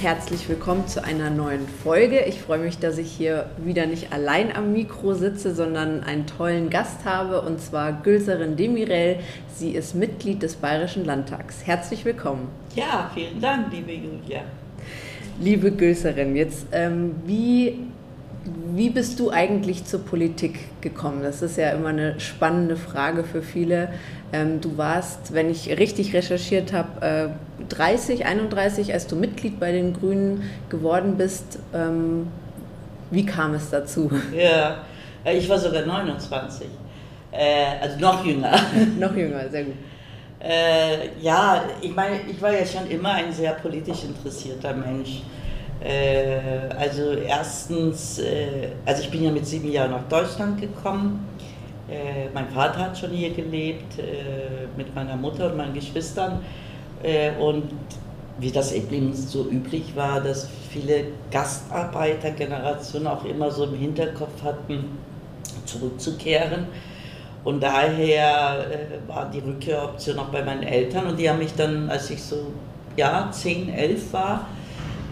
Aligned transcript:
Herzlich 0.00 0.48
willkommen 0.48 0.88
zu 0.88 1.04
einer 1.04 1.28
neuen 1.28 1.68
Folge. 1.68 2.24
Ich 2.24 2.40
freue 2.40 2.60
mich, 2.60 2.78
dass 2.78 2.96
ich 2.96 3.12
hier 3.12 3.50
wieder 3.58 3.84
nicht 3.84 4.14
allein 4.14 4.50
am 4.56 4.72
Mikro 4.72 5.12
sitze, 5.12 5.54
sondern 5.54 6.02
einen 6.02 6.26
tollen 6.26 6.70
Gast 6.70 7.04
habe, 7.04 7.42
und 7.42 7.60
zwar 7.60 7.92
Gülserin 7.92 8.56
Demirel. 8.56 9.16
Sie 9.54 9.72
ist 9.72 9.94
Mitglied 9.94 10.42
des 10.42 10.56
Bayerischen 10.56 11.04
Landtags. 11.04 11.66
Herzlich 11.66 12.06
willkommen. 12.06 12.48
Ja, 12.74 13.10
vielen 13.12 13.42
Dank, 13.42 13.70
liebe 13.74 13.92
Julia. 13.92 14.40
Liebe 15.38 15.70
Gülserin, 15.70 16.34
jetzt 16.34 16.68
ähm, 16.72 17.16
wie 17.26 17.80
wie 18.74 18.88
bist 18.88 19.20
du 19.20 19.30
eigentlich 19.30 19.84
zur 19.84 20.00
Politik 20.00 20.80
gekommen? 20.80 21.22
Das 21.22 21.42
ist 21.42 21.58
ja 21.58 21.72
immer 21.72 21.90
eine 21.90 22.18
spannende 22.20 22.76
Frage 22.76 23.22
für 23.22 23.42
viele. 23.42 23.90
Ähm, 24.32 24.60
du 24.60 24.78
warst, 24.78 25.34
wenn 25.34 25.50
ich 25.50 25.68
richtig 25.78 26.14
recherchiert 26.14 26.72
habe, 26.72 27.34
30, 27.68 28.26
31, 28.26 28.92
als 28.92 29.06
du 29.06 29.16
Mitglied 29.16 29.58
bei 29.58 29.72
den 29.72 29.92
Grünen 29.92 30.44
geworden 30.68 31.16
bist. 31.16 31.58
Ähm, 31.74 32.28
wie 33.10 33.26
kam 33.26 33.54
es 33.54 33.70
dazu? 33.70 34.10
Ja, 34.34 34.76
äh, 35.24 35.36
ich 35.36 35.48
war 35.48 35.58
sogar 35.58 35.84
29. 35.84 36.66
Äh, 37.32 37.80
also 37.80 37.98
noch 37.98 38.24
jünger. 38.24 38.58
noch 38.98 39.14
jünger, 39.14 39.48
sehr 39.48 39.64
gut. 39.64 39.74
Äh, 40.42 41.20
ja, 41.20 41.64
ich 41.82 41.94
meine, 41.94 42.20
ich 42.28 42.40
war 42.40 42.52
ja 42.52 42.64
schon 42.64 42.88
immer 42.88 43.12
ein 43.12 43.32
sehr 43.32 43.52
politisch 43.52 44.04
interessierter 44.04 44.72
Mensch. 44.72 45.22
Äh, 45.82 46.38
also 46.78 47.12
erstens, 47.12 48.18
äh, 48.18 48.68
also 48.86 49.02
ich 49.02 49.10
bin 49.10 49.24
ja 49.24 49.30
mit 49.30 49.46
sieben 49.46 49.70
Jahren 49.70 49.90
nach 49.90 50.08
Deutschland 50.08 50.60
gekommen. 50.60 51.26
Äh, 51.90 52.28
mein 52.32 52.48
Vater 52.48 52.78
hat 52.78 52.98
schon 52.98 53.10
hier 53.10 53.30
gelebt, 53.30 53.98
mit 54.76 54.94
meiner 54.94 55.16
Mutter 55.16 55.46
und 55.50 55.56
meinen 55.56 55.74
Geschwistern. 55.74 56.40
und 57.40 57.64
wie 58.38 58.50
das 58.50 58.72
eben 58.72 59.12
so 59.14 59.48
üblich 59.50 59.94
war, 59.94 60.20
dass 60.20 60.48
viele 60.70 61.04
Gastarbeitergenerationen 61.30 63.08
auch 63.08 63.24
immer 63.24 63.50
so 63.50 63.64
im 63.64 63.74
Hinterkopf 63.74 64.42
hatten, 64.42 64.98
zurückzukehren. 65.66 66.66
Und 67.44 67.62
daher 67.62 68.66
war 69.06 69.30
die 69.30 69.40
Rückkehroption 69.40 70.18
auch 70.18 70.28
bei 70.28 70.42
meinen 70.42 70.62
Eltern 70.62 71.06
und 71.06 71.18
die 71.18 71.28
haben 71.28 71.38
mich 71.38 71.54
dann, 71.54 71.90
als 71.90 72.10
ich 72.10 72.22
so 72.22 72.52
ja, 72.96 73.28
10, 73.30 73.70
11 73.70 74.12
war, 74.12 74.46
äh, 74.56 74.59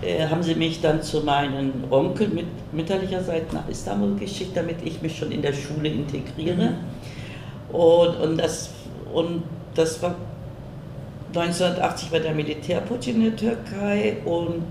haben 0.02 0.42
sie 0.42 0.54
mich 0.54 0.80
dann 0.80 1.02
zu 1.02 1.22
meinem 1.22 1.72
Onkel 1.90 2.28
mit 2.28 2.46
mütterlicher 2.72 3.22
Seite 3.22 3.54
nach 3.54 3.68
Istanbul 3.68 4.14
geschickt, 4.16 4.56
damit 4.56 4.76
ich 4.84 5.02
mich 5.02 5.18
schon 5.18 5.32
in 5.32 5.42
der 5.42 5.52
Schule 5.52 5.88
integriere. 5.88 6.74
Und, 7.72 8.16
und, 8.16 8.36
das, 8.38 8.70
und 9.12 9.42
das 9.74 10.00
war 10.02 10.14
1980 11.34 12.10
bei 12.10 12.20
der 12.20 12.32
Militärputsch 12.32 13.08
in 13.08 13.22
der 13.22 13.36
Türkei 13.36 14.18
und 14.24 14.62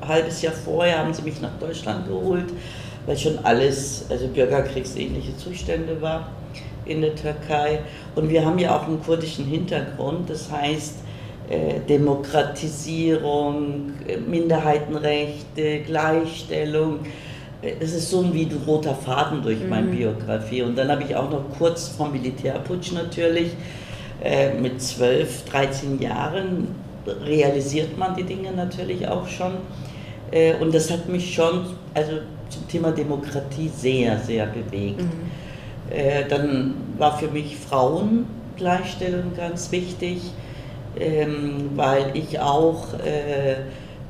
ein 0.00 0.08
halbes 0.08 0.42
Jahr 0.42 0.52
vorher 0.52 0.98
haben 0.98 1.14
sie 1.14 1.22
mich 1.22 1.40
nach 1.40 1.58
Deutschland 1.58 2.06
geholt, 2.06 2.52
weil 3.06 3.16
schon 3.16 3.38
alles, 3.42 4.04
also 4.10 4.28
bürgerkriegsähnliche 4.28 5.36
Zustände 5.36 6.00
war 6.00 6.28
in 6.84 7.00
der 7.00 7.14
Türkei. 7.14 7.80
Und 8.14 8.28
wir 8.28 8.44
haben 8.44 8.58
ja 8.58 8.76
auch 8.76 8.86
einen 8.86 9.02
kurdischen 9.02 9.46
Hintergrund, 9.46 10.28
das 10.30 10.50
heißt, 10.50 10.96
äh, 10.98 11.03
Demokratisierung, 11.88 13.92
äh, 14.08 14.16
Minderheitenrechte, 14.16 15.80
Gleichstellung. 15.80 17.00
Äh, 17.60 17.74
das 17.80 17.92
ist 17.92 18.10
so 18.10 18.32
wie 18.32 18.44
ein 18.44 18.62
roter 18.66 18.94
Faden 18.94 19.42
durch 19.42 19.60
mhm. 19.60 19.68
meine 19.68 19.88
Biografie. 19.88 20.62
Und 20.62 20.76
dann 20.76 20.90
habe 20.90 21.02
ich 21.02 21.14
auch 21.14 21.30
noch 21.30 21.44
kurz 21.58 21.88
vom 21.88 22.12
Militärputsch 22.12 22.92
natürlich, 22.92 23.50
mit 24.62 24.80
12, 24.80 25.44
13 25.44 26.00
Jahren 26.00 26.68
realisiert 27.26 27.98
man 27.98 28.16
die 28.16 28.22
Dinge 28.22 28.52
natürlich 28.52 29.06
auch 29.06 29.28
schon. 29.28 29.52
Und 30.62 30.74
das 30.74 30.90
hat 30.90 31.10
mich 31.10 31.34
schon 31.34 31.66
also 31.92 32.12
zum 32.48 32.66
Thema 32.68 32.92
Demokratie 32.92 33.68
sehr, 33.68 34.18
sehr 34.18 34.46
bewegt. 34.46 35.02
Mhm. 35.02 36.30
Dann 36.30 36.74
war 36.96 37.18
für 37.18 37.28
mich 37.28 37.58
Frauengleichstellung 37.58 39.36
ganz 39.36 39.70
wichtig 39.72 40.22
ähm, 40.98 41.70
weil 41.74 42.16
ich 42.16 42.38
auch 42.38 42.94
äh, 43.04 43.56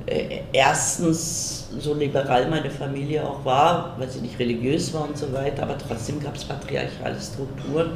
äh, 0.06 0.40
erstens 0.52 1.68
so 1.78 1.94
liberal 1.94 2.48
meine 2.50 2.70
Familie 2.70 3.26
auch 3.26 3.44
war, 3.44 3.94
weil 3.98 4.08
sie 4.10 4.20
nicht 4.20 4.38
religiös 4.38 4.92
war 4.92 5.08
und 5.08 5.16
so 5.16 5.32
weiter, 5.32 5.62
aber 5.62 5.78
trotzdem 5.78 6.20
gab 6.20 6.36
es 6.36 6.44
patriarchale 6.44 7.16
Strukturen, 7.20 7.92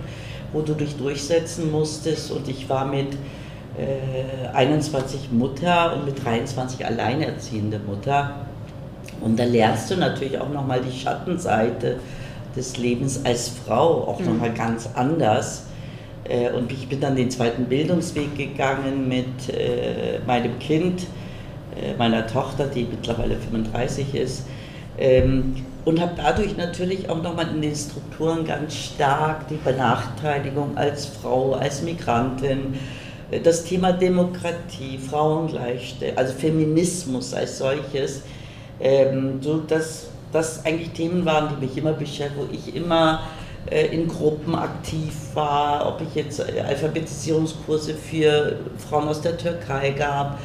wo 0.53 0.63
du 0.63 0.73
dich 0.75 0.97
durchsetzen 0.97 1.71
musstest. 1.71 2.31
Und 2.31 2.49
ich 2.49 2.69
war 2.69 2.87
mit 2.87 3.13
äh, 3.77 4.49
21 4.55 5.31
Mutter 5.33 5.95
und 5.95 6.07
mit 6.07 6.25
23 6.25 6.87
alleinerziehende 6.87 7.79
Mutter. 7.79 8.47
Und 9.21 9.39
da 9.39 9.45
lernst 9.45 9.91
du 9.91 9.97
natürlich 9.97 10.39
auch 10.39 10.49
nochmal 10.49 10.81
die 10.81 10.97
Schattenseite 10.97 11.99
des 12.57 12.79
Lebens 12.79 13.21
als 13.25 13.49
Frau 13.49 14.09
auch 14.09 14.21
mhm. 14.21 14.27
nochmal 14.27 14.55
ganz 14.55 14.89
anders 14.95 15.65
und 16.55 16.71
ich 16.73 16.89
bin 16.89 17.01
dann 17.01 17.17
den 17.17 17.31
zweiten 17.31 17.65
Bildungsweg 17.65 18.37
gegangen 18.37 19.09
mit 19.09 19.49
äh, 19.49 20.19
meinem 20.27 20.59
Kind, 20.59 21.07
äh, 21.75 21.95
meiner 21.97 22.27
Tochter, 22.27 22.67
die 22.67 22.85
mittlerweile 22.85 23.37
35 23.37 24.15
ist. 24.15 24.47
Ähm, 24.99 25.55
und 25.85 26.01
habe 26.01 26.13
dadurch 26.17 26.57
natürlich 26.57 27.09
auch 27.09 27.23
nochmal 27.23 27.49
in 27.49 27.63
den 27.63 27.75
Strukturen 27.75 28.45
ganz 28.45 28.75
stark 28.75 29.49
die 29.49 29.57
Benachteiligung 29.57 30.77
als 30.77 31.07
Frau, 31.07 31.55
als 31.55 31.81
Migrantin, 31.81 32.75
das 33.43 33.65
Thema 33.65 33.93
Demokratie, 33.93 34.99
Frauengleichstellung, 34.99 36.17
also 36.19 36.35
Feminismus 36.35 37.33
als 37.33 37.59
solches, 37.59 38.23
ähm, 38.81 39.41
so 39.41 39.59
dass 39.59 40.09
das 40.33 40.65
eigentlich 40.65 40.91
Themen 40.91 41.25
waren, 41.25 41.55
die 41.55 41.67
mich 41.67 41.77
immer 41.77 41.93
beschäftigt, 41.93 42.35
wo 42.37 42.47
ich 42.53 42.75
immer 42.75 43.21
äh, 43.21 43.38
in 43.71 44.09
Gruppen 44.09 44.55
aktiv 44.55 45.13
war, 45.35 45.87
ob 45.89 46.01
ich 46.01 46.15
jetzt 46.15 46.41
äh, 46.41 46.61
Alphabetisierungskurse 46.61 47.95
für 47.95 48.57
Frauen 48.79 49.09
aus 49.09 49.21
der 49.21 49.37
Türkei 49.37 49.91
gab, 49.91 50.39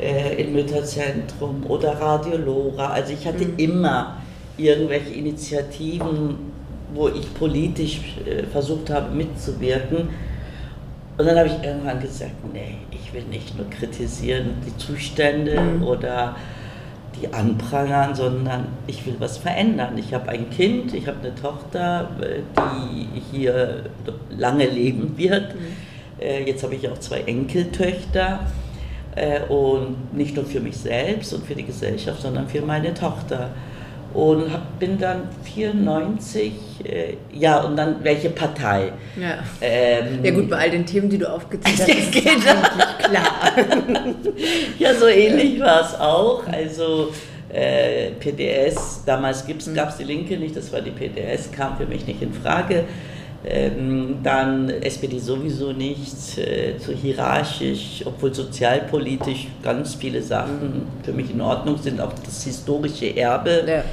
äh, 0.00 0.42
im 0.42 0.52
Mütterzentrum 0.52 1.64
oder 1.68 2.00
Radio 2.00 2.36
Lora. 2.36 2.88
Also 2.88 3.12
ich 3.12 3.26
hatte 3.26 3.44
mhm. 3.44 3.58
immer 3.58 4.16
irgendwelche 4.56 5.12
Initiativen, 5.14 6.52
wo 6.94 7.08
ich 7.08 7.32
politisch 7.34 8.00
versucht 8.52 8.90
habe 8.90 9.14
mitzuwirken. 9.14 10.10
Und 11.16 11.26
dann 11.26 11.38
habe 11.38 11.48
ich 11.48 11.64
irgendwann 11.64 12.00
gesagt, 12.00 12.32
nee, 12.52 12.76
ich 12.90 13.12
will 13.14 13.24
nicht 13.24 13.56
nur 13.56 13.68
kritisieren 13.70 14.56
die 14.66 14.76
Zustände 14.76 15.60
mhm. 15.60 15.82
oder 15.82 16.36
die 17.22 17.32
anprangern, 17.32 18.14
sondern 18.14 18.66
ich 18.86 19.06
will 19.06 19.16
was 19.18 19.38
verändern. 19.38 19.96
Ich 19.98 20.12
habe 20.12 20.28
ein 20.28 20.50
Kind, 20.50 20.94
ich 20.94 21.06
habe 21.06 21.18
eine 21.20 21.34
Tochter, 21.34 22.10
äh, 22.20 22.40
die 22.58 23.20
hier 23.30 23.84
lange 24.30 24.66
leben 24.66 25.16
wird. 25.16 25.54
Mhm. 25.54 25.60
Äh, 26.20 26.44
jetzt 26.44 26.62
habe 26.62 26.74
ich 26.74 26.88
auch 26.88 26.98
zwei 26.98 27.20
Enkeltöchter. 27.20 28.40
Äh, 29.14 29.42
und 29.44 30.14
nicht 30.14 30.36
nur 30.36 30.44
für 30.44 30.60
mich 30.60 30.76
selbst 30.76 31.34
und 31.34 31.46
für 31.46 31.54
die 31.54 31.64
Gesellschaft, 31.64 32.22
sondern 32.22 32.48
für 32.48 32.62
meine 32.62 32.94
Tochter. 32.94 33.50
Und 34.14 34.52
hab, 34.52 34.78
bin 34.78 34.98
dann 34.98 35.28
94, 35.44 36.52
äh, 36.84 37.14
ja, 37.32 37.60
und 37.60 37.76
dann 37.76 37.96
welche 38.02 38.30
Partei? 38.30 38.92
Ja. 39.20 39.38
Ähm, 39.60 40.20
ja 40.22 40.30
gut, 40.32 40.50
bei 40.50 40.58
all 40.58 40.70
den 40.70 40.84
Themen, 40.84 41.08
die 41.08 41.18
du 41.18 41.30
aufgezählt 41.30 41.80
hast, 41.80 41.88
ist 41.88 42.12
genau. 42.12 42.60
klar. 42.98 43.52
ja, 44.78 44.94
so 44.94 45.06
ähnlich 45.06 45.60
war 45.60 45.82
es 45.82 45.98
auch. 45.98 46.46
Also 46.46 47.12
äh, 47.48 48.10
PDS, 48.12 49.02
damals 49.04 49.46
mhm. 49.46 49.74
gab 49.74 49.90
es 49.90 49.96
die 49.96 50.04
Linke 50.04 50.36
nicht, 50.36 50.56
das 50.56 50.72
war 50.72 50.80
die 50.80 50.90
PDS, 50.90 51.52
kam 51.52 51.76
für 51.76 51.86
mich 51.86 52.06
nicht 52.06 52.22
in 52.22 52.32
Frage. 52.32 52.84
Ähm, 53.44 54.18
dann 54.22 54.70
SPD 54.70 55.18
sowieso 55.18 55.72
nicht, 55.72 56.38
äh, 56.38 56.78
zu 56.78 56.92
hierarchisch, 56.92 58.02
obwohl 58.04 58.32
sozialpolitisch 58.32 59.48
ganz 59.62 59.96
viele 59.96 60.22
Sachen 60.22 60.86
für 61.02 61.12
mich 61.12 61.30
in 61.30 61.40
Ordnung 61.40 61.76
sind, 61.76 62.00
auch 62.00 62.12
das 62.24 62.44
historische 62.44 63.16
Erbe. 63.16 63.64
Ja. 63.66 63.84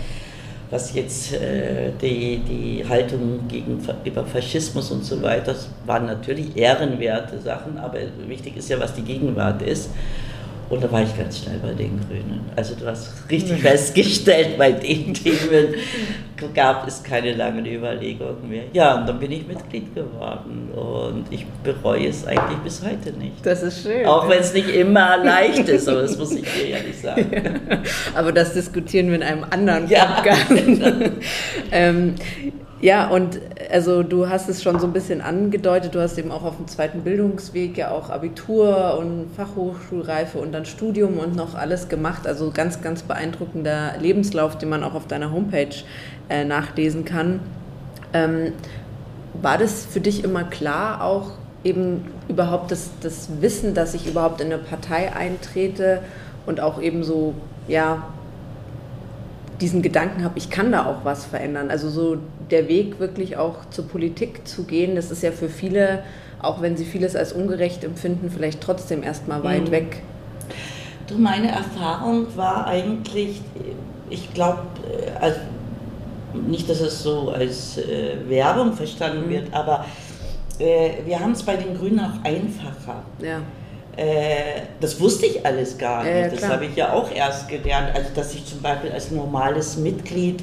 Was 0.70 0.94
jetzt 0.94 1.34
äh, 1.34 1.92
die, 2.00 2.38
die 2.48 2.86
Haltung 2.88 3.48
gegenüber 3.48 4.24
Faschismus 4.24 4.92
und 4.92 5.04
so 5.04 5.20
weiter, 5.24 5.54
das 5.54 5.68
waren 5.88 6.06
natürlich 6.06 6.56
ehrenwerte 6.56 7.40
Sachen, 7.40 7.80
aber 7.80 7.98
wichtig 8.28 8.56
ist 8.56 8.70
ja, 8.70 8.80
was 8.80 8.94
die 8.94 9.02
Gegenwart 9.02 9.64
ist. 9.64 9.90
Und 10.70 10.84
da 10.84 10.92
war 10.92 11.02
ich 11.02 11.18
ganz 11.18 11.40
schnell 11.40 11.58
bei 11.58 11.74
den 11.74 12.00
Grünen. 12.08 12.42
Also 12.56 12.76
du 12.76 12.86
hast 12.86 13.12
richtig 13.30 13.60
festgestellt, 13.62 14.58
bei 14.58 14.72
den 14.72 15.14
Themen 15.16 15.74
gab 16.54 16.88
es 16.88 17.04
keine 17.04 17.34
langen 17.34 17.66
Überlegungen 17.66 18.48
mehr. 18.48 18.64
Ja, 18.74 19.00
und 19.00 19.08
dann 19.08 19.20
bin 19.20 19.32
ich 19.32 19.48
Mitglied 19.48 19.94
geworden 19.96 20.70
und 20.74 21.26
ich 21.32 21.46
bereue 21.64 22.08
es 22.08 22.26
eigentlich 22.26 22.60
bis 22.60 22.84
heute 22.84 23.18
nicht. 23.18 23.44
Das 23.44 23.64
ist 23.64 23.84
schön. 23.84 24.06
Auch 24.06 24.30
wenn 24.30 24.40
es 24.40 24.54
nicht 24.54 24.70
immer 24.70 25.18
leicht 25.18 25.68
ist, 25.68 25.90
aber 25.90 26.04
das 26.04 26.18
muss 26.18 26.32
ich 26.34 26.44
dir 26.44 26.68
ehrlich 26.68 27.00
sagen. 27.00 27.32
Ja. 27.32 27.80
Aber 28.16 28.32
das 28.32 28.54
diskutieren 28.54 29.08
wir 29.08 29.16
in 29.16 29.24
einem 29.24 29.46
anderen 29.50 29.88
Podcast. 29.88 30.50
Ja, 30.50 30.94
ähm, 31.72 32.16
ja, 32.82 33.10
und 33.10 33.42
also 33.72 34.04
du 34.04 34.30
hast 34.30 34.48
es 34.48 34.64
schon 34.64 34.80
so 34.80 34.88
ein 34.88 34.94
bisschen 34.94 35.20
angedeutet, 35.20 35.96
du 35.96 36.02
hast 36.02 36.18
eben 36.18 36.32
auch 36.32 36.44
auf 36.44 36.56
dem 36.56 36.68
zweiten 36.68 37.02
Bildungsweg 37.02 37.78
ja 37.78 37.92
auch 37.92 38.10
Abitur 38.10 38.98
und 38.98 39.28
Fachhochschulreife 39.36 40.38
und 40.38 40.54
dann 40.54 40.66
Studium 40.66 41.18
und 41.18 41.36
noch 41.36 41.56
alles 41.56 41.90
gemacht. 41.90 42.26
Also 42.26 42.52
ganz, 42.52 42.82
ganz 42.82 43.04
beeindruckender 43.04 43.96
Lebenslauf, 44.00 44.58
den 44.58 44.70
man 44.70 44.84
auch 44.84 44.94
auf 44.94 45.08
deiner 45.08 45.32
Homepage 45.32 45.76
äh, 46.30 46.46
nachlesen 46.46 47.04
kann. 47.04 47.42
Ähm, 48.14 48.54
war 49.42 49.58
das 49.58 49.86
für 49.86 50.00
dich 50.00 50.24
immer 50.24 50.46
klar, 50.46 51.04
auch 51.04 51.32
eben 51.66 52.06
überhaupt 52.30 52.72
das, 52.72 52.92
das 53.02 53.30
Wissen, 53.42 53.74
dass 53.74 53.94
ich 53.94 54.08
überhaupt 54.08 54.40
in 54.40 54.48
eine 54.48 54.58
Partei 54.58 55.14
eintrete 55.14 56.02
und 56.46 56.62
auch 56.62 56.82
eben 56.82 57.04
so, 57.04 57.34
ja, 57.68 58.04
diesen 59.62 59.82
Gedanken 59.82 60.24
habe, 60.24 60.38
ich 60.38 60.50
kann 60.50 60.72
da 60.72 60.86
auch 60.86 61.04
was 61.04 61.26
verändern. 61.26 61.70
Also 61.70 61.90
so 61.90 62.18
der 62.50 62.68
Weg 62.68 63.00
wirklich 63.00 63.38
auch 63.38 63.70
zur 63.70 63.88
Politik 63.88 64.48
zu 64.48 64.64
gehen, 64.64 64.96
das 64.96 65.12
ist 65.12 65.24
ja 65.24 65.32
für 65.32 65.50
viele, 65.50 66.04
auch 66.42 66.62
wenn 66.62 66.78
sie 66.78 66.86
vieles 66.86 67.16
als 67.16 67.34
ungerecht 67.34 67.84
empfinden, 67.84 68.30
vielleicht 68.30 68.62
trotzdem 68.62 69.04
erstmal 69.04 69.44
weit 69.44 69.68
mhm. 69.68 69.72
weg. 69.72 70.04
Du, 71.08 71.18
meine 71.18 71.50
Erfahrung 71.50 72.28
war 72.36 72.68
eigentlich, 72.68 73.42
ich 74.10 74.34
glaube, 74.34 74.62
äh, 74.90 75.12
also 75.20 75.40
nicht, 76.48 76.70
dass 76.70 76.80
es 76.80 77.02
so 77.02 77.32
als 77.32 77.78
äh, 77.78 78.18
Werbung 78.28 78.74
verstanden 78.74 79.26
mhm. 79.26 79.30
wird, 79.30 79.54
aber 79.54 79.86
äh, 80.60 80.92
wir 81.06 81.20
haben 81.20 81.32
es 81.32 81.44
bei 81.44 81.56
den 81.56 81.76
Grünen 81.76 82.00
auch 82.00 82.24
einfacher. 82.24 83.02
Ja. 83.22 83.42
Äh, 84.00 84.62
das 84.80 84.98
wusste 85.02 85.26
ich 85.26 85.46
alles 85.46 85.78
gar 85.78 86.06
nicht. 86.06 86.14
Äh, 86.14 86.30
das 86.30 86.48
habe 86.48 86.66
ich 86.66 86.76
ja 86.76 86.94
auch 86.94 87.14
erst 87.14 87.50
gelernt. 87.50 87.90
Also, 87.94 88.10
dass 88.16 88.34
ich 88.34 88.46
zum 88.46 88.62
Beispiel 88.62 88.92
als 88.92 89.12
normales 89.12 89.76
Mitglied 89.76 90.42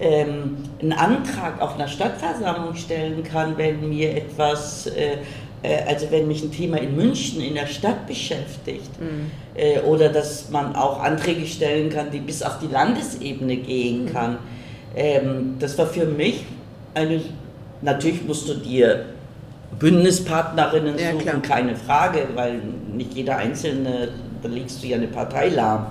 ähm, 0.00 0.56
einen 0.80 0.94
Antrag 0.94 1.60
auf 1.60 1.74
einer 1.74 1.86
Stadtversammlung 1.86 2.74
stellen 2.74 3.22
kann, 3.22 3.58
wenn 3.58 3.86
mir 3.90 4.16
etwas, 4.16 4.86
äh, 4.86 5.18
äh, 5.62 5.82
also 5.86 6.10
wenn 6.10 6.26
mich 6.28 6.42
ein 6.44 6.50
Thema 6.50 6.78
in 6.78 6.96
München 6.96 7.42
in 7.42 7.54
der 7.56 7.66
Stadt 7.66 8.06
beschäftigt. 8.06 8.98
Mhm. 8.98 9.30
Äh, 9.54 9.80
oder 9.80 10.08
dass 10.08 10.48
man 10.48 10.74
auch 10.74 11.02
Anträge 11.02 11.44
stellen 11.46 11.90
kann, 11.90 12.10
die 12.10 12.20
bis 12.20 12.42
auf 12.42 12.58
die 12.58 12.68
Landesebene 12.68 13.56
gehen 13.56 14.06
mhm. 14.06 14.12
kann. 14.14 14.38
Ähm, 14.96 15.56
das 15.58 15.76
war 15.76 15.88
für 15.88 16.06
mich 16.06 16.46
eine, 16.94 17.20
natürlich 17.82 18.24
musst 18.24 18.48
du 18.48 18.54
dir 18.54 19.04
Bündnispartnerinnen 19.78 20.98
ja, 20.98 21.12
suchen, 21.12 21.22
klar. 21.22 21.42
keine 21.42 21.76
Frage, 21.76 22.28
weil 22.34 22.60
nicht 22.92 23.14
jeder 23.14 23.36
Einzelne, 23.36 24.08
da 24.42 24.48
legst 24.48 24.82
du 24.82 24.86
ja 24.86 24.96
eine 24.96 25.08
Partei 25.08 25.48
lahm. 25.48 25.86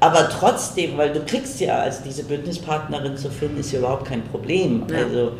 Aber 0.00 0.28
trotzdem, 0.28 0.98
weil 0.98 1.12
du 1.12 1.20
kriegst 1.20 1.60
ja, 1.60 1.78
als 1.78 2.02
diese 2.02 2.24
Bündnispartnerin 2.24 3.16
zu 3.16 3.30
finden, 3.30 3.60
ist 3.60 3.72
ja 3.72 3.78
überhaupt 3.78 4.06
kein 4.06 4.22
Problem. 4.22 4.84
Ja. 4.90 4.98
Also 4.98 5.32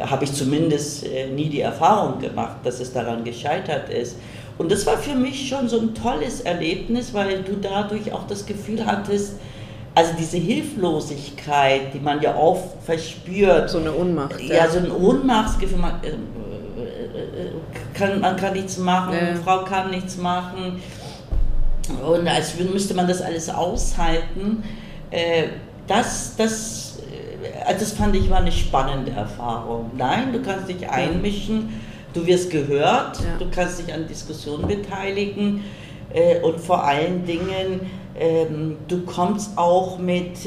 habe 0.00 0.24
ich 0.24 0.32
zumindest 0.32 1.06
äh, 1.06 1.28
nie 1.28 1.48
die 1.48 1.60
Erfahrung 1.60 2.20
gemacht, 2.20 2.56
dass 2.64 2.80
es 2.80 2.92
daran 2.92 3.24
gescheitert 3.24 3.90
ist. 3.90 4.16
Und 4.58 4.70
das 4.70 4.86
war 4.86 4.98
für 4.98 5.14
mich 5.14 5.48
schon 5.48 5.68
so 5.68 5.80
ein 5.80 5.94
tolles 5.94 6.42
Erlebnis, 6.42 7.14
weil 7.14 7.42
du 7.42 7.56
dadurch 7.60 8.12
auch 8.12 8.26
das 8.26 8.44
Gefühl 8.46 8.84
hattest, 8.84 9.34
also 9.94 10.12
diese 10.18 10.36
Hilflosigkeit, 10.36 11.92
die 11.94 11.98
man 11.98 12.20
ja 12.20 12.36
oft 12.36 12.82
verspürt. 12.84 13.70
So 13.70 13.78
eine 13.78 13.92
Ohnmacht. 13.92 14.40
Ja, 14.40 14.56
ja 14.56 14.68
so 14.68 14.78
ein 14.78 14.90
Ohnmachtsgefühl. 14.90 15.78
Man, 15.78 15.92
äh, 16.02 16.12
kann, 18.00 18.20
man 18.20 18.36
kann 18.36 18.54
nichts 18.54 18.78
machen, 18.78 19.14
ja. 19.14 19.34
Frau 19.44 19.64
kann 19.64 19.90
nichts 19.90 20.16
machen. 20.16 20.80
Und 22.04 22.26
als 22.26 22.58
müsste 22.58 22.94
man 22.94 23.06
das 23.06 23.20
alles 23.20 23.48
aushalten. 23.48 24.62
Äh, 25.10 25.44
das, 25.86 26.34
das, 26.36 26.98
äh, 27.66 27.74
das 27.74 27.92
fand 27.92 28.16
ich 28.16 28.30
war 28.30 28.38
eine 28.38 28.52
spannende 28.52 29.12
Erfahrung. 29.12 29.90
Nein, 29.96 30.32
du 30.32 30.40
kannst 30.40 30.68
dich 30.68 30.88
einmischen, 30.88 31.80
du 32.14 32.26
wirst 32.26 32.50
gehört, 32.50 33.18
ja. 33.18 33.36
du 33.38 33.46
kannst 33.50 33.80
dich 33.80 33.92
an 33.92 34.06
Diskussionen 34.06 34.66
beteiligen 34.66 35.64
äh, 36.12 36.40
und 36.40 36.60
vor 36.60 36.84
allen 36.84 37.24
Dingen, 37.24 37.80
ähm, 38.18 38.76
du 38.88 39.02
kommst 39.02 39.56
auch 39.56 39.98
mit 39.98 40.38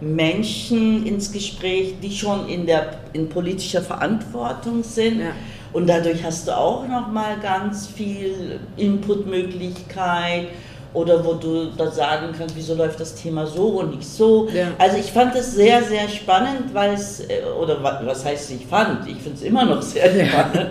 Menschen 0.00 1.06
ins 1.06 1.30
Gespräch, 1.30 1.94
die 2.02 2.10
schon 2.10 2.48
in, 2.48 2.66
der, 2.66 3.00
in 3.12 3.28
politischer 3.28 3.82
Verantwortung 3.82 4.82
sind. 4.82 5.20
Ja 5.20 5.32
und 5.72 5.88
dadurch 5.88 6.24
hast 6.24 6.48
du 6.48 6.56
auch 6.56 6.86
nochmal 6.86 7.38
ganz 7.40 7.86
viel 7.86 8.58
Inputmöglichkeit 8.76 10.48
oder 10.92 11.24
wo 11.24 11.34
du 11.34 11.66
da 11.76 11.90
sagen 11.90 12.34
kannst, 12.36 12.56
wieso 12.56 12.74
läuft 12.74 12.98
das 12.98 13.14
Thema 13.14 13.46
so 13.46 13.68
und 13.78 13.96
nicht 13.96 14.08
so. 14.08 14.48
Ja. 14.48 14.68
Also 14.78 14.96
ich 14.96 15.06
fand 15.12 15.34
es 15.36 15.54
sehr, 15.54 15.84
sehr 15.84 16.08
spannend, 16.08 16.74
weil 16.74 16.94
es, 16.94 17.20
äh, 17.20 17.42
oder 17.60 17.82
was 17.82 18.24
heißt 18.24 18.50
ich 18.50 18.66
fand, 18.66 19.06
ich 19.06 19.18
finde 19.18 19.36
es 19.38 19.42
immer 19.42 19.64
noch 19.64 19.82
sehr 19.82 20.08
spannend, 20.08 20.70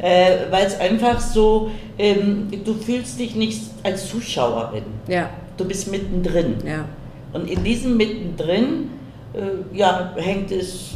ja. 0.00 0.06
äh, 0.08 0.36
weil 0.50 0.66
es 0.66 0.78
einfach 0.78 1.18
so, 1.20 1.70
ähm, 1.98 2.48
du 2.64 2.74
fühlst 2.74 3.18
dich 3.18 3.34
nicht 3.34 3.62
als 3.82 4.08
Zuschauerin. 4.08 4.84
Ja. 5.08 5.28
Du 5.56 5.64
bist 5.64 5.90
mittendrin. 5.90 6.54
Ja. 6.64 6.84
Und 7.32 7.50
in 7.50 7.64
diesem 7.64 7.96
mittendrin, 7.96 8.90
äh, 9.34 9.76
ja, 9.76 10.12
hängt 10.16 10.52
es 10.52 10.90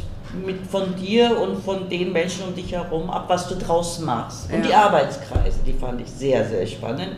mit 0.44 0.66
von 0.66 0.96
dir 0.96 1.38
und 1.38 1.62
von 1.62 1.88
den 1.88 2.12
Menschen 2.12 2.44
um 2.48 2.54
dich 2.54 2.72
herum 2.72 3.10
ab, 3.10 3.24
was 3.28 3.48
du 3.48 3.54
draus 3.56 4.00
machst. 4.00 4.50
Und 4.50 4.62
ja. 4.62 4.66
die 4.66 4.74
Arbeitskreise, 4.74 5.58
die 5.66 5.72
fand 5.72 6.00
ich 6.00 6.08
sehr, 6.08 6.44
sehr 6.44 6.66
spannend, 6.66 7.16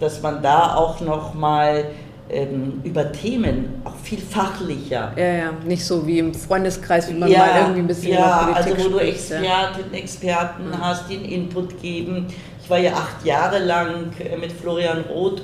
dass 0.00 0.20
man 0.20 0.42
da 0.42 0.74
auch 0.74 1.00
nochmal 1.00 1.86
ähm, 2.28 2.80
über 2.84 3.10
Themen 3.12 3.82
auch 3.84 3.96
viel 4.02 4.18
fachlicher. 4.18 5.12
Ja, 5.16 5.24
ja, 5.24 5.52
nicht 5.64 5.84
so 5.84 6.06
wie 6.06 6.18
im 6.18 6.34
Freundeskreis, 6.34 7.08
wie 7.08 7.14
man 7.14 7.30
ja, 7.30 7.38
mal 7.38 7.60
irgendwie 7.60 7.80
ein 7.80 7.86
bisschen 7.86 8.12
ja, 8.12 8.42
über 8.44 8.52
Politik 8.52 8.78
also 8.78 8.92
wo 8.94 8.98
spricht, 8.98 9.30
du 9.30 9.34
Expertinnen, 9.34 9.94
Experten 9.94 10.62
ja. 10.72 10.78
hast, 10.80 11.10
die 11.10 11.16
einen 11.16 11.24
Input 11.26 11.80
geben. 11.80 12.26
Ich 12.62 12.70
war 12.70 12.78
ja 12.78 12.92
acht 12.92 13.24
Jahre 13.24 13.58
lang 13.58 14.12
äh, 14.18 14.36
mit 14.36 14.52
Florian 14.52 15.04
Roth 15.10 15.42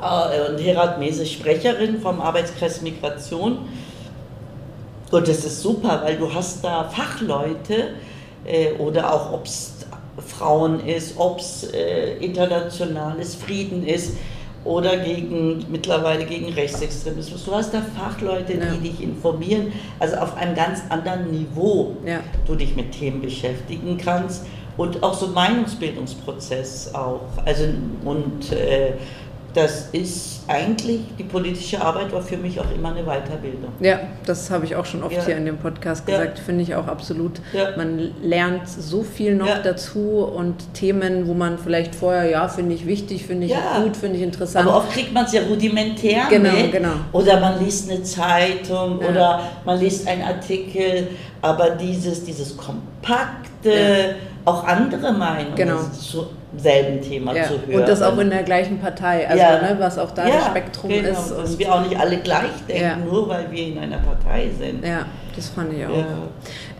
äh, 0.00 0.50
und 0.50 0.58
Herat 0.58 0.98
Mese 0.98 1.24
Sprecherin 1.24 2.00
vom 2.00 2.20
Arbeitskreis 2.20 2.82
Migration 2.82 3.68
und 5.10 5.26
das 5.26 5.44
ist 5.44 5.62
super, 5.62 6.02
weil 6.04 6.16
du 6.16 6.32
hast 6.32 6.62
da 6.64 6.84
Fachleute 6.84 7.94
äh, 8.44 8.72
oder 8.78 9.12
auch 9.12 9.32
ob 9.32 9.46
es 9.46 9.74
Frauen 10.26 10.80
ist, 10.86 11.14
ob 11.16 11.38
es 11.38 11.64
äh, 11.72 12.16
internationales 12.18 13.34
Frieden 13.34 13.86
ist 13.86 14.16
oder 14.64 14.96
gegen, 14.98 15.64
mittlerweile 15.70 16.24
gegen 16.24 16.52
Rechtsextremismus. 16.52 17.44
Du 17.44 17.54
hast 17.54 17.72
da 17.72 17.80
Fachleute, 17.80 18.54
ja. 18.54 18.66
die 18.66 18.90
dich 18.90 19.02
informieren, 19.02 19.72
also 19.98 20.16
auf 20.16 20.36
einem 20.36 20.54
ganz 20.54 20.80
anderen 20.88 21.30
Niveau 21.30 21.96
ja. 22.04 22.20
du 22.46 22.54
dich 22.54 22.76
mit 22.76 22.92
Themen 22.92 23.22
beschäftigen 23.22 23.96
kannst 23.96 24.44
und 24.76 25.02
auch 25.02 25.14
so 25.14 25.28
Meinungsbildungsprozess 25.28 26.94
auch. 26.94 27.22
Also 27.44 27.64
und 28.04 28.52
äh, 28.52 28.92
das 29.54 29.88
ist 29.92 30.42
eigentlich, 30.46 31.00
die 31.18 31.24
politische 31.24 31.80
Arbeit 31.80 32.12
war 32.12 32.22
für 32.22 32.36
mich 32.36 32.60
auch 32.60 32.70
immer 32.74 32.90
eine 32.90 33.02
Weiterbildung. 33.04 33.72
Ja, 33.80 34.00
das 34.24 34.50
habe 34.50 34.64
ich 34.64 34.76
auch 34.76 34.84
schon 34.84 35.02
oft 35.02 35.14
ja. 35.14 35.24
hier 35.24 35.36
in 35.36 35.46
dem 35.46 35.58
Podcast 35.58 36.06
gesagt, 36.06 36.38
ja. 36.38 36.44
finde 36.44 36.62
ich 36.62 36.74
auch 36.74 36.86
absolut. 36.86 37.40
Ja. 37.52 37.76
Man 37.76 38.14
lernt 38.22 38.68
so 38.68 39.02
viel 39.02 39.34
noch 39.34 39.62
dazu 39.62 40.24
und 40.24 40.74
Themen, 40.74 41.26
wo 41.26 41.34
man 41.34 41.58
vielleicht 41.58 41.94
vorher, 41.94 42.28
ja, 42.30 42.48
finde 42.48 42.74
ich 42.74 42.86
wichtig, 42.86 43.26
finde 43.26 43.46
ich 43.46 43.54
gut, 43.82 43.96
finde 43.96 44.16
ich 44.16 44.22
interessant. 44.22 44.68
Aber 44.68 44.78
oft 44.78 44.92
kriegt 44.92 45.12
man 45.12 45.24
es 45.24 45.32
ja 45.32 45.42
rudimentär 45.42 46.26
genau, 46.30 46.52
mit. 46.52 46.72
Genau. 46.72 46.94
Oder 47.12 47.40
man 47.40 47.62
liest 47.62 47.90
eine 47.90 48.02
Zeitung 48.02 48.98
oder 48.98 49.42
man 49.64 49.80
liest 49.80 50.06
einen 50.06 50.22
Artikel, 50.22 51.08
aber 51.42 51.70
dieses, 51.70 52.24
dieses 52.24 52.56
kompakte, 52.56 54.16
auch 54.48 54.64
andere 54.64 55.12
Meinungen 55.12 55.54
genau. 55.54 55.78
zu 55.92 56.26
selben 56.56 57.02
Thema 57.02 57.34
ja. 57.34 57.44
zu 57.44 57.60
hören. 57.66 57.80
Und 57.80 57.88
das 57.88 58.02
auch 58.02 58.16
in 58.18 58.30
der 58.30 58.42
gleichen 58.42 58.78
Partei, 58.78 59.28
also 59.28 59.42
ja. 59.42 59.60
ne, 59.60 59.76
was 59.78 59.98
auch 59.98 60.10
da 60.12 60.26
ja, 60.26 60.36
das 60.36 60.46
Spektrum 60.46 60.90
genau. 60.90 61.10
ist. 61.10 61.30
Dass 61.30 61.58
wir 61.58 61.74
auch 61.74 61.82
nicht 61.82 61.98
alle 61.98 62.16
gleich 62.18 62.50
denken, 62.66 63.04
nur 63.04 63.28
weil 63.28 63.50
wir 63.50 63.66
in 63.66 63.78
einer 63.78 63.98
Partei 63.98 64.48
sind. 64.58 64.84
Ja, 64.84 65.06
das 65.36 65.48
fand 65.50 65.72
ich 65.72 65.84
auch. 65.86 66.04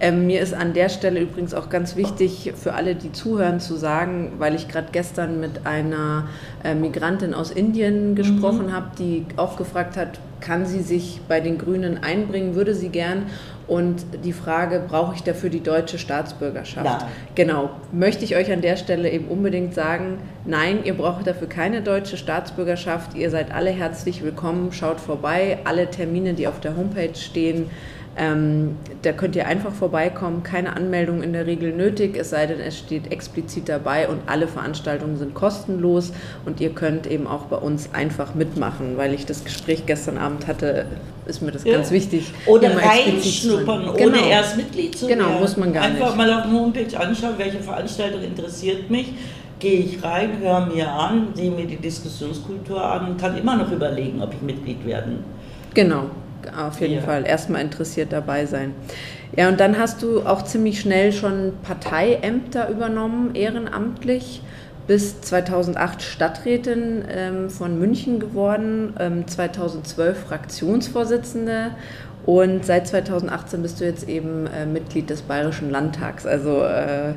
Ähm, 0.01 0.27
mir 0.27 0.41
ist 0.41 0.55
an 0.55 0.73
der 0.73 0.89
Stelle 0.89 1.21
übrigens 1.21 1.55
auch 1.55 1.69
ganz 1.69 1.97
wichtig 1.97 2.53
für 2.57 2.75
alle, 2.75 2.95
die 2.95 3.13
zuhören, 3.13 3.61
zu 3.61 3.77
sagen, 3.77 4.33
weil 4.39 4.55
ich 4.55 4.69
gerade 4.69 4.89
gestern 4.91 5.41
mit 5.41 5.67
einer 5.67 6.29
äh, 6.65 6.75
Migrantin 6.75 7.35
aus 7.35 7.51
Indien 7.51 8.15
gesprochen 8.15 8.67
mhm. 8.67 8.73
habe, 8.73 8.91
die 8.99 9.27
auch 9.37 9.57
gefragt 9.57 9.97
hat, 9.97 10.19
kann 10.41 10.67
sie 10.67 10.81
sich 10.81 11.21
bei 11.29 11.41
den 11.41 11.59
Grünen 11.59 12.03
einbringen, 12.03 12.55
würde 12.55 12.75
sie 12.75 12.89
gern. 12.89 13.27
Und 13.69 14.25
die 14.25 14.33
Frage, 14.33 14.83
brauche 14.89 15.15
ich 15.15 15.23
dafür 15.23 15.51
die 15.51 15.63
deutsche 15.63 15.99
Staatsbürgerschaft? 15.99 16.87
Nein. 16.87 17.11
Genau, 17.35 17.71
möchte 17.93 18.25
ich 18.25 18.35
euch 18.35 18.51
an 18.51 18.63
der 18.63 18.77
Stelle 18.77 19.11
eben 19.11 19.29
unbedingt 19.29 19.75
sagen, 19.75 20.19
nein, 20.47 20.79
ihr 20.85 20.95
braucht 20.95 21.27
dafür 21.27 21.51
keine 21.51 21.83
deutsche 21.83 22.17
Staatsbürgerschaft. 22.17 23.15
Ihr 23.15 23.31
seid 23.31 23.53
alle 23.53 23.71
herzlich 23.71 24.23
willkommen, 24.23 24.73
schaut 24.73 25.01
vorbei. 25.01 25.59
Alle 25.65 25.91
Termine, 25.91 26.33
die 26.33 26.49
auf 26.49 26.61
der 26.61 26.77
Homepage 26.77 27.15
stehen, 27.15 27.71
ähm, 28.19 28.77
da 29.03 29.13
könnt 29.13 29.37
ihr 29.37 29.47
einfach 29.47 29.73
vorbeikommen, 29.73 30.43
keine 30.43 30.75
Anmeldung 30.75 31.23
in 31.23 31.33
der 31.33 31.47
Regel 31.47 31.73
nötig, 31.73 32.17
es 32.17 32.31
sei 32.31 32.47
denn, 32.47 32.59
es 32.59 32.77
steht 32.77 33.13
explizit 33.13 33.69
dabei 33.69 34.09
und 34.09 34.21
alle 34.27 34.49
Veranstaltungen 34.49 35.17
sind 35.17 35.35
kostenlos 35.35 36.13
und 36.45 36.61
ihr 36.61 36.71
könnt 36.71 37.07
eben 37.07 37.29
auch 37.29 37.45
bei 37.45 37.57
uns 37.57 37.91
einfach 37.95 38.35
mitmachen, 38.35 38.97
weil 38.97 39.15
ich 39.15 39.25
das 39.25 39.45
Gespräch 39.45 39.87
gestern 39.87 40.19
Abend 40.19 40.49
hatte, 40.49 40.87
ist 41.27 41.43
mir 41.43 41.53
das 41.53 41.63
ja. 41.63 41.75
ganz 41.75 41.93
wichtig. 41.93 42.33
Oder 42.47 42.77
reinschnuppern, 42.77 43.91
ohne 43.91 43.97
genau. 43.97 44.29
erst 44.29 44.57
Mitglied 44.57 44.99
zu 44.99 45.07
genau, 45.07 45.21
werden. 45.21 45.31
Genau, 45.31 45.41
muss 45.41 45.57
man 45.57 45.73
gar 45.73 45.85
einfach 45.85 45.95
nicht. 45.95 46.03
Einfach 46.03 46.17
mal 46.17 46.33
auf 46.33 46.43
der 46.43 46.53
Homepage 46.53 47.01
anschauen, 47.01 47.35
welche 47.39 47.61
Veranstaltung 47.61 48.23
interessiert 48.23 48.91
mich 48.91 49.15
gehe 49.61 49.81
ich 49.81 50.03
rein, 50.05 50.39
höre 50.41 50.67
mir 50.67 50.89
an, 50.89 51.29
sehe 51.35 51.51
mir 51.51 51.67
die 51.67 51.77
Diskussionskultur 51.77 52.81
an 52.81 53.11
und 53.11 53.21
kann 53.21 53.37
immer 53.37 53.57
noch 53.57 53.73
überlegen, 53.73 54.23
ob 54.23 54.33
ich 54.33 54.41
Mitglied 54.41 54.87
werden. 54.87 55.25
Genau, 55.75 56.05
auf 56.57 56.81
jeden 56.81 56.97
ja. 56.97 57.01
Fall 57.01 57.27
erstmal 57.27 57.63
interessiert 57.63 58.13
dabei 58.13 58.47
sein. 58.47 58.75
Ja, 59.37 59.49
und 59.49 59.61
dann 59.61 59.79
hast 59.79 60.03
du 60.03 60.23
auch 60.23 60.43
ziemlich 60.43 60.81
schnell 60.81 61.13
schon 61.13 61.53
Parteiämter 61.63 62.69
übernommen, 62.69 63.35
ehrenamtlich. 63.35 64.43
Bis 64.87 65.21
2008 65.21 66.01
Stadträtin 66.01 67.05
ähm, 67.11 67.51
von 67.51 67.79
München 67.79 68.21
geworden, 68.21 68.95
ähm, 68.99 69.29
2012 69.29 70.19
Fraktionsvorsitzende 70.19 71.73
und 72.29 72.63
seit 72.63 72.87
2018 72.87 73.63
bist 73.63 73.81
du 73.81 73.87
jetzt 73.87 74.07
eben 74.07 74.47
äh, 74.49 74.67
Mitglied 74.67 75.09
des 75.09 75.23
Bayerischen 75.23 75.71
Landtags. 75.71 76.27
Also 76.27 76.63
äh, 76.63 77.15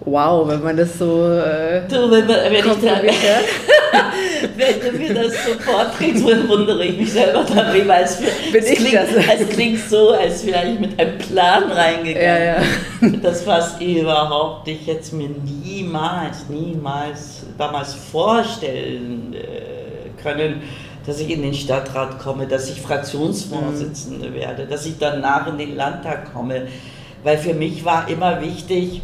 wow, 0.00 0.48
wenn 0.48 0.62
man 0.62 0.78
das 0.78 0.98
so 0.98 1.28
äh, 1.28 1.86
du, 1.86 2.10
wenn, 2.10 2.26
man, 2.26 2.36
wenn, 2.46 2.54
ich 2.54 2.80
da, 2.80 3.02
wenn 4.56 4.80
du 4.80 4.98
mir 4.98 5.12
das 5.12 5.34
so 5.44 5.52
vorträgst, 5.58 6.24
wundere 6.48 6.84
ich 6.84 6.96
mich 6.96 7.12
selber 7.12 7.44
darüber. 7.54 8.00
Es, 8.00 8.16
Bin 8.16 8.64
es, 8.64 8.72
klingt, 8.76 8.94
das? 8.94 9.40
es 9.40 9.48
klingt 9.50 9.78
so, 9.78 10.12
als 10.12 10.46
wäre 10.46 10.66
ich 10.66 10.80
mit 10.80 10.98
einem 10.98 11.18
Plan 11.18 11.64
reingegangen. 11.64 12.22
Ja, 12.22 12.38
ja. 12.38 12.62
Das, 13.22 13.46
was 13.46 13.78
überhaupt 13.78 14.68
ich 14.68 14.86
jetzt 14.86 15.12
mir 15.12 15.28
niemals, 15.28 16.48
niemals 16.48 17.42
damals 17.58 17.92
vorstellen 17.92 19.34
äh, 19.34 20.22
können 20.22 20.62
dass 21.06 21.20
ich 21.20 21.30
in 21.30 21.42
den 21.42 21.54
Stadtrat 21.54 22.18
komme, 22.18 22.46
dass 22.46 22.68
ich 22.68 22.82
Fraktionsvorsitzende 22.82 24.28
mhm. 24.30 24.34
werde, 24.34 24.66
dass 24.66 24.84
ich 24.86 24.98
danach 24.98 25.46
in 25.46 25.58
den 25.58 25.76
Landtag 25.76 26.34
komme. 26.34 26.62
Weil 27.22 27.38
für 27.38 27.54
mich 27.54 27.84
war 27.84 28.08
immer 28.08 28.40
wichtig, 28.40 29.02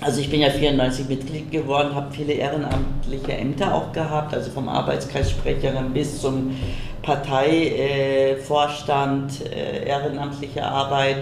also 0.00 0.20
ich 0.20 0.28
bin 0.30 0.40
ja 0.40 0.50
94 0.50 1.08
Mitglied 1.08 1.52
geworden, 1.52 1.94
habe 1.94 2.12
viele 2.12 2.32
ehrenamtliche 2.32 3.32
Ämter 3.32 3.72
auch 3.74 3.92
gehabt, 3.92 4.34
also 4.34 4.50
vom 4.50 4.68
Arbeitskreissprecherin 4.68 5.92
bis 5.92 6.20
zum 6.20 6.56
Parteivorstand, 7.02 9.44
äh, 9.44 9.86
ehrenamtliche 9.86 10.64
Arbeit. 10.64 11.18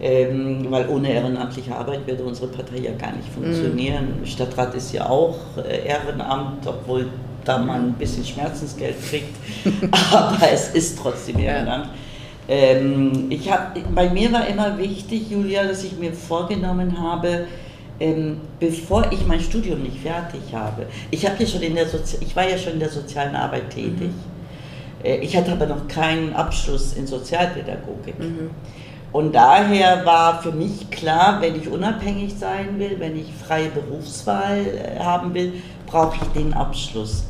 Ähm, 0.00 0.66
weil 0.70 0.88
ohne 0.88 1.12
ehrenamtliche 1.12 1.72
Arbeit 1.74 2.04
würde 2.04 2.24
unsere 2.24 2.48
Partei 2.48 2.78
ja 2.78 2.90
gar 2.98 3.12
nicht 3.12 3.28
funktionieren. 3.28 4.16
Mhm. 4.18 4.26
Stadtrat 4.26 4.74
ist 4.74 4.92
ja 4.92 5.08
auch 5.08 5.36
äh, 5.56 5.86
Ehrenamt, 5.86 6.66
obwohl 6.66 7.06
da 7.44 7.58
man 7.58 7.88
ein 7.88 7.92
bisschen 7.94 8.24
Schmerzensgeld 8.24 8.96
kriegt, 9.08 9.36
aber 10.12 10.50
es 10.52 10.68
ist 10.70 10.98
trotzdem 10.98 11.38
Ehrenamt. 11.38 11.86
Ja. 11.86 11.92
Ähm, 12.46 13.26
ich 13.30 13.50
hab, 13.50 13.74
bei 13.94 14.10
mir 14.10 14.30
war 14.32 14.46
immer 14.46 14.76
wichtig, 14.76 15.30
Julia, 15.30 15.64
dass 15.64 15.82
ich 15.84 15.96
mir 15.98 16.12
vorgenommen 16.12 17.00
habe, 17.00 17.46
ähm, 18.00 18.40
bevor 18.60 19.10
ich 19.12 19.26
mein 19.26 19.40
Studium 19.40 19.82
nicht 19.82 19.98
fertig 19.98 20.40
habe, 20.52 20.86
ich, 21.10 21.24
hab 21.24 21.40
ja 21.40 21.46
schon 21.46 21.62
in 21.62 21.74
der 21.74 21.88
Sozi 21.88 22.18
ich 22.20 22.34
war 22.34 22.48
ja 22.48 22.58
schon 22.58 22.74
in 22.74 22.80
der 22.80 22.90
sozialen 22.90 23.34
Arbeit 23.34 23.70
tätig. 23.70 24.10
Mhm. 24.10 25.04
Äh, 25.04 25.16
ich 25.18 25.36
hatte 25.36 25.52
aber 25.52 25.66
noch 25.66 25.88
keinen 25.88 26.34
Abschluss 26.34 26.94
in 26.94 27.06
Sozialpädagogik. 27.06 28.18
Mhm. 28.18 28.50
Und 29.12 29.32
daher 29.32 30.04
war 30.04 30.42
für 30.42 30.50
mich 30.50 30.90
klar, 30.90 31.40
wenn 31.40 31.54
ich 31.54 31.68
unabhängig 31.68 32.34
sein 32.34 32.78
will, 32.78 32.96
wenn 32.98 33.16
ich 33.16 33.28
freie 33.32 33.68
Berufswahl 33.68 34.58
äh, 34.66 34.98
haben 34.98 35.32
will, 35.32 35.52
brauche 35.86 36.16
ich 36.16 36.28
den 36.32 36.52
Abschluss. 36.52 37.24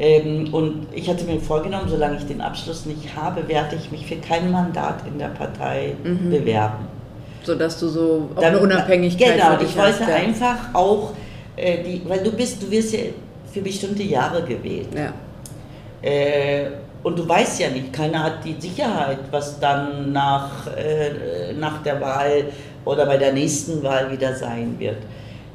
Ähm, 0.00 0.52
und 0.54 0.86
ich 0.94 1.10
hatte 1.10 1.24
mir 1.24 1.38
vorgenommen, 1.38 1.86
solange 1.86 2.16
ich 2.16 2.24
den 2.24 2.40
Abschluss 2.40 2.86
nicht 2.86 3.14
habe, 3.14 3.46
werde 3.46 3.76
ich 3.76 3.92
mich 3.92 4.06
für 4.06 4.16
kein 4.16 4.50
Mandat 4.50 5.06
in 5.06 5.18
der 5.18 5.28
Partei 5.28 5.94
mhm. 6.02 6.30
bewerben. 6.30 6.86
Sodass 7.42 7.78
du 7.78 7.88
so 7.88 8.30
auch 8.34 8.40
Dann, 8.40 8.54
eine 8.54 8.60
Unabhängigkeit 8.60 9.34
Genau, 9.34 9.60
ich 9.60 9.76
wollte 9.76 10.06
hast, 10.06 10.10
einfach 10.10 10.56
auch, 10.72 11.12
äh, 11.54 11.82
die, 11.84 12.00
weil 12.08 12.22
du 12.22 12.32
bist, 12.32 12.62
du 12.62 12.70
wirst 12.70 12.94
ja 12.94 13.00
für 13.52 13.60
bestimmte 13.60 14.02
Jahre 14.02 14.42
gewählt. 14.42 14.88
Ja. 14.94 15.12
Äh, 16.00 16.70
und 17.02 17.18
du 17.18 17.28
weißt 17.28 17.60
ja 17.60 17.68
nicht, 17.68 17.92
keiner 17.92 18.22
hat 18.22 18.42
die 18.42 18.56
Sicherheit, 18.58 19.18
was 19.30 19.60
dann 19.60 20.12
nach, 20.12 20.66
äh, 20.78 21.52
nach 21.58 21.82
der 21.82 22.00
Wahl 22.00 22.44
oder 22.86 23.04
bei 23.04 23.18
der 23.18 23.34
nächsten 23.34 23.82
Wahl 23.82 24.10
wieder 24.10 24.34
sein 24.34 24.76
wird. 24.78 24.96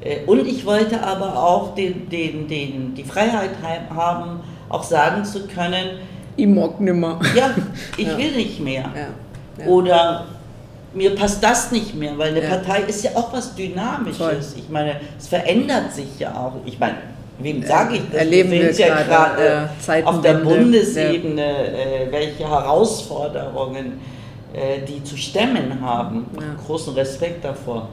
Äh, 0.06 0.20
und 0.26 0.48
ich 0.48 0.66
wollte 0.66 1.02
aber 1.04 1.38
auch 1.38 1.76
den, 1.76 2.08
den, 2.10 2.48
den, 2.48 2.96
die 2.96 3.04
Freiheit 3.04 3.52
haben, 3.94 4.40
auch 4.70 4.84
sagen 4.84 5.26
zu 5.26 5.48
können, 5.48 6.00
ich 6.38 6.48
mag 6.48 6.80
nimmer. 6.80 7.20
Ja, 7.36 7.52
ich 7.98 8.08
ja. 8.08 8.18
will 8.18 8.32
nicht 8.32 8.60
mehr. 8.60 8.84
Ja. 8.96 9.64
Ja. 9.64 9.72
Oder 9.72 10.26
mir 10.94 11.16
passt 11.16 11.44
das 11.44 11.72
nicht 11.72 11.96
mehr, 11.96 12.18
weil 12.18 12.32
eine 12.32 12.42
Partei 12.42 12.82
ist 12.82 13.04
ja 13.04 13.12
auch 13.16 13.32
was 13.32 13.56
Dynamisches. 13.56 14.18
Voll. 14.18 14.38
Ich 14.58 14.70
meine, 14.70 14.98
es 15.18 15.28
verändert 15.28 15.94
sich 15.94 16.20
ja 16.20 16.34
auch. 16.34 16.54
Ich 16.66 16.78
meine, 16.78 16.96
wem 17.40 17.64
sage 17.64 17.96
ich 17.96 18.02
das? 18.12 18.22
Erleben 18.22 18.52
wir, 18.52 18.64
wir 18.64 18.72
ja 18.72 19.02
gerade 19.04 19.70
äh, 19.88 20.04
auf 20.04 20.22
der 20.22 20.36
Bundesebene, 20.36 21.42
äh, 21.42 22.12
welche 22.12 22.50
Herausforderungen 22.50 23.94
äh, 24.54 24.86
die 24.86 25.04
zu 25.04 25.18
stemmen 25.18 25.80
haben. 25.82 26.26
Großen 26.66 26.94
Respekt 26.94 27.44
davor. 27.44 27.90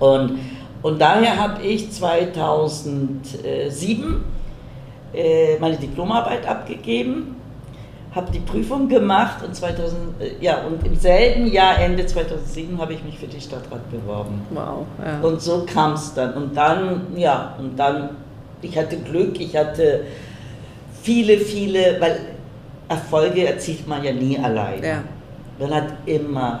Und 0.00 0.38
und 0.82 1.00
daher 1.00 1.36
habe 1.36 1.62
ich 1.62 1.92
2007 1.92 4.24
äh, 5.12 5.58
meine 5.58 5.76
Diplomarbeit 5.76 6.46
abgegeben, 6.46 7.36
habe 8.14 8.32
die 8.32 8.40
Prüfung 8.40 8.88
gemacht 8.88 9.44
und, 9.44 9.54
2000, 9.54 10.20
äh, 10.20 10.32
ja, 10.40 10.62
und 10.62 10.84
im 10.86 10.96
selben 10.96 11.46
Jahr, 11.46 11.78
Ende 11.78 12.06
2007, 12.06 12.80
habe 12.80 12.94
ich 12.94 13.04
mich 13.04 13.18
für 13.18 13.26
die 13.26 13.40
Stadtrat 13.40 13.88
beworben. 13.90 14.42
Wow. 14.50 14.86
Ja. 15.04 15.20
Und 15.20 15.40
so 15.40 15.66
kam 15.66 15.94
es 15.94 16.14
dann. 16.14 16.34
Und 16.34 16.56
dann, 16.56 17.06
ja, 17.16 17.54
und 17.58 17.76
dann, 17.76 18.10
ich 18.62 18.76
hatte 18.76 18.98
Glück, 18.98 19.40
ich 19.40 19.56
hatte 19.56 20.04
viele, 21.02 21.38
viele, 21.38 22.00
weil 22.00 22.20
Erfolge 22.88 23.46
erzielt 23.46 23.86
man 23.86 24.02
ja 24.02 24.12
nie 24.12 24.38
allein. 24.38 24.82
Ja. 24.82 25.02
Man 25.58 25.74
hat 25.74 25.88
immer 26.06 26.60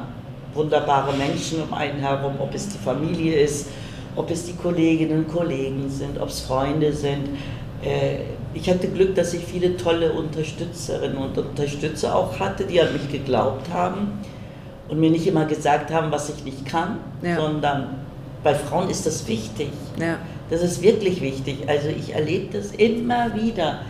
wunderbare 0.54 1.16
Menschen 1.16 1.62
um 1.62 1.72
einen 1.72 1.98
herum, 1.98 2.34
ob 2.38 2.54
es 2.54 2.68
die 2.68 2.78
Familie 2.78 3.40
ist, 3.40 3.68
ob 4.16 4.30
es 4.30 4.44
die 4.44 4.54
Kolleginnen 4.54 5.24
und 5.24 5.28
Kollegen 5.28 5.88
sind, 5.88 6.20
ob 6.20 6.28
es 6.28 6.40
Freunde 6.40 6.92
sind. 6.92 7.28
Äh, 7.82 8.18
ich 8.52 8.68
hatte 8.68 8.88
Glück, 8.88 9.14
dass 9.14 9.32
ich 9.32 9.44
viele 9.44 9.76
tolle 9.76 10.12
Unterstützerinnen 10.12 11.16
und 11.16 11.38
Unterstützer 11.38 12.16
auch 12.16 12.38
hatte, 12.40 12.64
die 12.64 12.80
an 12.80 12.92
mich 12.92 13.10
geglaubt 13.10 13.72
haben 13.72 14.20
und 14.88 14.98
mir 14.98 15.10
nicht 15.10 15.26
immer 15.26 15.44
gesagt 15.44 15.92
haben, 15.92 16.10
was 16.10 16.28
ich 16.30 16.44
nicht 16.44 16.66
kann, 16.66 16.98
ja. 17.22 17.36
sondern 17.36 18.00
bei 18.42 18.54
Frauen 18.54 18.90
ist 18.90 19.06
das 19.06 19.28
wichtig. 19.28 19.68
Ja. 20.00 20.18
Das 20.50 20.62
ist 20.62 20.82
wirklich 20.82 21.20
wichtig. 21.20 21.68
Also 21.68 21.88
ich 21.88 22.12
erlebe 22.12 22.58
das 22.58 22.72
immer 22.72 23.34
wieder, 23.34 23.82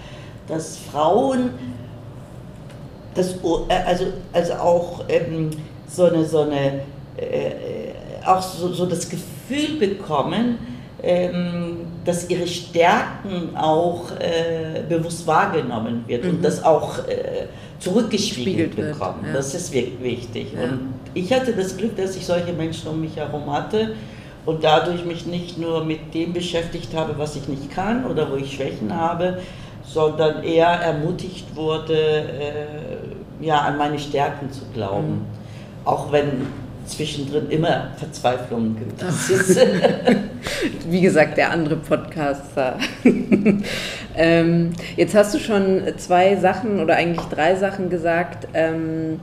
dass 0.46 0.76
Frauen 0.76 1.50
das, 3.14 3.36
äh, 3.68 3.74
also, 3.86 4.06
also 4.32 4.52
auch 4.54 5.04
ähm, 5.08 5.50
so 5.88 6.04
eine, 6.04 6.24
so 6.24 6.40
eine 6.40 6.82
äh, 7.16 7.92
auch 8.24 8.42
so, 8.42 8.72
so 8.72 8.86
das 8.86 9.08
Gefühl 9.08 9.39
bekommen, 9.78 10.58
ähm, 11.02 11.76
dass 12.04 12.28
ihre 12.28 12.46
Stärken 12.46 13.56
auch 13.56 14.10
äh, 14.18 14.82
bewusst 14.88 15.26
wahrgenommen 15.26 16.04
wird 16.06 16.24
mhm. 16.24 16.30
und 16.30 16.44
das 16.44 16.62
auch 16.62 16.98
äh, 17.08 17.46
zurückgespiegelt 17.78 18.76
bekommen. 18.76 19.24
Ja. 19.26 19.32
Das 19.34 19.54
ist 19.54 19.72
wichtig. 19.72 20.52
Ja. 20.54 20.64
Und 20.64 20.92
ich 21.14 21.32
hatte 21.32 21.52
das 21.52 21.76
Glück, 21.76 21.96
dass 21.96 22.16
ich 22.16 22.26
solche 22.26 22.52
Menschen 22.52 22.88
um 22.88 23.00
mich 23.00 23.16
herum 23.16 23.50
hatte 23.52 23.94
und 24.46 24.62
dadurch 24.62 25.04
mich 25.04 25.26
nicht 25.26 25.58
nur 25.58 25.84
mit 25.84 26.12
dem 26.14 26.32
beschäftigt 26.32 26.94
habe, 26.94 27.14
was 27.16 27.36
ich 27.36 27.48
nicht 27.48 27.70
kann 27.70 28.04
oder 28.04 28.30
wo 28.30 28.36
ich 28.36 28.54
Schwächen 28.54 28.94
habe, 28.94 29.38
sondern 29.84 30.42
eher 30.42 30.68
ermutigt 30.68 31.56
wurde, 31.56 31.94
äh, 31.94 33.44
ja, 33.44 33.60
an 33.60 33.78
meine 33.78 33.98
Stärken 33.98 34.50
zu 34.50 34.62
glauben. 34.74 35.12
Mhm. 35.12 35.24
Auch 35.84 36.12
wenn 36.12 36.46
zwischendrin 36.90 37.48
immer 37.50 37.88
Verzweiflung 37.96 38.76
gibt. 38.76 39.02
Wie 40.90 41.00
gesagt, 41.00 41.36
der 41.36 41.50
andere 41.50 41.76
Podcaster. 41.76 42.78
ähm, 44.16 44.72
jetzt 44.96 45.14
hast 45.14 45.34
du 45.34 45.38
schon 45.38 45.82
zwei 45.96 46.36
Sachen 46.36 46.80
oder 46.80 46.96
eigentlich 46.96 47.26
drei 47.26 47.56
Sachen 47.56 47.90
gesagt, 47.90 48.48
ähm, 48.54 49.20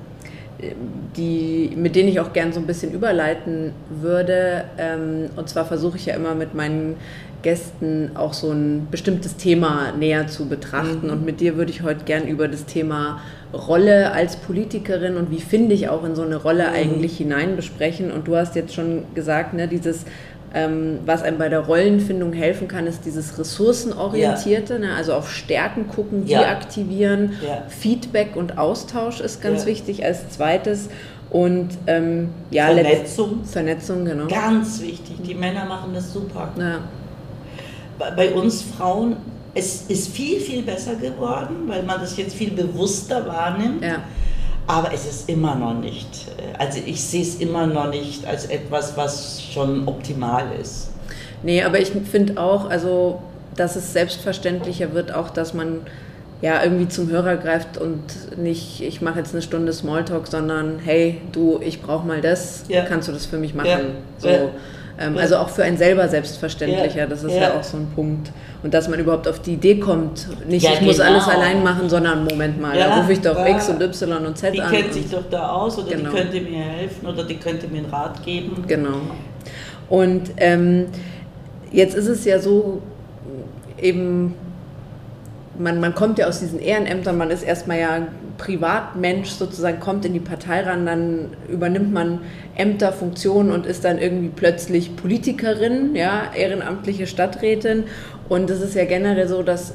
die, 1.15 1.71
mit 1.75 1.95
denen 1.95 2.09
ich 2.09 2.19
auch 2.19 2.33
gern 2.33 2.51
so 2.51 2.59
ein 2.59 2.65
bisschen 2.65 2.91
überleiten 2.91 3.73
würde. 3.89 4.65
Ähm, 4.77 5.29
und 5.35 5.49
zwar 5.49 5.65
versuche 5.65 5.97
ich 5.97 6.07
ja 6.07 6.15
immer 6.15 6.33
mit 6.35 6.53
meinen 6.55 6.95
Gästen 7.43 8.11
auch 8.15 8.33
so 8.33 8.51
ein 8.51 8.87
bestimmtes 8.89 9.37
Thema 9.37 9.91
näher 9.97 10.27
zu 10.27 10.47
betrachten. 10.47 11.07
Mhm. 11.07 11.11
Und 11.11 11.25
mit 11.25 11.39
dir 11.39 11.57
würde 11.57 11.71
ich 11.71 11.83
heute 11.83 12.05
gern 12.05 12.27
über 12.27 12.47
das 12.47 12.65
Thema 12.65 13.21
Rolle 13.53 14.11
als 14.11 14.35
Politikerin 14.37 15.15
und 15.15 15.31
wie 15.31 15.39
finde 15.39 15.73
ich 15.73 15.87
auch 15.87 16.03
in 16.03 16.15
so 16.15 16.23
eine 16.23 16.35
Rolle 16.35 16.67
mhm. 16.67 16.75
eigentlich 16.75 17.17
hinein 17.17 17.55
besprechen. 17.55 18.11
Und 18.11 18.27
du 18.27 18.35
hast 18.35 18.55
jetzt 18.55 18.73
schon 18.73 19.03
gesagt, 19.13 19.53
ne, 19.53 19.67
dieses 19.67 20.05
ähm, 20.53 20.99
was 21.05 21.23
einem 21.23 21.37
bei 21.37 21.49
der 21.49 21.59
Rollenfindung 21.59 22.33
helfen 22.33 22.67
kann, 22.67 22.87
ist 22.87 23.05
dieses 23.05 23.37
Ressourcenorientierte, 23.37 24.73
ja. 24.73 24.79
ne, 24.79 24.93
also 24.95 25.13
auf 25.13 25.31
Stärken 25.31 25.87
gucken, 25.87 26.25
die 26.25 26.31
ja. 26.31 26.49
aktivieren. 26.49 27.33
Ja. 27.45 27.63
Feedback 27.67 28.35
und 28.35 28.57
Austausch 28.57 29.19
ist 29.19 29.41
ganz 29.41 29.65
wichtig 29.65 30.05
als 30.05 30.29
zweites. 30.29 30.89
Und 31.29 31.69
ähm, 31.87 32.29
ja, 32.51 32.67
Vernetzung. 32.67 33.43
Vernetzung, 33.43 34.05
genau. 34.05 34.27
Ganz 34.27 34.81
wichtig. 34.81 35.17
Die 35.25 35.35
Männer 35.35 35.65
machen 35.65 35.91
das 35.93 36.13
super. 36.13 36.51
Bei 38.15 38.31
uns 38.31 38.61
Frauen 38.61 39.17
es 39.57 39.83
ist 39.87 40.09
viel, 40.09 40.39
viel 40.39 40.61
besser 40.61 40.95
geworden, 40.95 41.63
weil 41.65 41.83
man 41.83 41.99
das 41.99 42.15
jetzt 42.15 42.35
viel 42.35 42.51
bewusster 42.51 43.25
wahrnimmt. 43.25 43.81
Aber 44.67 44.93
es 44.93 45.07
ist 45.07 45.29
immer 45.29 45.55
noch 45.55 45.73
nicht, 45.73 46.27
äh, 46.37 46.57
also 46.57 46.79
ich 46.85 47.01
sehe 47.03 47.21
es 47.21 47.35
immer 47.35 47.65
noch 47.65 47.89
nicht 47.89 48.25
als 48.25 48.45
etwas, 48.45 48.97
was 48.97 49.41
schon 49.41 49.87
optimal 49.87 50.45
ist. 50.61 50.89
Nee, 51.43 51.63
aber 51.63 51.79
ich 51.79 51.91
finde 52.11 52.41
auch, 52.41 52.69
also 52.69 53.21
dass 53.55 53.75
es 53.75 53.93
selbstverständlicher 53.93 54.93
wird, 54.93 55.13
auch 55.13 55.29
dass 55.29 55.53
man 55.53 55.81
ja 56.41 56.63
irgendwie 56.63 56.87
zum 56.87 57.09
Hörer 57.09 57.37
greift 57.37 57.77
und 57.77 58.37
nicht, 58.37 58.81
ich 58.81 59.01
mache 59.01 59.19
jetzt 59.19 59.33
eine 59.33 59.41
Stunde 59.41 59.73
Smalltalk, 59.73 60.27
sondern 60.27 60.79
hey, 60.79 61.21
du, 61.31 61.59
ich 61.61 61.81
brauche 61.81 62.05
mal 62.05 62.21
das, 62.21 62.65
ja. 62.67 62.83
kannst 62.83 63.07
du 63.07 63.11
das 63.11 63.25
für 63.25 63.37
mich 63.37 63.55
machen? 63.55 63.67
Ja. 63.67 63.79
So. 64.19 64.27
Ja. 64.27 64.49
Ähm, 64.99 65.17
also 65.17 65.37
auch 65.37 65.49
für 65.49 65.63
einen 65.63 65.77
selber 65.77 66.07
selbstverständlicher, 66.07 67.05
das 67.05 67.23
ist 67.23 67.35
ja. 67.35 67.53
auch 67.53 67.63
so 67.63 67.77
ein 67.77 67.87
Punkt. 67.93 68.31
Und 68.63 68.73
dass 68.73 68.87
man 68.87 68.99
überhaupt 68.99 69.27
auf 69.27 69.39
die 69.39 69.53
Idee 69.53 69.79
kommt, 69.79 70.27
nicht 70.47 70.63
ja, 70.63 70.71
ich 70.71 70.79
genau. 70.79 70.91
muss 70.91 70.99
alles 70.99 71.27
allein 71.27 71.63
machen, 71.63 71.87
sondern 71.87 72.23
Moment 72.23 72.59
mal, 72.59 72.77
ja, 72.77 72.87
da 72.87 72.99
rufe 73.01 73.13
ich 73.13 73.21
doch 73.21 73.37
ja. 73.37 73.47
X 73.47 73.69
und 73.69 73.81
Y 73.81 74.25
und 74.25 74.37
Z 74.37 74.53
die 74.53 74.61
an. 74.61 74.71
Die 74.71 74.77
kennt 74.77 74.93
sich 74.93 75.09
doch 75.09 75.23
da 75.29 75.49
aus 75.51 75.77
oder 75.77 75.95
genau. 75.95 76.09
die 76.09 76.15
könnte 76.15 76.41
mir 76.41 76.63
helfen 76.63 77.05
oder 77.05 77.23
die 77.23 77.37
könnte 77.37 77.67
mir 77.67 77.79
einen 77.79 77.89
Rat 77.91 78.23
geben. 78.25 78.63
Genau. 78.67 79.01
Und 79.89 80.31
ähm, 80.37 80.87
jetzt 81.71 81.95
ist 81.95 82.07
es 82.07 82.25
ja 82.25 82.39
so, 82.39 82.81
eben 83.79 84.33
man, 85.59 85.79
man 85.79 85.95
kommt 85.95 86.19
ja 86.19 86.27
aus 86.27 86.39
diesen 86.39 86.59
Ehrenämtern, 86.59 87.17
man 87.17 87.31
ist 87.31 87.43
erstmal 87.43 87.79
ja 87.79 88.07
Privatmensch 88.37 89.29
sozusagen, 89.29 89.79
kommt 89.79 90.05
in 90.05 90.13
die 90.13 90.19
Partei 90.19 90.61
ran, 90.61 90.85
dann 90.85 91.29
übernimmt 91.49 91.93
man 91.93 92.19
Ämter, 92.55 92.93
Funktionen 92.93 93.51
und 93.51 93.65
ist 93.65 93.83
dann 93.85 93.97
irgendwie 93.97 94.31
plötzlich 94.35 94.95
Politikerin, 94.95 95.95
ja, 95.95 96.31
ehrenamtliche 96.35 97.07
Stadträtin. 97.07 97.85
Und 98.29 98.49
es 98.49 98.61
ist 98.61 98.75
ja 98.75 98.85
generell 98.85 99.27
so, 99.27 99.43
dass 99.43 99.73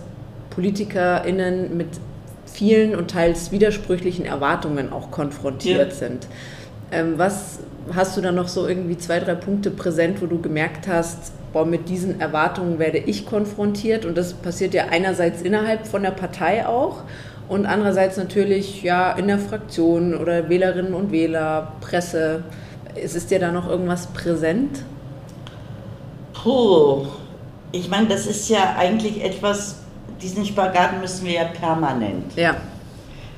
PolitikerInnen 0.51 1.77
mit 1.77 1.89
vielen 2.47 2.95
und 2.95 3.11
teils 3.11 3.51
widersprüchlichen 3.51 4.27
Erwartungen 4.27 4.93
auch 4.93 5.11
konfrontiert 5.11 5.93
ja. 5.93 5.95
sind. 5.95 6.27
Ähm, 6.91 7.15
was 7.17 7.61
hast 7.95 8.17
du 8.17 8.21
da 8.21 8.31
noch 8.33 8.49
so 8.49 8.69
irgendwie 8.69 8.99
zwei, 8.99 9.19
drei 9.19 9.35
Punkte 9.35 9.71
präsent, 9.71 10.21
wo 10.21 10.27
du 10.27 10.41
gemerkt 10.41 10.87
hast, 10.87 11.33
boah, 11.53 11.67
mit 11.67 11.89
diesen 11.89 12.21
Erwartungen 12.21 12.79
werde 12.79 12.99
ich 12.99 13.27
konfrontiert 13.27 14.05
und 14.05 14.17
das 14.17 14.35
passiert 14.35 14.75
ja 14.75 14.87
einerseits 14.91 15.43
innerhalb 15.43 15.87
von 15.87 16.03
der 16.03 16.11
Partei 16.11 16.67
auch 16.67 17.03
und 17.53 17.67
andererseits 17.67 18.17
natürlich 18.17 18.83
ja 18.83 19.13
in 19.13 19.29
der 19.29 19.39
Fraktion 19.39 20.17
oder 20.17 20.49
Wählerinnen 20.49 20.95
und 20.95 21.13
Wähler, 21.13 21.73
Presse. 21.83 22.45
Ist, 22.95 23.15
ist 23.15 23.31
dir 23.31 23.41
da 23.41 23.53
noch 23.53 23.69
irgendwas 23.69 24.07
präsent? 24.07 24.83
Puh, 26.33 27.05
ich 27.71 27.91
meine, 27.91 28.09
das 28.09 28.27
ist 28.27 28.49
ja 28.49 28.75
eigentlich 28.79 29.23
etwas, 29.23 29.81
diesen 30.23 30.47
Spagat 30.47 30.99
müssen 30.99 31.27
wir 31.27 31.35
ja 31.35 31.45
permanent. 31.45 32.35
Ja. 32.37 32.57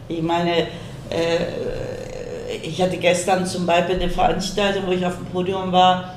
Ich 0.07 0.23
meine, 0.23 0.59
äh, 1.11 1.39
ich 2.63 2.81
hatte 2.81 2.99
gestern 2.99 3.45
zum 3.45 3.67
Beispiel 3.67 3.97
eine 3.97 4.09
Veranstaltung, 4.09 4.85
wo 4.87 4.93
ich 4.93 5.05
auf 5.05 5.17
dem 5.17 5.27
Podium 5.27 5.73
war, 5.73 6.14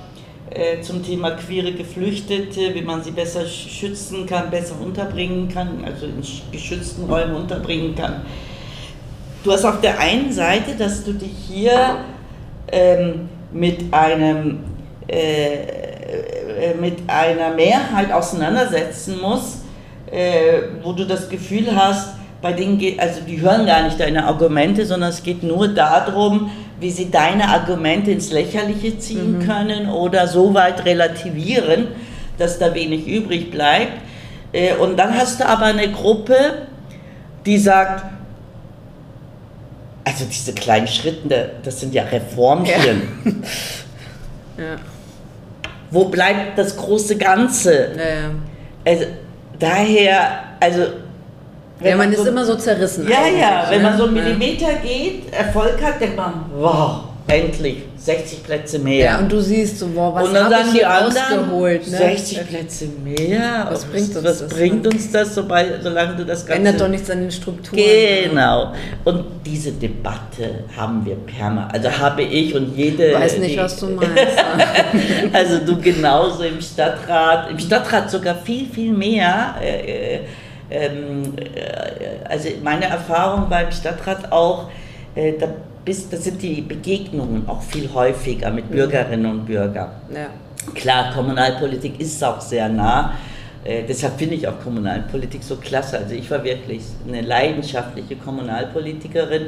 zum 0.82 1.04
Thema 1.04 1.32
queere 1.32 1.74
Geflüchtete, 1.74 2.74
wie 2.74 2.82
man 2.82 3.04
sie 3.04 3.12
besser 3.12 3.46
schützen 3.46 4.26
kann, 4.26 4.50
besser 4.50 4.76
unterbringen 4.82 5.50
kann, 5.50 5.84
also 5.86 6.06
in 6.06 6.22
geschützten 6.52 7.06
Räumen 7.06 7.36
unterbringen 7.36 7.96
kann. 7.96 8.22
Du 9.44 9.52
hast 9.52 9.66
auf 9.66 9.82
der 9.82 10.00
einen 10.00 10.32
Seite, 10.32 10.76
dass 10.76 11.04
du 11.04 11.14
dich 11.14 11.32
hier 11.48 11.98
ähm, 12.72 13.30
mit 13.52 13.94
einem 13.94 14.60
äh, 15.08 15.54
äh 15.54 16.74
mit 16.80 16.98
einer 17.08 17.52
Mehrheit 17.54 18.12
auseinandersetzen 18.12 19.22
musst, 19.22 19.60
äh, 20.12 20.64
wo 20.84 20.92
du 20.94 21.06
das 21.06 21.30
Gefühl 21.30 21.74
hast, 21.76 22.16
bei 22.42 22.54
denen 22.54 22.78
geht, 22.78 23.00
also 23.00 23.22
die 23.22 23.42
hören 23.42 23.66
gar 23.66 23.84
nicht 23.84 24.00
deine 24.00 24.26
Argumente, 24.26 24.86
sondern 24.86 25.10
es 25.10 25.24
geht 25.24 25.44
nur 25.44 25.68
darum, 25.68 26.52
wie 26.80 26.92
sie 26.92 27.10
deine 27.10 27.50
Argumente 27.50 28.12
ins 28.12 28.32
Lächerliche 28.32 29.00
ziehen 29.00 29.40
mhm. 29.40 29.48
können 29.48 29.90
oder 29.90 30.28
so 30.28 30.54
weit 30.54 30.86
relativieren, 30.86 31.88
dass 32.38 32.60
da 32.60 32.74
wenig 32.76 33.08
übrig 33.08 33.50
bleibt. 33.50 33.94
Äh, 34.52 34.76
und 34.76 34.98
dann 34.98 35.16
hast 35.16 35.40
du 35.40 35.48
aber 35.48 35.66
eine 35.66 35.92
Gruppe, 35.92 36.68
die 37.46 37.58
sagt, 37.58 38.06
also 40.04 40.26
diese 40.26 40.54
kleinen 40.54 40.88
Schritte, 40.88 41.52
das 41.64 41.80
sind 41.80 41.94
ja 41.94 42.04
Reformchen. 42.04 43.02
Ja. 44.58 44.64
ja. 44.64 44.76
Wo 45.90 46.06
bleibt 46.06 46.58
das 46.58 46.78
große 46.78 47.18
Ganze? 47.18 47.92
Ja, 47.98 48.04
ja. 48.04 48.30
Also, 48.86 49.06
daher, 49.58 50.44
also 50.60 50.84
wenn 51.80 51.90
ja, 51.90 51.98
man, 51.98 52.10
man 52.10 52.20
ist 52.20 52.28
immer 52.28 52.46
so 52.46 52.56
zerrissen. 52.56 53.08
Ja, 53.08 53.28
ja, 53.28 53.68
wenn 53.70 53.82
man 53.82 53.98
so 53.98 54.06
einen 54.06 54.14
Millimeter 54.14 54.74
geht, 54.84 55.32
Erfolg 55.32 55.82
hat, 55.82 56.02
denkt 56.02 56.18
man, 56.18 56.46
wow, 56.58 57.04
endlich, 57.28 57.84
60 57.98 58.44
Plätze 58.44 58.80
mehr. 58.80 59.06
Ja, 59.06 59.20
und 59.20 59.32
du 59.32 59.42
siehst 59.42 59.80
so, 59.80 59.94
wow, 59.94 60.16
was 60.16 60.34
habe 60.34 60.56
ich 60.66 60.72
hier 60.72 60.88
rausgeholt? 60.88 61.92
Ne? 61.92 61.98
60 61.98 62.48
Plätze 62.48 62.88
mehr? 63.04 63.68
Was 63.70 63.86
bringt 63.86 64.16
uns 64.16 64.24
was 64.24 64.40
das? 64.40 64.50
bringt 64.50 64.84
ne? 64.84 64.90
uns 64.90 65.12
das, 65.12 65.36
sobald, 65.36 65.84
solange 65.84 66.16
du 66.16 66.26
das 66.26 66.46
Ganze... 66.46 66.60
Ändert 66.60 66.82
doch 66.82 66.88
nichts 66.88 67.10
an 67.12 67.20
den 67.20 67.32
Strukturen. 67.32 67.80
Genau. 68.30 68.74
Und 69.04 69.26
diese 69.46 69.74
Debatte 69.74 70.64
haben 70.76 71.06
wir 71.06 71.16
permanent, 71.16 71.74
also 71.74 71.92
habe 71.92 72.24
ich 72.24 72.56
und 72.56 72.76
jede... 72.76 73.10
Ich 73.10 73.16
weiß 73.16 73.38
nicht, 73.40 73.56
die, 73.56 73.60
was 73.60 73.80
du 73.80 73.88
meinst. 73.90 74.14
also 75.34 75.60
du 75.60 75.80
genauso 75.82 76.44
im 76.44 76.62
Stadtrat, 76.62 77.52
im 77.52 77.60
Stadtrat 77.60 78.10
sogar 78.10 78.36
viel, 78.36 78.68
viel 78.68 78.94
mehr... 78.94 79.56
Äh, 79.62 80.16
äh 80.16 80.20
ähm, 80.70 81.34
äh, 81.38 82.28
also 82.28 82.50
meine 82.64 82.86
Erfahrung 82.86 83.50
beim 83.50 83.72
Stadtrat 83.72 84.32
auch, 84.32 84.70
äh, 85.16 85.34
da, 85.40 85.48
bist, 85.86 86.12
da 86.12 86.18
sind 86.18 86.42
die 86.42 86.62
Begegnungen 86.62 87.48
auch 87.48 87.62
viel 87.62 87.90
häufiger 87.94 88.50
mit 88.52 88.70
Bürgerinnen 88.70 89.26
und 89.26 89.46
Bürgern. 89.46 89.92
Ja. 90.14 90.28
Klar, 90.74 91.14
Kommunalpolitik 91.14 92.00
ist 92.00 92.22
auch 92.24 92.42
sehr 92.42 92.68
nah. 92.68 93.14
Äh, 93.64 93.84
deshalb 93.88 94.18
finde 94.18 94.36
ich 94.36 94.48
auch 94.48 94.60
Kommunalpolitik 94.62 95.44
so 95.44 95.56
klasse. 95.56 95.98
Also 95.98 96.14
ich 96.14 96.30
war 96.30 96.44
wirklich 96.44 96.84
eine 97.08 97.22
leidenschaftliche 97.22 98.16
Kommunalpolitikerin, 98.16 99.48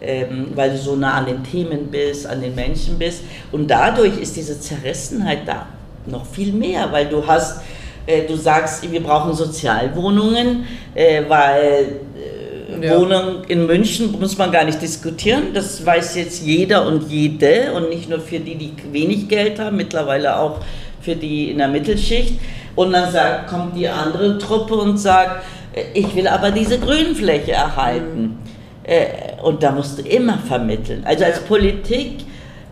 ähm, 0.00 0.48
weil 0.54 0.70
du 0.70 0.78
so 0.78 0.96
nah 0.96 1.14
an 1.14 1.26
den 1.26 1.42
Themen 1.42 1.88
bist, 1.90 2.26
an 2.26 2.40
den 2.40 2.54
Menschen 2.54 2.98
bist. 2.98 3.22
Und 3.52 3.68
dadurch 3.68 4.18
ist 4.18 4.36
diese 4.36 4.60
Zerrissenheit 4.60 5.40
da 5.46 5.66
noch 6.06 6.26
viel 6.26 6.52
mehr, 6.52 6.90
weil 6.92 7.06
du 7.06 7.26
hast 7.26 7.62
du 8.06 8.36
sagst, 8.36 8.90
wir 8.90 9.02
brauchen 9.02 9.34
Sozialwohnungen, 9.34 10.66
äh, 10.94 11.22
weil 11.28 12.00
äh, 12.16 12.86
ja. 12.86 12.98
Wohnung 12.98 13.44
in 13.48 13.66
München 13.66 14.18
muss 14.20 14.36
man 14.36 14.52
gar 14.52 14.64
nicht 14.64 14.82
diskutieren. 14.82 15.54
Das 15.54 15.84
weiß 15.84 16.16
jetzt 16.16 16.42
jeder 16.42 16.86
und 16.86 17.10
jede 17.10 17.72
und 17.72 17.88
nicht 17.88 18.08
nur 18.08 18.20
für 18.20 18.40
die, 18.40 18.56
die 18.56 18.74
wenig 18.92 19.28
Geld 19.28 19.58
haben, 19.58 19.76
mittlerweile 19.76 20.38
auch 20.38 20.60
für 21.00 21.16
die 21.16 21.50
in 21.50 21.58
der 21.58 21.68
Mittelschicht. 21.68 22.40
Und 22.74 22.92
dann 22.92 23.10
sagt, 23.12 23.48
kommt 23.48 23.76
die 23.76 23.88
andere 23.88 24.38
Truppe 24.38 24.74
und 24.74 24.98
sagt, 24.98 25.44
ich 25.92 26.14
will 26.14 26.26
aber 26.26 26.50
diese 26.50 26.78
Grünfläche 26.78 27.52
erhalten. 27.52 28.22
Mhm. 28.22 29.42
Und 29.42 29.62
da 29.62 29.70
musst 29.70 29.98
du 29.98 30.02
immer 30.02 30.38
vermitteln. 30.38 31.02
Also 31.04 31.24
als 31.24 31.40
Politik 31.40 32.24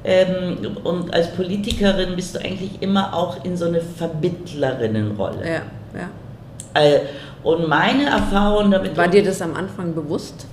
ähm, 0.04 0.76
und 0.82 1.14
als 1.14 1.32
Politikerin 1.32 2.16
bist 2.16 2.34
du 2.34 2.40
eigentlich 2.40 2.80
immer 2.80 3.14
auch 3.14 3.44
in 3.44 3.56
so 3.56 3.66
eine 3.66 3.80
Vermittlerinnenrolle. 3.80 5.46
Ja, 5.46 5.62
ja. 5.98 6.80
Äh, 6.80 7.00
und 7.42 7.68
meine 7.68 8.06
Erfahrung 8.06 8.70
damit. 8.70 8.96
War 8.96 9.08
dir 9.08 9.22
das 9.22 9.40
am 9.42 9.54
Anfang 9.54 9.94
bewusst? 9.94 10.46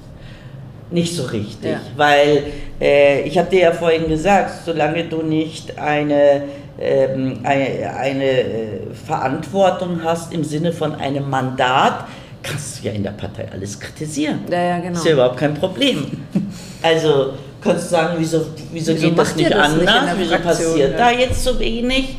Nicht 0.91 1.15
so 1.15 1.23
richtig, 1.23 1.71
ja. 1.71 1.79
weil 1.95 2.45
äh, 2.81 3.21
ich 3.21 3.37
habe 3.37 3.49
dir 3.49 3.59
ja 3.59 3.71
vorhin 3.71 4.07
gesagt, 4.07 4.65
solange 4.65 5.03
du 5.03 5.21
nicht 5.21 5.77
eine, 5.77 6.43
ähm, 6.79 7.41
eine, 7.43 7.95
eine 7.95 8.23
äh, 8.23 8.93
Verantwortung 9.05 10.01
hast 10.03 10.33
im 10.33 10.43
Sinne 10.43 10.73
von 10.73 10.95
einem 10.95 11.29
Mandat, 11.29 12.05
kannst 12.41 12.79
du 12.79 12.87
ja 12.87 12.93
in 12.93 13.03
der 13.03 13.11
Partei 13.11 13.47
alles 13.51 13.79
kritisieren. 13.79 14.39
Ja, 14.49 14.61
ja, 14.61 14.79
genau. 14.79 14.97
Ist 14.97 15.05
ja 15.05 15.13
überhaupt 15.13 15.37
kein 15.37 15.53
Problem. 15.53 16.05
Also 16.81 17.33
kannst 17.61 17.85
du 17.85 17.89
sagen, 17.89 18.15
wieso, 18.17 18.45
wieso, 18.71 18.93
wieso 18.93 19.07
geht 19.07 19.17
das 19.17 19.35
nicht 19.35 19.51
das 19.51 19.59
anders? 19.59 20.17
Nicht 20.17 20.29
wieso 20.29 20.43
passiert 20.43 20.91
ja. 20.91 20.97
da 20.97 21.11
jetzt 21.11 21.43
so 21.43 21.59
wenig? 21.59 22.15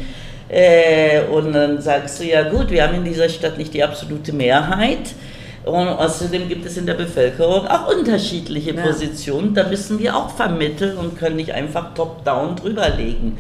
Äh, 0.49 1.23
und 1.31 1.53
dann 1.53 1.81
sagst 1.81 2.21
du, 2.21 2.25
ja 2.25 2.49
gut, 2.49 2.71
wir 2.71 2.83
haben 2.83 2.97
in 2.97 3.05
dieser 3.05 3.29
Stadt 3.29 3.57
nicht 3.57 3.73
die 3.73 3.83
absolute 3.83 4.33
Mehrheit. 4.33 5.15
Und 5.65 5.89
außerdem 5.89 6.49
gibt 6.49 6.65
es 6.65 6.77
in 6.79 6.87
der 6.87 6.95
Bevölkerung 6.95 7.67
auch 7.67 7.95
unterschiedliche 7.95 8.75
ja. 8.75 8.83
Positionen. 8.83 9.55
Da 9.55 9.69
müssen 9.69 9.99
wir 9.99 10.17
auch 10.17 10.31
vermitteln 10.31 10.97
und 10.97 11.19
können 11.19 11.37
nicht 11.37 11.53
einfach 11.53 11.95
top-down 11.95 12.57
drüberlegen. 12.57 13.39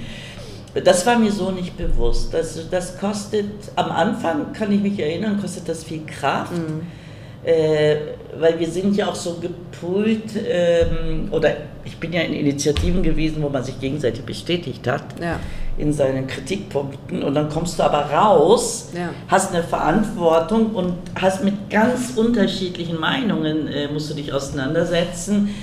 Das 0.84 1.04
war 1.06 1.18
mir 1.18 1.32
so 1.32 1.50
nicht 1.50 1.76
bewusst. 1.76 2.32
Das, 2.32 2.68
das 2.70 2.98
kostet, 2.98 3.50
am 3.74 3.90
Anfang 3.90 4.52
kann 4.52 4.70
ich 4.70 4.80
mich 4.80 5.00
erinnern, 5.00 5.40
kostet 5.40 5.68
das 5.68 5.82
viel 5.82 6.02
Kraft. 6.06 6.52
Mhm 6.52 6.99
äh, 7.44 7.96
weil 8.38 8.58
wir 8.58 8.68
sind 8.68 8.96
ja 8.96 9.08
auch 9.08 9.14
so 9.14 9.34
gepult, 9.34 10.30
ähm, 10.46 11.28
oder 11.30 11.52
ich 11.84 11.96
bin 11.96 12.12
ja 12.12 12.20
in 12.20 12.34
Initiativen 12.34 13.02
gewesen, 13.02 13.42
wo 13.42 13.48
man 13.48 13.64
sich 13.64 13.80
gegenseitig 13.80 14.24
bestätigt 14.24 14.86
hat 14.86 15.02
ja. 15.20 15.40
in 15.78 15.92
seinen 15.92 16.26
Kritikpunkten 16.26 17.22
und 17.22 17.34
dann 17.34 17.48
kommst 17.48 17.78
du 17.78 17.82
aber 17.82 18.10
raus, 18.10 18.90
ja. 18.94 19.10
hast 19.28 19.54
eine 19.54 19.62
Verantwortung 19.62 20.74
und 20.74 20.94
hast 21.18 21.42
mit 21.42 21.70
ganz 21.70 22.12
unterschiedlichen 22.16 23.00
Meinungen, 23.00 23.68
äh, 23.68 23.88
musst 23.88 24.10
du 24.10 24.14
dich 24.14 24.32
auseinandersetzen. 24.32 25.54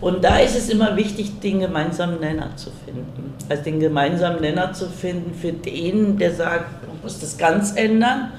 Und 0.00 0.24
da 0.24 0.38
ist 0.38 0.56
es 0.56 0.70
immer 0.70 0.96
wichtig, 0.96 1.40
den 1.40 1.60
gemeinsamen 1.60 2.20
Nenner 2.20 2.56
zu 2.56 2.70
finden. 2.86 3.34
Also 3.50 3.62
den 3.62 3.80
gemeinsamen 3.80 4.40
Nenner 4.40 4.72
zu 4.72 4.88
finden 4.88 5.34
für 5.34 5.52
den, 5.52 6.16
der 6.16 6.34
sagt, 6.34 6.88
man 6.88 6.98
muss 7.02 7.20
das 7.20 7.36
ganz 7.36 7.76
ändern 7.76 8.32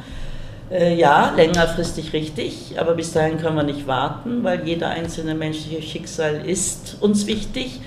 äh, 0.72 0.96
ja, 0.96 1.34
längerfristig 1.36 2.14
richtig, 2.14 2.76
aber 2.78 2.94
bis 2.94 3.12
dahin 3.12 3.38
können 3.38 3.56
wir 3.56 3.64
nicht 3.64 3.88
warten, 3.88 4.44
weil 4.44 4.66
jeder 4.68 4.90
einzelne 4.90 5.36
menschliche 5.36 5.82
Schicksal 5.82 6.46
ist 6.46 6.98
uns 7.02 7.28
wichtig. 7.28 7.82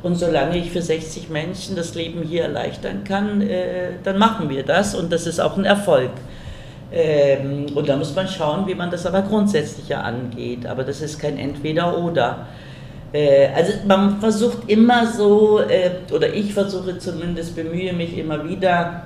Und 0.00 0.14
solange 0.14 0.56
ich 0.56 0.70
für 0.70 0.80
60 0.80 1.28
Menschen 1.28 1.74
das 1.74 1.96
Leben 1.96 2.22
hier 2.22 2.44
erleichtern 2.44 3.02
kann, 3.02 3.40
äh, 3.40 3.94
dann 4.04 4.16
machen 4.16 4.48
wir 4.48 4.62
das 4.62 4.94
und 4.94 5.10
das 5.10 5.26
ist 5.26 5.40
auch 5.40 5.56
ein 5.56 5.64
Erfolg. 5.64 6.12
Ähm, 6.92 7.66
und 7.74 7.88
da 7.88 7.96
muss 7.96 8.14
man 8.14 8.28
schauen, 8.28 8.66
wie 8.68 8.76
man 8.76 8.90
das 8.90 9.04
aber 9.06 9.22
grundsätzlicher 9.22 10.04
angeht. 10.04 10.66
Aber 10.66 10.84
das 10.84 11.00
ist 11.00 11.18
kein 11.18 11.36
Entweder-Oder. 11.36 12.46
Äh, 13.12 13.48
also 13.48 13.72
man 13.86 14.20
versucht 14.20 14.68
immer 14.70 15.06
so, 15.06 15.60
äh, 15.60 15.90
oder 16.12 16.32
ich 16.32 16.54
versuche 16.54 16.98
zumindest, 16.98 17.56
bemühe 17.56 17.92
mich 17.92 18.16
immer 18.16 18.48
wieder, 18.48 19.02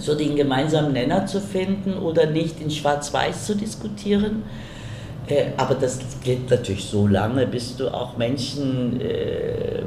so 0.00 0.14
den 0.14 0.36
gemeinsamen 0.36 0.92
Nenner 0.92 1.26
zu 1.26 1.40
finden 1.40 1.94
oder 1.94 2.26
nicht 2.26 2.60
in 2.60 2.70
Schwarz-Weiß 2.70 3.46
zu 3.46 3.54
diskutieren. 3.54 4.42
Äh, 5.30 5.52
aber 5.56 5.74
das 5.74 5.98
gilt 6.22 6.50
natürlich 6.50 6.84
so 6.84 7.06
lange, 7.06 7.46
bis 7.46 7.76
du 7.76 7.88
auch 7.92 8.16
Menschen 8.16 9.00
äh, 9.00 9.82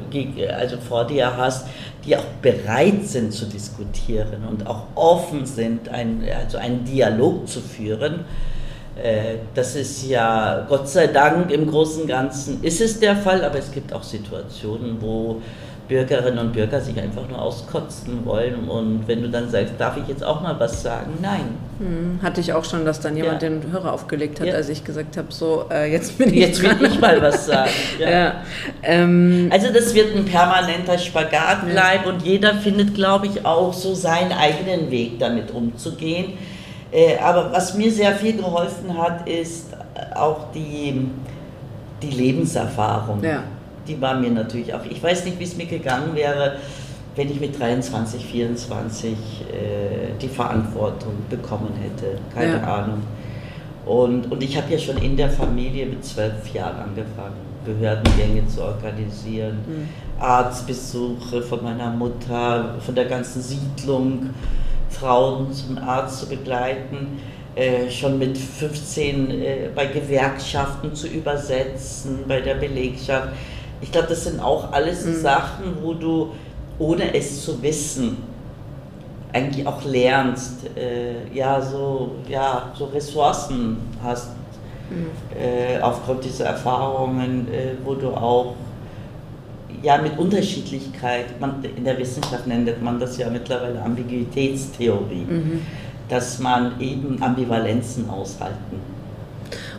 also 0.51 0.77
vor 0.77 1.05
dir 1.05 1.35
hast, 1.35 1.67
die 2.05 2.15
auch 2.15 2.25
bereit 2.41 3.03
sind 3.05 3.33
zu 3.33 3.45
diskutieren 3.45 4.43
und 4.49 4.67
auch 4.67 4.83
offen 4.95 5.45
sind, 5.45 5.89
ein, 5.89 6.23
also 6.39 6.57
einen 6.57 6.85
Dialog 6.85 7.47
zu 7.47 7.61
führen. 7.61 8.25
Äh, 8.95 9.37
das 9.55 9.75
ist 9.75 10.07
ja 10.07 10.65
Gott 10.69 10.87
sei 10.87 11.07
Dank 11.07 11.51
im 11.51 11.67
Großen 11.67 12.03
und 12.03 12.07
Ganzen 12.07 12.63
ist 12.63 12.79
es 12.79 12.99
der 12.99 13.15
Fall, 13.15 13.43
aber 13.43 13.57
es 13.57 13.71
gibt 13.71 13.91
auch 13.91 14.03
Situationen, 14.03 14.97
wo 15.01 15.41
Bürgerinnen 15.87 16.39
und 16.39 16.53
Bürger 16.53 16.79
sich 16.79 16.97
einfach 16.99 17.27
nur 17.27 17.41
auskotzen 17.41 18.25
wollen. 18.25 18.69
Und 18.69 19.07
wenn 19.07 19.21
du 19.21 19.29
dann 19.29 19.49
sagst, 19.49 19.73
darf 19.77 19.97
ich 19.97 20.07
jetzt 20.07 20.23
auch 20.23 20.41
mal 20.41 20.57
was 20.57 20.81
sagen? 20.81 21.17
Nein. 21.21 21.57
Hm, 21.79 22.19
hatte 22.21 22.39
ich 22.39 22.53
auch 22.53 22.63
schon, 22.63 22.85
dass 22.85 23.01
dann 23.01 23.17
jemand 23.17 23.41
ja. 23.41 23.49
den 23.49 23.71
Hörer 23.71 23.91
aufgelegt 23.91 24.39
hat, 24.39 24.47
ja. 24.47 24.53
als 24.53 24.69
ich 24.69 24.85
gesagt 24.85 25.17
habe, 25.17 25.27
so, 25.31 25.65
äh, 25.69 25.91
jetzt 25.91 26.17
bin 26.17 26.29
ich 26.29 26.35
Jetzt 26.35 26.63
will 26.63 26.87
ich 26.87 26.99
mal 26.99 27.21
was 27.21 27.45
sagen. 27.45 27.71
Ja. 27.99 28.35
Ähm, 28.81 29.49
also 29.51 29.71
das 29.73 29.93
wird 29.93 30.15
ein 30.15 30.25
permanenter 30.25 30.97
Spagat 30.97 31.65
bleiben 31.69 32.05
und 32.05 32.23
jeder 32.23 32.55
findet, 32.55 32.95
glaube 32.95 33.27
ich, 33.27 33.45
auch 33.45 33.73
so 33.73 33.93
seinen 33.93 34.31
eigenen 34.31 34.89
Weg 34.89 35.19
damit 35.19 35.51
umzugehen. 35.51 36.33
Äh, 36.91 37.17
aber 37.17 37.51
was 37.51 37.75
mir 37.75 37.91
sehr 37.91 38.13
viel 38.13 38.37
geholfen 38.37 38.97
hat, 38.97 39.27
ist 39.27 39.67
auch 40.15 40.51
die, 40.53 41.07
die 42.01 42.09
Lebenserfahrung. 42.09 43.23
Ja 43.23 43.43
die 43.87 43.99
war 44.01 44.19
mir 44.19 44.31
natürlich 44.31 44.73
auch. 44.73 44.85
Ich 44.89 45.01
weiß 45.01 45.25
nicht, 45.25 45.39
wie 45.39 45.43
es 45.43 45.55
mir 45.55 45.65
gegangen 45.65 46.15
wäre, 46.15 46.57
wenn 47.15 47.29
ich 47.29 47.39
mit 47.39 47.59
23, 47.59 48.25
24 48.25 49.11
äh, 49.11 49.15
die 50.21 50.27
Verantwortung 50.27 51.13
bekommen 51.29 51.73
hätte. 51.81 52.17
Keine 52.33 52.57
ja. 52.57 52.63
Ahnung. 52.63 53.03
Und, 53.85 54.31
und 54.31 54.41
ich 54.41 54.55
habe 54.57 54.71
ja 54.71 54.79
schon 54.79 54.97
in 54.97 55.17
der 55.17 55.29
Familie 55.29 55.85
mit 55.85 56.03
zwölf 56.05 56.53
Jahren 56.53 56.77
angefangen, 56.77 57.35
Behördengänge 57.65 58.47
zu 58.47 58.63
organisieren, 58.63 59.57
mhm. 59.67 59.89
Arztbesuche 60.19 61.41
von 61.41 61.63
meiner 61.63 61.89
Mutter, 61.89 62.75
von 62.79 62.95
der 62.95 63.05
ganzen 63.05 63.41
Siedlung, 63.41 64.29
Frauen 64.89 65.51
zum 65.51 65.77
Arzt 65.77 66.21
zu 66.21 66.29
begleiten. 66.29 67.19
Äh, 67.55 67.91
schon 67.91 68.17
mit 68.17 68.35
15 68.35 69.29
äh, 69.29 69.69
bei 69.75 69.85
Gewerkschaften 69.85 70.95
zu 70.95 71.07
übersetzen, 71.07 72.21
bei 72.27 72.41
der 72.41 72.55
Belegschaft 72.55 73.27
ich 73.83 73.91
glaube, 73.91 74.07
das 74.07 74.23
sind 74.23 74.39
auch 74.39 74.71
alles 74.71 75.05
mhm. 75.05 75.15
Sachen, 75.21 75.77
wo 75.81 75.93
du, 75.93 76.31
ohne 76.79 77.13
es 77.13 77.43
zu 77.43 77.61
wissen, 77.61 78.17
eigentlich 79.33 79.67
auch 79.67 79.83
lernst, 79.83 80.65
äh, 80.77 81.27
ja, 81.33 81.61
so, 81.61 82.11
ja, 82.29 82.71
so 82.77 82.85
Ressourcen 82.85 83.77
hast, 84.01 84.29
mhm. 84.89 85.07
äh, 85.37 85.81
aufgrund 85.81 86.23
dieser 86.23 86.45
Erfahrungen, 86.45 87.47
äh, 87.51 87.73
wo 87.83 87.95
du 87.95 88.09
auch 88.11 88.55
ja, 89.81 89.97
mit 89.97 90.17
Unterschiedlichkeit, 90.17 91.41
man, 91.41 91.61
in 91.75 91.83
der 91.83 91.97
Wissenschaft 91.97 92.47
nennt 92.47 92.81
man 92.81 93.01
das 93.01 93.17
ja 93.17 93.29
mittlerweile 93.29 93.81
Ambiguitätstheorie, 93.81 95.25
mhm. 95.27 95.61
dass 96.07 96.39
man 96.39 96.79
eben 96.79 97.21
Ambivalenzen 97.21 98.09
aushalten 98.09 98.92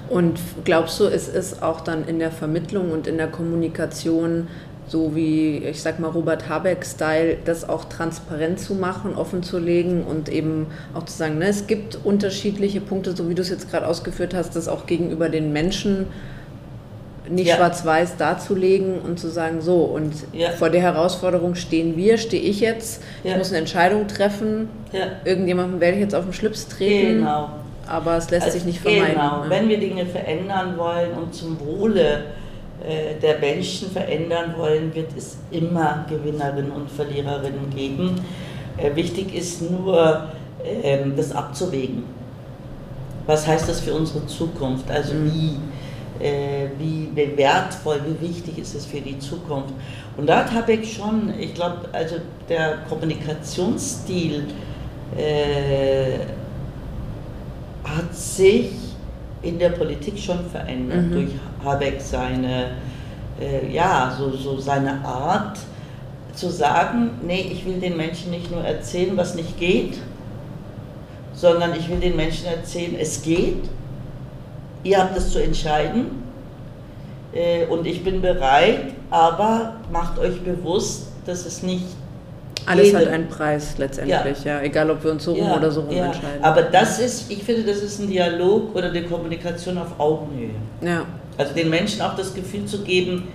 und 0.09 0.39
glaubst 0.65 1.01
du, 1.01 1.05
es 1.05 1.29
ist 1.29 1.63
auch 1.63 1.81
dann 1.81 2.07
in 2.07 2.19
der 2.19 2.31
Vermittlung 2.31 2.91
und 2.91 3.07
in 3.07 3.17
der 3.17 3.29
Kommunikation 3.29 4.49
so 4.87 5.15
wie, 5.15 5.59
ich 5.59 5.83
sag 5.83 5.99
mal, 5.99 6.09
Robert 6.09 6.49
Habeck-Style, 6.49 7.39
das 7.45 7.69
auch 7.69 7.87
transparent 7.87 8.61
zu 8.61 8.75
machen, 8.75 9.15
offen 9.15 9.43
zu 9.43 9.59
legen 9.59 10.05
und 10.05 10.29
eben 10.29 10.67
auch 10.93 11.05
zu 11.05 11.17
sagen, 11.17 11.39
ne, 11.39 11.47
es 11.47 11.67
gibt 11.67 11.99
unterschiedliche 12.05 12.81
Punkte, 12.81 13.17
so 13.17 13.29
wie 13.29 13.35
du 13.35 13.43
es 13.43 13.49
jetzt 13.49 13.71
gerade 13.71 13.87
ausgeführt 13.87 14.35
hast, 14.35 14.57
das 14.57 14.69
auch 14.69 14.87
gegenüber 14.87 15.29
den 15.29 15.53
Menschen 15.53 16.07
nicht 17.27 17.49
ja. 17.49 17.57
schwarz-weiß 17.57 18.19
darzulegen 18.19 18.99
und 18.99 19.19
zu 19.19 19.29
sagen, 19.29 19.63
so, 19.63 19.85
und 19.85 20.13
ja. 20.35 20.51
vor 20.51 20.69
der 20.69 20.83
Herausforderung 20.83 21.55
stehen 21.55 21.97
wir, 21.97 22.19
stehe 22.19 22.43
ich 22.43 22.61
jetzt, 22.61 23.03
ja. 23.23 23.33
ich 23.33 23.39
muss 23.39 23.49
eine 23.49 23.59
Entscheidung 23.61 24.07
treffen, 24.07 24.69
irgendjemandem 25.25 25.81
werde 25.81 25.97
ich 25.97 26.03
jetzt 26.03 26.15
auf 26.15 26.25
den 26.25 26.35
Schlips 26.35 26.69
treten. 26.69 27.21
Genau 27.21 27.64
aber 27.89 28.17
es 28.17 28.31
lässt 28.31 28.47
also, 28.47 28.59
sich 28.59 28.67
nicht 28.67 28.81
vermeiden. 28.81 29.13
Genau, 29.13 29.45
wenn 29.49 29.69
wir 29.69 29.79
Dinge 29.79 30.07
verändern 30.07 30.77
wollen 30.77 31.13
und 31.13 31.35
zum 31.35 31.59
Wohle 31.61 32.25
äh, 32.87 33.21
der 33.21 33.39
Menschen 33.39 33.91
verändern 33.91 34.55
wollen, 34.57 34.95
wird 34.95 35.11
es 35.17 35.39
immer 35.51 36.05
Gewinnerinnen 36.09 36.73
und 36.73 36.91
Verliererinnen 36.91 37.71
geben. 37.75 38.21
Äh, 38.77 38.95
wichtig 38.97 39.35
ist 39.35 39.63
nur, 39.71 40.29
äh, 40.65 40.99
das 41.17 41.33
abzuwägen. 41.33 42.05
Was 43.27 43.47
heißt 43.47 43.69
das 43.69 43.81
für 43.81 43.95
unsere 43.95 44.27
Zukunft? 44.27 44.91
Also 44.91 45.15
mhm. 45.15 45.33
wie, 45.33 46.25
äh, 46.25 46.69
wie 46.79 47.37
wertvoll, 47.37 48.01
wie 48.07 48.29
wichtig 48.29 48.59
ist 48.59 48.75
es 48.75 48.87
für 48.87 49.01
die 49.01 49.19
Zukunft? 49.19 49.75
Und 50.17 50.27
da 50.27 50.51
habe 50.51 50.73
ich 50.75 50.95
schon, 50.95 51.33
ich 51.39 51.55
glaube, 51.55 51.89
also 51.93 52.17
der 52.49 52.79
Kommunikationsstil, 52.89 54.45
äh, 55.17 56.19
hat 57.97 58.15
sich 58.15 58.71
in 59.43 59.59
der 59.59 59.71
Politik 59.71 60.19
schon 60.19 60.39
verändert 60.51 61.07
Mhm. 61.07 61.13
durch 61.13 61.29
Habeck 61.65 62.01
seine, 62.01 62.73
äh, 63.41 63.73
ja, 63.73 64.15
so, 64.19 64.31
so 64.31 64.59
seine 64.59 65.05
Art 65.05 65.59
zu 66.35 66.51
sagen, 66.51 67.11
nee, 67.27 67.49
ich 67.53 67.65
will 67.65 67.79
den 67.81 67.97
Menschen 67.97 68.31
nicht 68.31 68.51
nur 68.51 68.63
erzählen, 68.65 69.17
was 69.17 69.35
nicht 69.35 69.59
geht, 69.59 69.99
sondern 71.33 71.75
ich 71.75 71.89
will 71.89 71.99
den 72.01 72.17
Menschen 72.17 72.47
erzählen, 72.47 72.97
es 72.99 73.23
geht, 73.23 73.69
ihr 74.83 74.99
habt 74.99 75.17
es 75.17 75.31
zu 75.31 75.43
entscheiden 75.43 76.07
äh, 77.33 77.67
und 77.67 77.87
ich 77.87 78.03
bin 78.03 78.21
bereit, 78.21 78.95
aber 79.11 79.75
macht 79.93 80.19
euch 80.19 80.41
bewusst, 80.43 81.09
dass 81.27 81.47
es 81.47 81.63
nicht 81.63 81.87
Alles 82.67 82.87
jede- 82.87 82.99
hat 82.99 83.09
einen 83.09 83.29
Preis 83.29 83.75
letztendlich, 83.79 84.45
ja. 84.45 84.61
Egal, 84.61 84.91
ob 84.91 85.05
wir 85.05 85.11
uns 85.13 85.25
so 85.25 85.33
rum 85.33 85.47
Ja, 85.47 85.57
oder 85.57 85.71
so 85.71 85.83
rum 85.83 85.95
ja. 85.97 86.07
entscheiden. 86.07 86.43
Aber 86.43 86.63
das 86.63 86.99
ist, 86.99 87.31
ich 87.31 87.43
finde, 87.43 87.63
das 87.65 87.79
ist 87.83 87.99
ein 88.01 88.09
Dialog 88.09 88.75
oder 88.75 88.89
eine 88.89 89.03
Kommunikation 89.03 89.77
auf 89.79 89.99
Augenhöhe. 89.99 90.51
ja, 90.81 91.05
Also 91.37 91.53
den 91.55 91.69
Menschen 91.71 92.01
auch 92.03 92.17
das 92.17 92.33
Gefühl 92.35 92.65
zu 92.65 92.83
geben, 92.83 93.29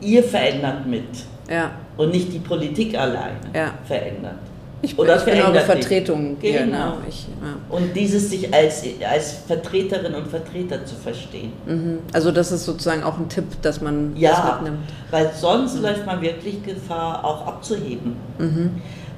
ihr 0.00 0.22
verändert 0.22 0.86
mit 0.86 1.04
ja. 1.50 1.70
und 1.96 2.10
nicht 2.10 2.32
die 2.32 2.38
Politik 2.38 2.96
alleine 2.98 3.36
Ja. 3.54 3.72
verändert. 3.86 4.38
Ich, 4.84 4.98
Oder 4.98 5.16
ich 5.16 5.24
bin 5.24 5.40
eure. 5.40 5.60
Vertretung. 5.60 6.36
Genau. 6.40 6.90
Ne? 6.90 6.94
Ich, 7.08 7.26
ja. 7.42 7.76
Und 7.76 7.94
dieses 7.96 8.28
sich 8.30 8.52
als, 8.52 8.82
als 9.10 9.32
Vertreterin 9.46 10.14
und 10.14 10.28
Vertreter 10.28 10.84
zu 10.84 10.94
verstehen. 10.94 11.52
mhm. 11.66 11.98
Also 12.12 12.30
das 12.30 12.52
ist 12.52 12.64
sozusagen 12.66 13.02
auch 13.02 13.18
ein 13.18 13.28
Tipp, 13.28 13.44
dass 13.62 13.80
man 13.80 14.12
das 14.12 14.20
Ja, 14.22 14.58
mitnimmt. 14.60 14.84
weil 15.10 15.30
sonst 15.34 15.80
läuft 15.80 16.04
man 16.04 16.20
wirklich 16.20 16.62
Gefahr, 16.62 17.24
auch 17.24 17.46
abzuheben. 17.46 18.16
Mhm. 18.38 18.70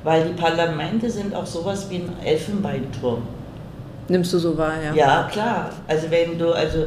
Weil 0.05 0.25
die 0.29 0.41
Parlamente 0.41 1.11
sind 1.11 1.35
auch 1.35 1.47
sowas 1.47 1.89
wie 1.91 1.97
ein 1.97 2.13
Elfenbeinturm. 2.25 3.23
Nimmst 4.09 4.33
du 4.33 4.39
so 4.39 4.57
wahr, 4.57 4.75
ja? 4.85 4.95
Ja, 4.95 5.29
klar. 5.33 5.71
Also 5.89 6.09
wenn 6.11 6.39
du, 6.39 6.53
also 6.53 6.85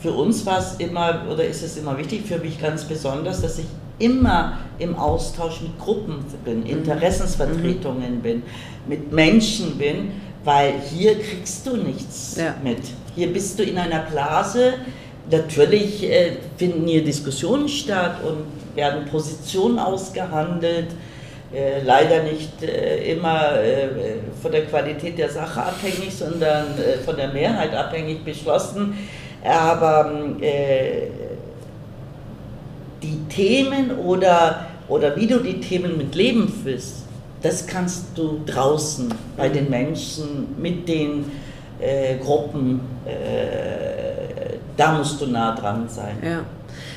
für 0.00 0.12
uns 0.12 0.46
war 0.46 0.60
es 0.60 0.76
immer 0.78 1.22
oder 1.28 1.44
ist 1.44 1.64
es 1.64 1.76
immer 1.76 1.98
wichtig, 1.98 2.22
für 2.26 2.38
mich 2.38 2.60
ganz 2.62 2.84
besonders, 2.84 3.42
dass 3.42 3.58
ich 3.58 3.66
immer 4.00 4.58
im 4.78 4.96
Austausch 4.96 5.60
mit 5.60 5.78
Gruppen 5.78 6.24
bin, 6.44 6.66
Interessensvertretungen 6.66 8.20
bin, 8.20 8.42
mit 8.88 9.12
Menschen 9.12 9.78
bin, 9.78 10.10
weil 10.42 10.74
hier 10.90 11.14
kriegst 11.20 11.66
du 11.66 11.76
nichts 11.76 12.36
Ja. 12.36 12.54
mit. 12.64 12.78
Hier 13.14 13.32
bist 13.32 13.58
du 13.58 13.62
in 13.62 13.78
einer 13.78 14.00
Blase. 14.00 14.74
Natürlich 15.30 16.02
äh, 16.10 16.32
finden 16.56 16.86
hier 16.88 17.04
Diskussionen 17.04 17.68
statt 17.68 18.16
und 18.26 18.44
werden 18.76 19.04
Positionen 19.04 19.78
ausgehandelt. 19.78 20.88
Äh, 21.52 21.82
leider 21.84 22.22
nicht 22.22 22.62
äh, 22.62 23.12
immer 23.12 23.60
äh, 23.60 23.88
von 24.40 24.50
der 24.52 24.64
Qualität 24.66 25.18
der 25.18 25.28
Sache 25.28 25.60
abhängig, 25.62 26.14
sondern 26.14 26.66
äh, 26.78 26.98
von 27.04 27.16
der 27.16 27.28
Mehrheit 27.28 27.74
abhängig 27.74 28.24
beschlossen. 28.24 28.96
Aber 29.44 30.12
äh, 30.40 31.08
die 33.02 33.18
Themen 33.28 33.98
oder, 33.98 34.66
oder 34.88 35.16
wie 35.16 35.26
du 35.26 35.38
die 35.38 35.60
Themen 35.60 35.96
mit 35.96 36.14
Leben 36.14 36.48
füllst, 36.48 37.04
das 37.42 37.66
kannst 37.66 38.06
du 38.16 38.40
draußen 38.44 39.12
bei 39.36 39.48
den 39.48 39.70
Menschen, 39.70 40.54
mit 40.60 40.86
den 40.86 41.24
äh, 41.80 42.16
Gruppen, 42.18 42.80
äh, 43.06 44.56
da 44.76 44.92
musst 44.92 45.20
du 45.20 45.26
nah 45.26 45.54
dran 45.54 45.88
sein. 45.88 46.16
Ja. 46.22 46.40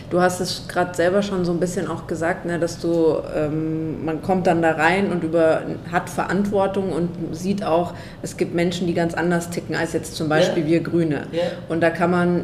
Du 0.09 0.21
hast 0.21 0.41
es 0.41 0.67
gerade 0.67 0.93
selber 0.93 1.23
schon 1.23 1.43
so 1.43 1.51
ein 1.51 1.59
bisschen 1.59 1.87
auch 1.87 2.05
gesagt, 2.05 2.45
ne, 2.45 2.59
dass 2.59 2.79
du, 2.79 3.17
ähm, 3.35 4.05
man 4.05 4.21
kommt 4.21 4.45
dann 4.45 4.61
da 4.61 4.71
rein 4.73 5.11
und 5.11 5.23
über, 5.23 5.61
hat 5.91 6.09
Verantwortung 6.09 6.91
und 6.91 7.09
sieht 7.31 7.63
auch, 7.63 7.93
es 8.21 8.37
gibt 8.37 8.53
Menschen, 8.53 8.85
die 8.85 8.93
ganz 8.93 9.15
anders 9.15 9.49
ticken 9.49 9.75
als 9.75 9.93
jetzt 9.93 10.15
zum 10.15 10.29
Beispiel 10.29 10.63
Ja. 10.63 10.69
wir 10.69 10.79
Grüne. 10.81 11.27
Ja. 11.31 11.43
Und 11.67 11.81
da 11.81 11.89
kann 11.89 12.11
man, 12.11 12.43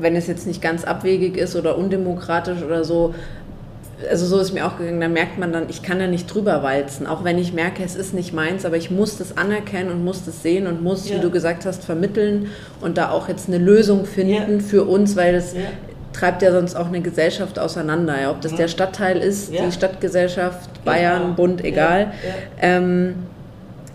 wenn 0.00 0.16
es 0.16 0.26
jetzt 0.26 0.46
nicht 0.46 0.60
ganz 0.62 0.84
abwegig 0.84 1.36
ist 1.36 1.56
oder 1.56 1.76
undemokratisch 1.78 2.62
oder 2.62 2.84
so, 2.84 3.14
also 4.10 4.24
so 4.24 4.38
ist 4.38 4.52
mir 4.54 4.66
auch 4.66 4.78
gegangen, 4.78 5.00
da 5.00 5.08
merkt 5.08 5.38
man 5.38 5.52
dann, 5.52 5.64
ich 5.68 5.82
kann 5.82 5.98
da 5.98 6.06
nicht 6.06 6.32
drüber 6.32 6.62
walzen, 6.62 7.06
auch 7.06 7.22
wenn 7.22 7.36
ich 7.38 7.52
merke, 7.52 7.82
es 7.84 7.96
ist 7.96 8.14
nicht 8.14 8.32
meins, 8.32 8.64
aber 8.64 8.76
ich 8.78 8.90
muss 8.90 9.18
das 9.18 9.36
anerkennen 9.36 9.90
und 9.90 10.04
muss 10.04 10.24
das 10.24 10.42
sehen 10.42 10.66
und 10.66 10.82
muss, 10.82 11.08
Ja. 11.08 11.16
wie 11.16 11.20
du 11.20 11.30
gesagt 11.30 11.66
hast, 11.66 11.84
vermitteln 11.84 12.48
und 12.80 12.96
da 12.96 13.10
auch 13.10 13.28
jetzt 13.28 13.48
eine 13.48 13.58
Lösung 13.58 14.06
finden 14.06 14.54
Ja. 14.60 14.64
für 14.64 14.84
uns, 14.84 15.16
weil 15.16 15.34
das 15.34 15.52
Ja. 15.52 15.60
treibt 16.14 16.40
ja 16.42 16.50
sonst 16.50 16.76
auch 16.76 16.86
eine 16.88 17.02
Gesellschaft 17.02 17.58
auseinander, 17.58 18.14
ob 18.30 18.40
das 18.40 18.54
der 18.54 18.68
Stadtteil 18.68 19.18
ist, 19.18 19.52
die 19.52 19.70
Stadtgesellschaft, 19.70 20.70
Genau. 20.72 20.84
Bayern, 20.84 21.34
Bund, 21.36 21.62
egal. 21.62 22.12
Ähm, 22.60 23.14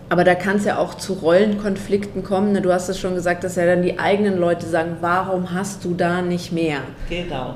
aber 0.08 0.24
da 0.24 0.34
kann 0.34 0.56
es 0.56 0.64
ja 0.64 0.78
auch 0.78 0.94
zu 0.94 1.14
Rollenkonflikten 1.14 2.22
kommen. 2.22 2.52
Ne? 2.52 2.62
Du 2.62 2.72
hast 2.72 2.88
es 2.88 2.98
schon 2.98 3.14
gesagt, 3.14 3.42
dass 3.44 3.56
ja 3.56 3.66
dann 3.66 3.82
die 3.82 3.98
eigenen 3.98 4.38
Leute 4.38 4.66
sagen, 4.66 4.96
warum 5.00 5.52
hast 5.52 5.84
du 5.84 5.94
da 5.94 6.22
nicht 6.22 6.52
mehr? 6.52 6.78
Genau. 7.08 7.54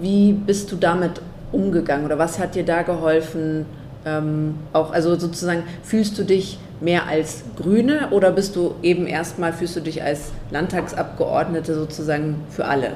Wie 0.00 0.32
bist 0.32 0.72
du 0.72 0.76
damit 0.76 1.20
umgegangen 1.52 2.06
oder 2.06 2.18
was 2.18 2.38
hat 2.38 2.54
dir 2.54 2.64
da 2.64 2.82
geholfen? 2.82 3.66
Ähm, 4.06 4.56
auch, 4.72 4.92
also 4.92 5.18
sozusagen, 5.18 5.62
fühlst 5.82 6.18
du 6.18 6.24
dich 6.24 6.58
mehr 6.80 7.06
als 7.06 7.44
Grüne 7.56 8.08
oder 8.10 8.32
bist 8.32 8.56
du 8.56 8.74
eben 8.82 9.06
erstmal, 9.06 9.52
fühlst 9.52 9.76
du 9.76 9.80
dich 9.80 10.02
als 10.02 10.32
Landtagsabgeordnete 10.50 11.74
sozusagen 11.74 12.42
für 12.50 12.64
alle? 12.64 12.92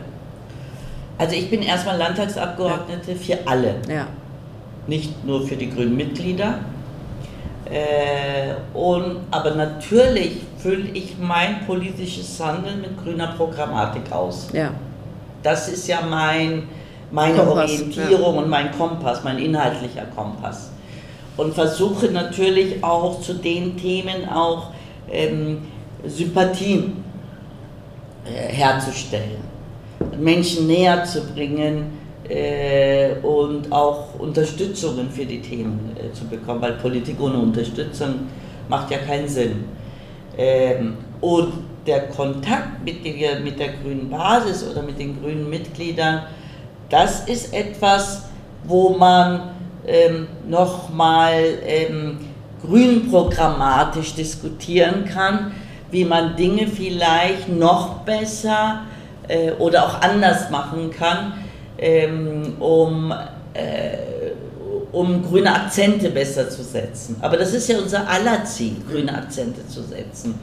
Also 1.18 1.34
ich 1.34 1.50
bin 1.50 1.62
erstmal 1.62 1.96
Landtagsabgeordnete 1.98 3.16
für 3.16 3.38
alle. 3.46 3.76
Ja, 3.88 4.06
nicht 4.86 5.24
nur 5.24 5.46
für 5.46 5.56
die 5.56 5.70
grünen 5.70 5.96
Mitglieder. 5.96 6.60
Äh, 7.70 8.54
und, 8.76 9.16
aber 9.30 9.54
natürlich 9.54 10.38
fülle 10.58 10.88
ich 10.94 11.16
mein 11.18 11.66
politisches 11.66 12.40
Handeln 12.40 12.80
mit 12.80 13.02
grüner 13.02 13.28
Programmatik 13.36 14.10
aus. 14.10 14.48
ja, 14.52 14.70
Das 15.42 15.68
ist 15.68 15.86
ja 15.86 16.00
mein, 16.08 16.64
meine 17.10 17.36
Kompass, 17.36 17.70
Orientierung 17.70 18.38
und 18.38 18.48
mein 18.48 18.72
Kompass, 18.72 19.22
mein 19.22 19.38
inhaltlicher 19.38 20.06
Kompass. 20.14 20.70
Und 21.36 21.54
versuche 21.54 22.06
natürlich 22.06 22.82
auch 22.82 23.20
zu 23.20 23.34
den 23.34 23.76
Themen 23.76 24.28
auch 24.28 24.68
ähm, 25.10 25.58
Sympathien 26.06 27.04
äh, 28.24 28.52
herzustellen, 28.52 29.42
Menschen 30.18 30.66
näher 30.66 31.04
zu 31.04 31.22
bringen 31.32 31.97
und 33.22 33.72
auch 33.72 34.18
Unterstützungen 34.18 35.10
für 35.10 35.24
die 35.24 35.40
Themen 35.40 35.96
äh, 35.96 36.12
zu 36.12 36.26
bekommen, 36.26 36.60
weil 36.60 36.72
Politik 36.74 37.20
ohne 37.20 37.38
Unterstützung 37.38 38.14
macht 38.68 38.90
ja 38.90 38.98
keinen 38.98 39.28
Sinn. 39.28 39.64
Ähm, 40.36 40.98
und 41.20 41.52
der 41.86 42.08
Kontakt 42.08 42.84
mit 42.84 43.04
der, 43.04 43.40
mit 43.40 43.58
der 43.58 43.68
grünen 43.82 44.10
Basis 44.10 44.68
oder 44.68 44.82
mit 44.82 44.98
den 44.98 45.20
grünen 45.20 45.48
Mitgliedern, 45.48 46.24
das 46.90 47.26
ist 47.28 47.54
etwas, 47.54 48.24
wo 48.64 48.90
man 48.90 49.50
ähm, 49.86 50.26
nochmal 50.48 51.42
ähm, 51.66 52.18
grünprogrammatisch 52.62 54.14
diskutieren 54.14 55.04
kann, 55.06 55.52
wie 55.90 56.04
man 56.04 56.36
Dinge 56.36 56.66
vielleicht 56.66 57.48
noch 57.48 58.00
besser 58.00 58.82
äh, 59.28 59.52
oder 59.52 59.86
auch 59.86 60.02
anders 60.02 60.50
machen 60.50 60.90
kann, 60.90 61.32
ähm, 61.78 62.54
um, 62.60 63.12
äh, 63.54 64.32
um 64.92 65.22
grüne 65.22 65.54
Akzente 65.54 66.10
besser 66.10 66.48
zu 66.50 66.62
setzen. 66.62 67.16
Aber 67.20 67.36
das 67.36 67.54
ist 67.54 67.68
ja 67.68 67.78
unser 67.78 68.08
aller 68.08 68.44
Ziel, 68.44 68.76
grüne 68.90 69.14
Akzente 69.14 69.66
zu 69.66 69.82
setzen. 69.82 70.34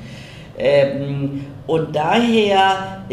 Ähm, 0.58 1.46
und 1.68 1.96
daher 1.96 3.04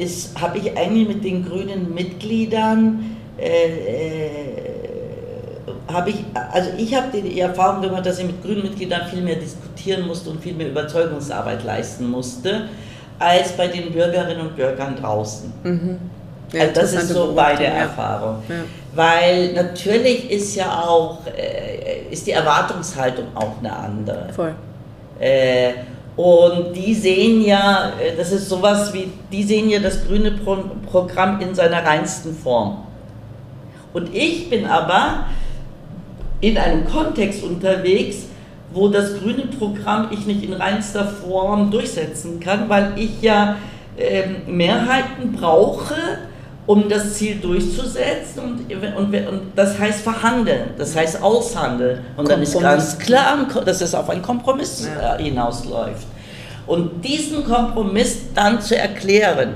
habe 0.41 0.59
ich 0.59 0.77
eigentlich 0.77 1.09
mit 1.09 1.25
den 1.25 1.45
grünen 1.45 1.93
Mitgliedern 1.93 3.17
äh, 3.39 4.63
habe 5.93 6.11
ich, 6.11 6.25
also 6.53 6.71
ich 6.77 6.95
habe 6.95 7.21
die 7.21 7.41
Erfahrung 7.41 7.83
gemacht, 7.83 8.07
dass 8.07 8.19
ich 8.19 8.27
mit 8.27 8.43
grünen 8.43 8.63
Mitgliedern 8.63 9.07
viel 9.09 9.23
mehr 9.23 9.37
diskutieren 9.37 10.07
musste 10.07 10.31
und 10.31 10.43
viel 10.43 10.55
mehr 10.55 10.69
Überzeugungsarbeit 10.69 11.65
leisten 11.65 12.09
musste, 12.09 12.69
als 13.19 13.53
bei 13.53 13.69
den 13.69 13.93
Bürgerinnen 13.93 14.41
und 14.41 14.57
Bürgern 14.57 14.97
draußen. 14.97 15.53
Mhm. 15.63 15.99
Ja, 16.53 16.63
also 16.63 16.81
das 16.81 16.93
ist 16.93 17.09
so 17.09 17.33
meine 17.33 17.65
ja. 17.65 17.71
Erfahrung. 17.71 18.43
Ja. 18.49 18.57
Weil 18.95 19.53
natürlich 19.55 20.31
ist 20.31 20.55
ja 20.55 20.85
auch, 20.87 21.19
äh, 21.27 22.11
ist 22.11 22.27
die 22.27 22.33
Erwartungshaltung 22.33 23.27
auch 23.35 23.59
eine 23.61 23.75
andere. 23.75 24.29
Voll. 24.35 24.55
Äh, 25.19 25.73
und 26.17 26.75
die 26.75 26.95
sehen 26.95 27.43
ja, 27.43 27.93
äh, 27.99 28.17
das 28.17 28.33
ist 28.33 28.49
sowas 28.49 28.93
wie, 28.93 29.11
die 29.31 29.43
sehen 29.43 29.71
ja 29.71 29.79
das 29.79 30.07
grüne 30.07 30.33
Pro 30.33 30.59
Programm 30.91 31.41
in 31.41 31.55
seiner 31.55 31.85
reinsten 31.85 32.37
Form. 32.37 32.85
Und 33.95 34.15
ich 34.15 34.51
bin 34.51 34.67
aber 34.67 35.27
in 36.41 36.59
einem 36.59 36.85
Kontext 36.85 37.43
unterwegs, 37.43 38.27
wo 38.73 38.89
das 38.89 39.19
grüne 39.21 39.47
Programm 39.59 40.09
ich 40.11 40.27
nicht 40.27 40.43
in 40.45 40.53
reinster 40.53 41.07
Form 41.07 41.71
durchsetzen 41.71 42.41
kann, 42.41 42.69
weil 42.69 42.93
ich 42.97 43.23
ja 43.23 43.57
ähm, 43.99 44.37
Mehrheiten 44.47 45.33
brauche, 45.33 45.95
um 46.67 46.89
das 46.89 47.15
Ziel 47.15 47.37
durchzusetzen 47.41 48.41
und, 48.71 48.73
und, 48.97 49.15
und 49.27 49.41
das 49.57 49.79
heißt 49.79 50.03
verhandeln, 50.03 50.71
das 50.79 50.95
heißt 50.97 51.21
aushandeln. 51.23 52.01
Und 52.17 52.29
dann 52.31 52.41
ist 52.41 52.53
Kompromiss. 52.53 52.97
ganz 52.97 52.99
klar, 52.99 53.47
dass 53.65 53.81
es 53.81 53.95
auf 53.95 54.09
einen 54.09 54.23
Kompromiss 54.23 54.87
Ja. 54.97 55.17
äh, 55.17 55.23
hinausläuft. 55.25 56.07
Und 56.67 57.05
diesen 57.05 57.45
Kompromiss 57.45 58.33
dann 58.35 58.61
zu 58.61 58.77
erklären, 58.77 59.55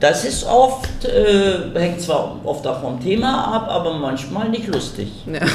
das 0.00 0.24
ist 0.24 0.44
oft, 0.46 1.04
äh, 1.04 1.78
hängt 1.78 2.00
zwar 2.00 2.36
oft 2.44 2.66
auch 2.66 2.80
vom 2.80 2.98
Thema 2.98 3.54
ab, 3.54 3.68
aber 3.68 3.92
manchmal 3.94 4.48
nicht 4.48 4.66
lustig. 4.68 5.12
Ja. 5.30 5.40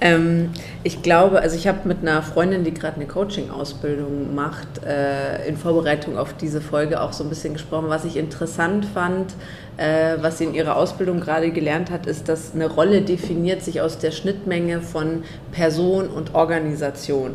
ähm, 0.00 0.50
ich 0.82 1.02
glaube, 1.02 1.40
also 1.40 1.56
ich 1.56 1.66
habe 1.66 1.88
mit 1.88 1.98
einer 2.02 2.22
Freundin, 2.22 2.64
die 2.64 2.74
gerade 2.74 2.96
eine 2.96 3.06
Coaching-Ausbildung 3.06 4.34
macht, 4.34 4.84
äh, 4.84 5.46
in 5.48 5.56
Vorbereitung 5.56 6.18
auf 6.18 6.34
diese 6.34 6.60
Folge 6.60 7.00
auch 7.00 7.12
so 7.12 7.24
ein 7.24 7.30
bisschen 7.30 7.54
gesprochen. 7.54 7.86
Was 7.88 8.04
ich 8.04 8.16
interessant 8.16 8.84
fand, 8.84 9.34
äh, 9.76 10.16
was 10.20 10.38
sie 10.38 10.44
in 10.44 10.54
ihrer 10.54 10.76
Ausbildung 10.76 11.20
gerade 11.20 11.50
gelernt 11.50 11.90
hat, 11.90 12.06
ist, 12.06 12.28
dass 12.28 12.54
eine 12.54 12.66
Rolle 12.66 13.02
definiert 13.02 13.62
sich 13.62 13.80
aus 13.80 13.98
der 13.98 14.10
Schnittmenge 14.10 14.82
von 14.82 15.24
Person 15.52 16.08
und 16.08 16.34
Organisation. 16.34 17.32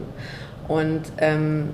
Und 0.68 1.02
ähm, 1.18 1.70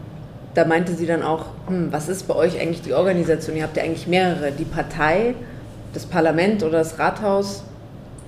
da 0.53 0.65
meinte 0.65 0.93
sie 0.93 1.05
dann 1.05 1.21
auch, 1.21 1.45
hm, 1.67 1.91
was 1.91 2.09
ist 2.09 2.27
bei 2.27 2.35
euch 2.35 2.59
eigentlich 2.59 2.81
die 2.81 2.93
Organisation? 2.93 3.55
Ihr 3.57 3.63
habt 3.63 3.77
ja 3.77 3.83
eigentlich 3.83 4.07
mehrere, 4.07 4.51
die 4.51 4.65
Partei, 4.65 5.35
das 5.93 6.05
Parlament 6.05 6.63
oder 6.63 6.79
das 6.79 6.97
Rathaus, 6.97 7.63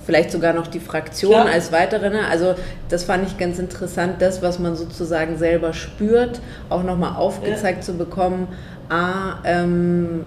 vielleicht 0.10 0.32
sogar 0.32 0.54
noch 0.54 0.66
die 0.66 0.80
Fraktion 0.80 1.34
Klar. 1.34 1.46
als 1.46 1.72
weitere. 1.72 2.10
Ne? 2.10 2.22
Also 2.28 2.56
das 2.90 3.04
fand 3.04 3.28
ich 3.28 3.38
ganz 3.38 3.60
interessant, 3.60 4.16
das, 4.24 4.42
was 4.42 4.58
man 4.58 4.76
sozusagen 4.76 5.38
selber 5.38 5.72
spürt, 5.72 6.42
auch 6.68 6.82
nochmal 6.82 7.16
aufgezeigt 7.16 7.80
ja. 7.80 7.84
zu 7.84 7.94
bekommen. 7.94 8.48
Ah, 8.90 9.38
ähm, 9.44 10.26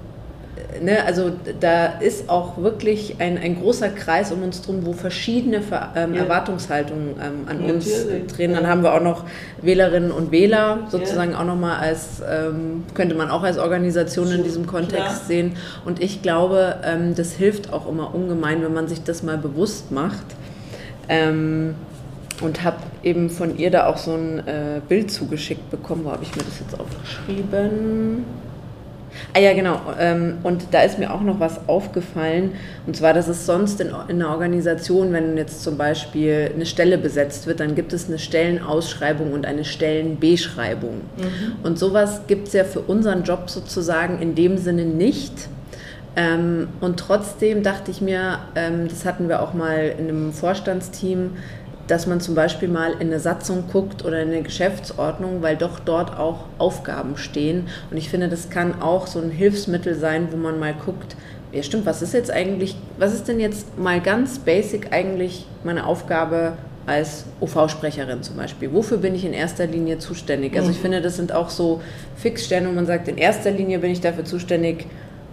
ne, 0.80 1.04
also 1.04 1.32
da 1.60 1.86
ist 1.86 2.28
auch 2.28 2.58
wirklich 2.58 3.16
ein, 3.18 3.38
ein 3.38 3.60
großer 3.60 3.88
Kreis 3.90 4.32
um 4.32 4.42
uns 4.42 4.62
drum, 4.62 4.84
wo 4.84 4.92
verschiedene 4.92 5.62
ähm, 5.96 6.14
ja. 6.14 6.22
Erwartungshaltungen 6.22 7.14
ähm, 7.20 7.48
an 7.48 7.66
ja, 7.66 7.74
uns 7.74 7.88
drehen. 8.34 8.52
Dann 8.52 8.66
haben 8.66 8.82
wir 8.82 8.94
auch 8.94 9.02
noch 9.02 9.24
Wählerinnen 9.60 10.10
und 10.10 10.32
Wähler 10.32 10.80
sozusagen 10.88 11.32
ja. 11.32 11.40
auch 11.40 11.44
nochmal 11.44 11.78
als, 11.78 12.22
ähm, 12.28 12.84
könnte 12.94 13.14
man 13.14 13.30
auch 13.30 13.42
als 13.42 13.58
Organisation 13.58 14.28
so, 14.28 14.34
in 14.34 14.44
diesem 14.44 14.66
Kontext 14.66 14.94
klar. 14.94 15.26
sehen. 15.26 15.56
Und 15.84 16.02
ich 16.02 16.22
glaube, 16.22 16.76
ähm, 16.84 17.14
das 17.14 17.32
hilft 17.32 17.72
auch 17.72 17.88
immer 17.88 18.14
ungemein, 18.14 18.62
wenn 18.62 18.74
man 18.74 18.88
sich 18.88 19.02
das 19.02 19.22
mal 19.22 19.38
bewusst 19.38 19.90
macht. 19.90 20.24
Ähm, 21.08 21.74
und 22.40 22.64
habe 22.64 22.78
eben 23.04 23.30
von 23.30 23.56
ihr 23.56 23.70
da 23.70 23.86
auch 23.86 23.98
so 23.98 24.14
ein 24.14 24.38
äh, 24.48 24.80
Bild 24.88 25.12
zugeschickt 25.12 25.70
bekommen. 25.70 26.04
Wo 26.04 26.10
habe 26.10 26.24
ich 26.24 26.34
mir 26.34 26.42
das 26.42 26.58
jetzt 26.58 26.78
aufgeschrieben? 26.78 28.24
Ah 29.34 29.38
ja, 29.38 29.52
genau. 29.54 29.80
Ähm, 29.98 30.38
und 30.42 30.66
da 30.72 30.82
ist 30.82 30.98
mir 30.98 31.12
auch 31.12 31.22
noch 31.22 31.40
was 31.40 31.68
aufgefallen. 31.68 32.52
Und 32.86 32.96
zwar, 32.96 33.12
dass 33.14 33.28
es 33.28 33.46
sonst 33.46 33.80
in, 33.80 33.92
einer 33.92 34.30
Organisation, 34.30 35.12
wenn 35.12 35.36
jetzt 35.36 35.62
zum 35.62 35.76
Beispiel 35.76 36.50
eine 36.54 36.66
Stelle 36.66 36.98
besetzt 36.98 37.46
wird, 37.46 37.60
dann 37.60 37.74
gibt 37.74 37.92
es 37.92 38.08
eine 38.08 38.18
Stellenausschreibung 38.18 39.32
und 39.32 39.46
eine 39.46 39.64
Stellenbeschreibung. 39.64 41.02
Mhm. 41.16 41.56
Und 41.62 41.78
sowas 41.78 42.22
gibt 42.26 42.48
es 42.48 42.54
ja 42.54 42.64
für 42.64 42.80
unseren 42.80 43.24
Job 43.24 43.50
sozusagen 43.50 44.20
in 44.20 44.34
dem 44.34 44.58
Sinne 44.58 44.84
nicht. 44.84 45.48
Ähm, 46.14 46.68
und 46.80 46.98
trotzdem 47.00 47.62
dachte 47.62 47.90
ich 47.90 48.00
mir, 48.00 48.40
ähm, 48.54 48.86
das 48.88 49.06
hatten 49.06 49.28
wir 49.28 49.42
auch 49.42 49.54
mal 49.54 49.94
in 49.98 50.08
einem 50.08 50.32
Vorstandsteam, 50.32 51.30
dass 51.92 52.06
man 52.06 52.22
zum 52.22 52.34
Beispiel 52.34 52.68
mal 52.70 52.92
in 52.92 53.08
eine 53.08 53.20
Satzung 53.20 53.64
guckt 53.70 54.02
oder 54.02 54.22
in 54.22 54.28
eine 54.28 54.40
Geschäftsordnung, 54.40 55.42
weil 55.42 55.58
doch 55.58 55.78
dort 55.78 56.18
auch 56.18 56.46
Aufgaben 56.56 57.18
stehen. 57.18 57.66
Und 57.90 57.98
ich 57.98 58.08
finde, 58.08 58.30
das 58.30 58.48
kann 58.48 58.80
auch 58.80 59.06
so 59.06 59.20
ein 59.20 59.30
Hilfsmittel 59.30 59.94
sein, 59.94 60.28
wo 60.30 60.38
man 60.38 60.58
mal 60.58 60.72
guckt, 60.72 61.16
ja 61.52 61.62
stimmt, 61.62 61.84
was 61.84 62.00
ist 62.00 62.14
jetzt 62.14 62.30
eigentlich, 62.30 62.76
was 62.96 63.12
ist 63.12 63.28
denn 63.28 63.38
jetzt 63.38 63.78
mal 63.78 64.00
ganz 64.00 64.38
basic 64.38 64.90
eigentlich 64.90 65.46
meine 65.64 65.84
Aufgabe 65.86 66.54
als 66.86 67.26
OV-Sprecherin 67.42 68.22
zum 68.22 68.36
Beispiel? 68.36 68.72
Wofür 68.72 68.96
bin 68.96 69.14
ich 69.14 69.26
in 69.26 69.34
erster 69.34 69.66
Linie 69.66 69.98
zuständig? 69.98 70.56
Also 70.56 70.70
ich 70.70 70.78
mhm. 70.78 70.82
finde, 70.82 71.02
das 71.02 71.16
sind 71.16 71.32
auch 71.32 71.50
so 71.50 71.82
Fixstellen, 72.16 72.66
wo 72.68 72.72
man 72.72 72.86
sagt, 72.86 73.06
in 73.08 73.18
erster 73.18 73.50
Linie 73.50 73.80
bin 73.80 73.90
ich 73.90 74.00
dafür 74.00 74.24
zuständig, 74.24 74.86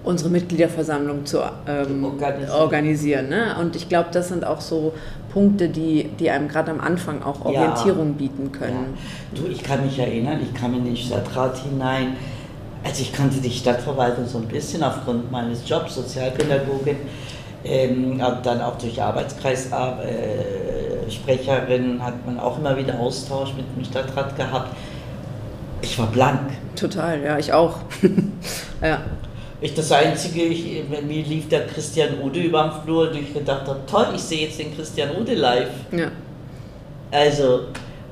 unsere 0.03 0.29
Mitgliederversammlung 0.29 1.25
zu 1.25 1.39
ähm, 1.67 2.03
organisieren. 2.05 2.51
organisieren 2.51 3.29
ne? 3.29 3.55
Und 3.59 3.75
ich 3.75 3.89
glaube, 3.89 4.09
das 4.11 4.29
sind 4.29 4.45
auch 4.45 4.61
so 4.61 4.93
Punkte, 5.31 5.69
die, 5.69 6.08
die 6.19 6.29
einem 6.29 6.47
gerade 6.47 6.71
am 6.71 6.81
Anfang 6.81 7.23
auch 7.23 7.45
Orientierung 7.45 8.09
ja. 8.09 8.15
bieten 8.17 8.51
können. 8.51 8.97
Ja. 9.33 9.41
Du, 9.41 9.47
ich 9.47 9.63
kann 9.63 9.85
mich 9.85 9.97
erinnern, 9.97 10.39
ich 10.41 10.53
kam 10.53 10.73
in 10.73 10.85
den 10.85 10.97
Stadtrat 10.97 11.57
hinein. 11.57 12.15
Also 12.83 13.01
ich 13.01 13.11
kannte 13.11 13.41
die 13.41 13.51
Stadtverwaltung 13.51 14.25
so 14.25 14.37
ein 14.37 14.47
bisschen 14.47 14.83
aufgrund 14.83 15.31
meines 15.31 15.67
Jobs, 15.67 15.95
Sozialpädagogin, 15.95 16.95
ähm, 17.65 18.21
dann 18.43 18.61
auch 18.61 18.77
durch 18.77 19.01
Arbeitskreissprecherin 19.01 21.97
äh, 21.97 22.01
hat 22.01 22.25
man 22.25 22.39
auch 22.39 22.57
immer 22.57 22.77
wieder 22.77 22.97
Austausch 22.99 23.53
mit 23.55 23.65
dem 23.75 23.83
Stadtrat 23.83 24.37
gehabt. 24.37 24.73
Ich 25.81 25.99
war 25.99 26.07
blank. 26.07 26.39
Total, 26.75 27.21
ja, 27.21 27.37
ich 27.37 27.51
auch. 27.51 27.79
ja. 28.81 29.01
Ich 29.61 29.73
das 29.73 29.91
Einzige, 29.91 30.43
ich, 30.43 30.83
mir 30.89 31.23
lief 31.23 31.49
der 31.49 31.67
Christian 31.67 32.21
Ude 32.21 32.39
über 32.39 32.63
den 32.63 32.81
Flur 32.83 33.09
und 33.09 33.17
ich 33.17 33.33
gedacht 33.33 33.67
habe, 33.67 33.79
toll, 33.85 34.07
ich 34.15 34.21
sehe 34.21 34.47
jetzt 34.47 34.57
den 34.57 34.73
Christian 34.73 35.09
Ude 35.19 35.35
live. 35.35 35.69
Ja. 35.91 36.11
Also, 37.11 37.65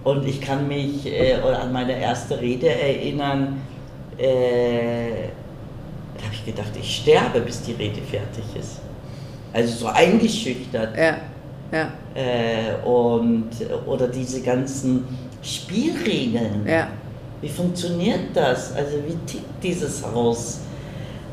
und 0.04 0.28
ich 0.28 0.42
kann 0.42 0.68
mich 0.68 1.06
äh, 1.06 1.36
an 1.36 1.72
meine 1.72 1.98
erste 2.00 2.40
Rede 2.40 2.70
erinnern, 2.70 3.62
äh, 4.18 5.28
da 6.18 6.24
habe 6.24 6.34
ich 6.34 6.46
gedacht, 6.46 6.72
ich 6.80 6.98
sterbe, 6.98 7.40
bis 7.42 7.62
die 7.62 7.74
Rede 7.74 8.02
fertig 8.02 8.44
ist. 8.60 8.80
Also 9.54 9.74
so 9.74 9.88
eingeschüchtert. 9.88 10.98
Ja. 10.98 11.18
Ja. 11.72 11.92
Äh, 12.16 12.86
und, 12.86 13.50
oder 13.86 14.08
diese 14.08 14.42
ganzen 14.42 15.06
Spielregeln. 15.42 16.66
Ja. 16.68 16.88
Wie 17.42 17.50
funktioniert 17.50 18.36
das? 18.36 18.76
Also 18.76 18.98
wie 19.08 19.16
tickt 19.26 19.64
dieses 19.64 20.04
Haus? 20.06 20.62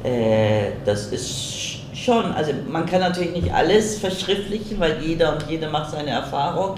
Äh, 0.04 0.72
das 0.84 1.06
ist 1.06 1.78
schon, 1.94 2.32
also 2.32 2.52
man 2.68 2.84
kann 2.84 3.00
natürlich 3.00 3.32
nicht 3.32 3.52
alles 3.52 3.98
verschriftlichen, 3.98 4.78
weil 4.78 5.02
jeder 5.02 5.32
und 5.32 5.46
jede 5.48 5.68
macht 5.68 5.92
seine 5.92 6.10
Erfahrung, 6.10 6.74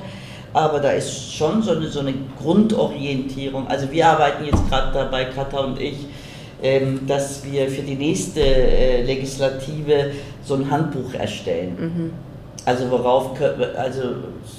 aber 0.53 0.79
da 0.79 0.91
ist 0.91 1.35
schon 1.35 1.61
so 1.61 1.73
eine, 1.73 1.89
so 1.89 2.01
eine 2.01 2.15
Grundorientierung. 2.41 3.67
Also 3.67 3.91
wir 3.91 4.07
arbeiten 4.07 4.45
jetzt 4.45 4.69
gerade 4.69 4.93
dabei, 4.93 5.25
Katha 5.25 5.59
und 5.59 5.81
ich, 5.81 6.07
ähm, 6.63 7.01
dass 7.07 7.45
wir 7.45 7.69
für 7.69 7.83
die 7.83 7.97
nächste 7.97 8.41
äh, 8.41 9.03
Legislative 9.03 10.13
so 10.45 10.55
ein 10.55 10.71
Handbuch 10.71 11.13
erstellen. 11.15 11.77
Mhm. 11.79 12.13
Also 12.65 12.91
worauf, 12.91 13.41
also 13.77 14.03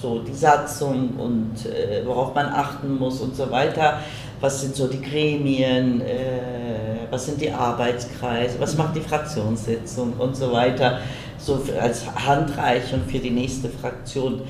so 0.01 0.19
die 0.19 0.33
Satzung 0.33 1.11
und 1.17 1.65
äh, 1.65 2.05
worauf 2.05 2.35
man 2.35 2.47
achten 2.47 2.97
muss 2.97 3.21
und 3.21 3.35
so 3.35 3.49
weiter. 3.49 3.99
Was 4.39 4.61
sind 4.61 4.75
so 4.75 4.87
die 4.87 5.01
Gremien? 5.01 6.01
Äh, 6.01 6.96
was 7.09 7.25
sind 7.25 7.41
die 7.41 7.51
Arbeitskreise, 7.51 8.59
was 8.59 8.77
macht 8.77 8.95
die 8.95 9.01
Fraktionssitzung 9.01 10.13
und 10.13 10.35
so 10.35 10.51
weiter, 10.51 10.99
so 11.37 11.61
als 11.79 12.03
Handreichung 12.15 13.01
für 13.07 13.19
die 13.19 13.29
nächste 13.29 13.69
Fraktion. 13.69 14.41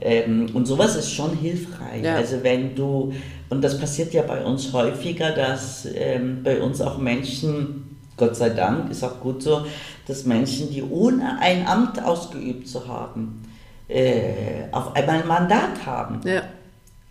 Ähm, 0.00 0.50
und 0.52 0.66
sowas 0.66 0.96
ist 0.96 1.10
schon 1.10 1.36
hilfreich. 1.36 2.02
Ja. 2.02 2.16
Also 2.16 2.42
wenn 2.42 2.74
du, 2.74 3.12
und 3.48 3.62
das 3.62 3.78
passiert 3.78 4.12
ja 4.12 4.22
bei 4.22 4.44
uns 4.44 4.72
häufiger, 4.72 5.30
dass 5.30 5.86
ähm, 5.94 6.42
bei 6.42 6.60
uns 6.60 6.80
auch 6.80 6.98
Menschen, 6.98 7.96
Gott 8.16 8.36
sei 8.36 8.50
Dank, 8.50 8.90
ist 8.90 9.02
auch 9.04 9.20
gut 9.20 9.42
so, 9.42 9.64
dass 10.06 10.24
Menschen, 10.24 10.70
die 10.70 10.82
ohne 10.82 11.38
ein 11.40 11.66
Amt 11.66 12.02
ausgeübt 12.02 12.68
zu 12.68 12.86
haben, 12.86 13.42
äh, 13.88 14.64
auf 14.72 14.94
einmal 14.94 15.22
ein 15.22 15.28
Mandat 15.28 15.86
haben. 15.86 16.20
Ja. 16.24 16.42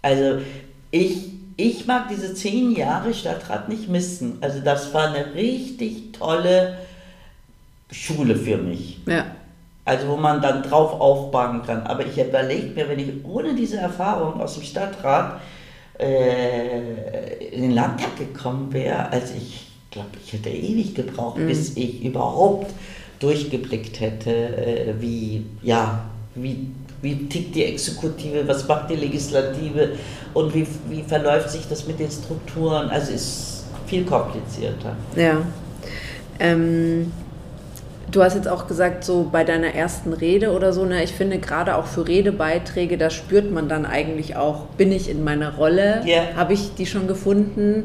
Also 0.02 0.40
ich 0.92 1.35
ich 1.58 1.86
mag 1.86 2.10
diese 2.10 2.34
zehn 2.34 2.76
Jahre 2.76 3.14
Stadtrat 3.14 3.70
nicht 3.70 3.88
missen. 3.88 4.38
Also 4.42 4.60
das 4.60 4.94
war 4.94 5.14
eine 5.14 5.34
richtig 5.36 6.12
tolle 6.14 6.78
Schule 7.92 8.36
für 8.36 8.58
mich. 8.58 9.00
Ja. 9.06 9.26
Also 9.86 10.08
wo 10.08 10.18
man 10.18 10.42
dann 10.42 10.64
drauf 10.64 11.00
aufbauen 11.00 11.62
kann. 11.64 11.84
Aber 11.84 12.06
ich 12.06 12.18
überlege 12.18 12.68
mir, 12.74 12.90
wenn 12.90 13.00
ich 13.00 13.24
ohne 13.24 13.54
diese 13.54 13.78
Erfahrung 13.78 14.42
aus 14.42 14.56
dem 14.56 14.64
Stadtrat 14.64 15.40
äh, 16.00 17.46
in 17.52 17.62
den 17.62 17.72
Landtag 17.72 18.18
gekommen 18.18 18.74
wäre, 18.74 19.10
also 19.12 19.34
ich 19.38 19.68
glaube, 19.92 20.10
ich 20.26 20.34
hätte 20.34 20.50
ewig 20.50 20.96
gebraucht, 20.96 21.38
mhm. 21.38 21.48
bis 21.48 21.78
ich 21.78 22.04
überhaupt 22.04 22.74
durchgeblickt 23.20 24.00
hätte, 24.02 24.32
äh, 24.32 24.94
wie, 25.00 25.46
ja, 25.62 26.02
wie 26.34 26.68
wie 27.06 27.28
tickt 27.30 27.56
die 27.56 27.64
Exekutive, 27.64 28.48
was 28.48 28.68
macht 28.68 28.90
die 28.90 28.96
Legislative 28.96 29.92
und 30.34 30.54
wie, 30.56 30.66
wie 30.90 31.04
verläuft 31.04 31.52
sich 31.52 31.68
das 31.70 31.86
mit 31.86 32.00
den 32.00 32.10
Strukturen. 32.10 32.90
Also 32.90 33.14
ist 33.14 33.66
viel 33.86 34.04
komplizierter. 34.04 34.96
Ja. 35.16 35.38
Ähm, 36.40 37.12
du 38.12 38.24
hast 38.24 38.34
jetzt 38.34 38.48
auch 38.48 38.68
gesagt, 38.68 39.04
so 39.04 39.30
bei 39.32 39.44
deiner 39.44 39.76
ersten 39.76 40.14
Rede 40.14 40.52
oder 40.52 40.74
so, 40.74 40.84
ne, 40.84 41.04
ich 41.04 41.14
finde 41.14 41.38
gerade 41.38 41.76
auch 41.76 41.86
für 41.86 42.08
Redebeiträge, 42.08 42.98
da 42.98 43.12
spürt 43.12 43.52
man 43.52 43.70
dann 43.70 43.86
eigentlich 43.86 44.36
auch, 44.36 44.66
bin 44.78 44.92
ich 44.92 45.08
in 45.08 45.24
meiner 45.24 45.56
Rolle, 45.56 46.02
yeah. 46.06 46.36
habe 46.36 46.54
ich 46.54 46.74
die 46.74 46.88
schon 46.88 47.08
gefunden. 47.08 47.84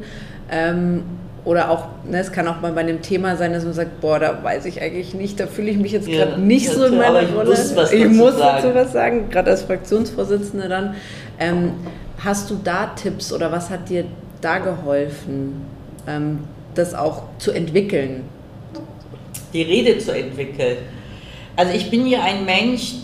Ähm, 0.51 1.03
oder 1.45 1.71
auch, 1.71 1.87
ne, 2.05 2.19
es 2.19 2.33
kann 2.33 2.47
auch 2.49 2.61
mal 2.61 2.73
bei 2.73 2.81
einem 2.81 3.01
Thema 3.01 3.37
sein, 3.37 3.53
dass 3.53 3.65
man 3.65 3.73
sagt, 3.73 4.01
boah, 4.01 4.19
da 4.19 4.43
weiß 4.43 4.67
ich 4.67 4.83
eigentlich 4.83 5.15
nicht, 5.15 5.41
da 5.41 5.47
fühle 5.47 5.71
ich 5.71 5.79
mich 5.79 5.93
jetzt 5.93 6.07
gerade 6.07 6.33
ja, 6.33 6.37
nicht 6.37 6.69
so 6.69 6.85
in 6.85 6.99
meiner 6.99 7.23
ich 7.23 7.35
Rolle. 7.35 7.51
Muss 7.51 7.75
was 7.75 7.93
ich 7.93 8.09
muss 8.09 8.37
sagen. 8.37 8.63
dazu 8.63 8.75
was 8.75 8.93
sagen, 8.93 9.31
gerade 9.31 9.51
als 9.51 9.63
Fraktionsvorsitzende 9.63 10.69
dann. 10.69 10.95
Ähm, 11.39 11.73
hast 12.23 12.51
du 12.51 12.59
da 12.63 12.93
Tipps 12.95 13.33
oder 13.33 13.51
was 13.51 13.71
hat 13.71 13.89
dir 13.89 14.05
da 14.43 14.59
geholfen, 14.59 15.63
ähm, 16.07 16.41
das 16.75 16.95
auch 16.95 17.23
zu 17.39 17.53
entwickeln? 17.53 18.25
Die 19.53 19.63
Rede 19.63 19.99
zu 19.99 20.13
entwickeln. 20.13 20.77
Also 21.57 21.73
ich 21.75 21.91
bin 21.91 22.07
ja 22.07 22.23
ein 22.23 22.45
Mensch, 22.45 22.97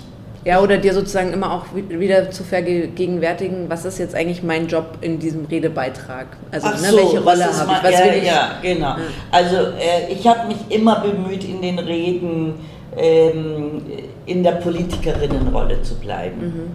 ja, 0.47 0.61
oder 0.61 0.78
dir 0.78 0.94
sozusagen 0.94 1.32
immer 1.32 1.53
auch 1.53 1.64
wieder 1.74 2.30
zu 2.30 2.44
vergegenwärtigen, 2.44 3.68
was 3.68 3.84
ist 3.84 3.99
jetzt 3.99 4.14
eigentlich 4.14 4.44
mein 4.44 4.68
Job 4.68 4.99
in 5.01 5.18
diesem 5.18 5.47
Redebeitrag? 5.47 6.28
Also, 6.53 6.68
Ach 6.70 6.80
ne, 6.80 6.88
so, 6.88 6.97
welche 6.99 7.20
Rolle 7.20 7.47
habe 7.47 7.72
ich? 7.72 7.82
Was 7.82 7.90
ja, 7.90 8.05
will 8.05 8.18
ich? 8.18 8.24
ja, 8.24 8.51
genau. 8.62 8.86
Ja. 8.90 8.97
Also, 9.32 9.57
äh, 9.57 10.12
ich 10.12 10.24
habe 10.24 10.47
mich 10.47 10.59
immer 10.68 11.01
bemüht, 11.01 11.42
in 11.42 11.61
den 11.61 11.80
Reden 11.80 12.55
ähm, 12.97 13.82
in 14.24 14.44
der 14.44 14.53
Politikerinnenrolle 14.53 15.82
zu 15.82 15.97
bleiben. 15.97 16.40
Mhm. 16.40 16.70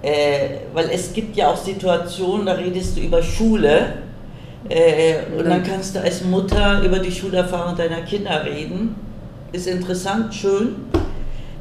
Äh, 0.00 0.60
weil 0.72 0.88
es 0.90 1.12
gibt 1.12 1.36
ja 1.36 1.50
auch 1.50 1.58
Situationen, 1.58 2.46
da 2.46 2.52
redest 2.52 2.96
du 2.96 3.02
über 3.02 3.22
Schule. 3.22 3.92
Äh, 4.70 5.16
und 5.38 5.46
dann 5.46 5.62
kannst 5.62 5.96
du 5.96 6.00
als 6.00 6.24
Mutter 6.24 6.82
über 6.82 6.98
die 6.98 7.12
Schulerfahrung 7.12 7.76
deiner 7.76 8.00
Kinder 8.00 8.42
reden. 8.42 8.94
Ist 9.52 9.66
interessant, 9.66 10.34
schön. 10.34 10.76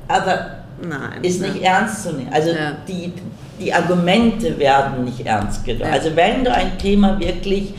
Aber 0.08 0.63
Nein, 0.88 1.24
ist 1.24 1.42
nicht 1.42 1.62
ernst 1.62 2.04
zu 2.04 2.14
nehmen. 2.14 2.32
Also 2.32 2.50
ja. 2.50 2.74
die, 2.88 3.14
die 3.60 3.74
Argumente 3.74 4.58
werden 4.60 5.06
nicht 5.06 5.26
ernst 5.26 5.64
genommen. 5.66 5.86
Ja. 5.86 5.94
Also 5.94 6.16
wenn 6.16 6.44
du 6.44 6.54
ein 6.54 6.78
Thema 6.78 7.20
wirklich 7.20 7.74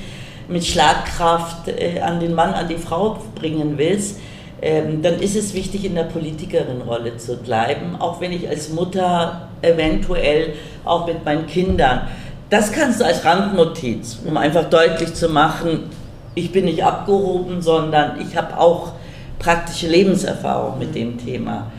mit 0.49 0.65
Schlagkraft 0.65 1.69
äh, 1.69 2.01
an 2.01 2.21
den 2.21 2.35
Mann, 2.35 2.55
an 2.55 2.69
die 2.69 2.77
Frau 2.77 3.19
bringen 3.35 3.77
willst, 3.77 4.19
ähm, 4.63 5.03
dann 5.03 5.21
ist 5.21 5.37
es 5.37 5.53
wichtig, 5.53 5.85
in 5.85 5.95
der 5.95 6.05
Politikerin-Rolle 6.05 7.17
zu 7.19 7.37
bleiben, 7.37 7.97
auch 7.99 8.21
wenn 8.21 8.33
ich 8.33 8.49
als 8.49 8.71
Mutter 8.71 9.49
eventuell 9.61 10.55
auch 10.85 11.07
mit 11.07 11.25
meinen 11.25 11.47
Kindern. 11.47 12.09
Das 12.51 12.73
kannst 12.73 13.01
du 13.01 13.05
als 13.05 13.25
Randnotiz, 13.25 14.21
um 14.25 14.37
einfach 14.37 14.71
deutlich 14.71 15.15
zu 15.15 15.29
machen, 15.29 15.91
ich 16.35 16.51
bin 16.51 16.65
nicht 16.65 16.83
abgehoben, 16.85 17.63
sondern 17.63 18.21
ich 18.21 18.37
habe 18.37 18.59
auch 18.59 18.93
praktische 19.39 19.89
Lebenserfahrung 19.89 20.79
mit 20.79 20.95
dem 20.95 21.19
Thema. 21.19 21.71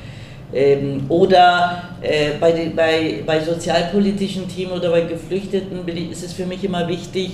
Ähm, 0.54 1.06
oder 1.10 1.84
äh, 2.02 2.32
bei, 2.40 2.72
bei, 2.76 3.24
bei 3.26 3.40
sozialpolitischen 3.44 4.48
Themen 4.48 4.72
oder 4.72 4.92
bei 4.92 5.02
Geflüchteten 5.02 5.88
ist 5.88 6.24
es 6.24 6.34
für 6.34 6.46
mich 6.46 6.64
immer 6.64 6.88
wichtig, 6.88 7.32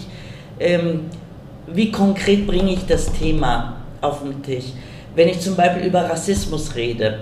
ähm, 0.59 1.01
wie 1.68 1.91
konkret 1.91 2.47
bringe 2.47 2.74
ich 2.74 2.86
das 2.88 3.12
Thema 3.12 3.78
auf 4.01 4.24
den 4.24 4.41
Tisch. 4.41 4.66
Wenn 5.16 5.28
ich 5.28 5.39
zum 5.39 5.55
Beispiel 5.55 5.88
über 5.88 6.09
Rassismus 6.09 6.76
rede, 6.76 7.20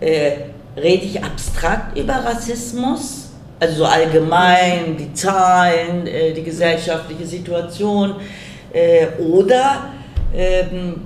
äh, 0.00 0.32
rede 0.76 1.04
ich 1.04 1.22
abstrakt 1.22 1.96
über 1.96 2.14
Rassismus, 2.14 3.30
also 3.58 3.78
so 3.78 3.84
allgemein, 3.84 4.96
die 4.98 5.12
Zahlen, 5.12 6.06
äh, 6.06 6.32
die 6.32 6.42
gesellschaftliche 6.42 7.26
Situation, 7.26 8.14
äh, 8.72 9.06
oder 9.18 9.90
ähm, 10.34 11.02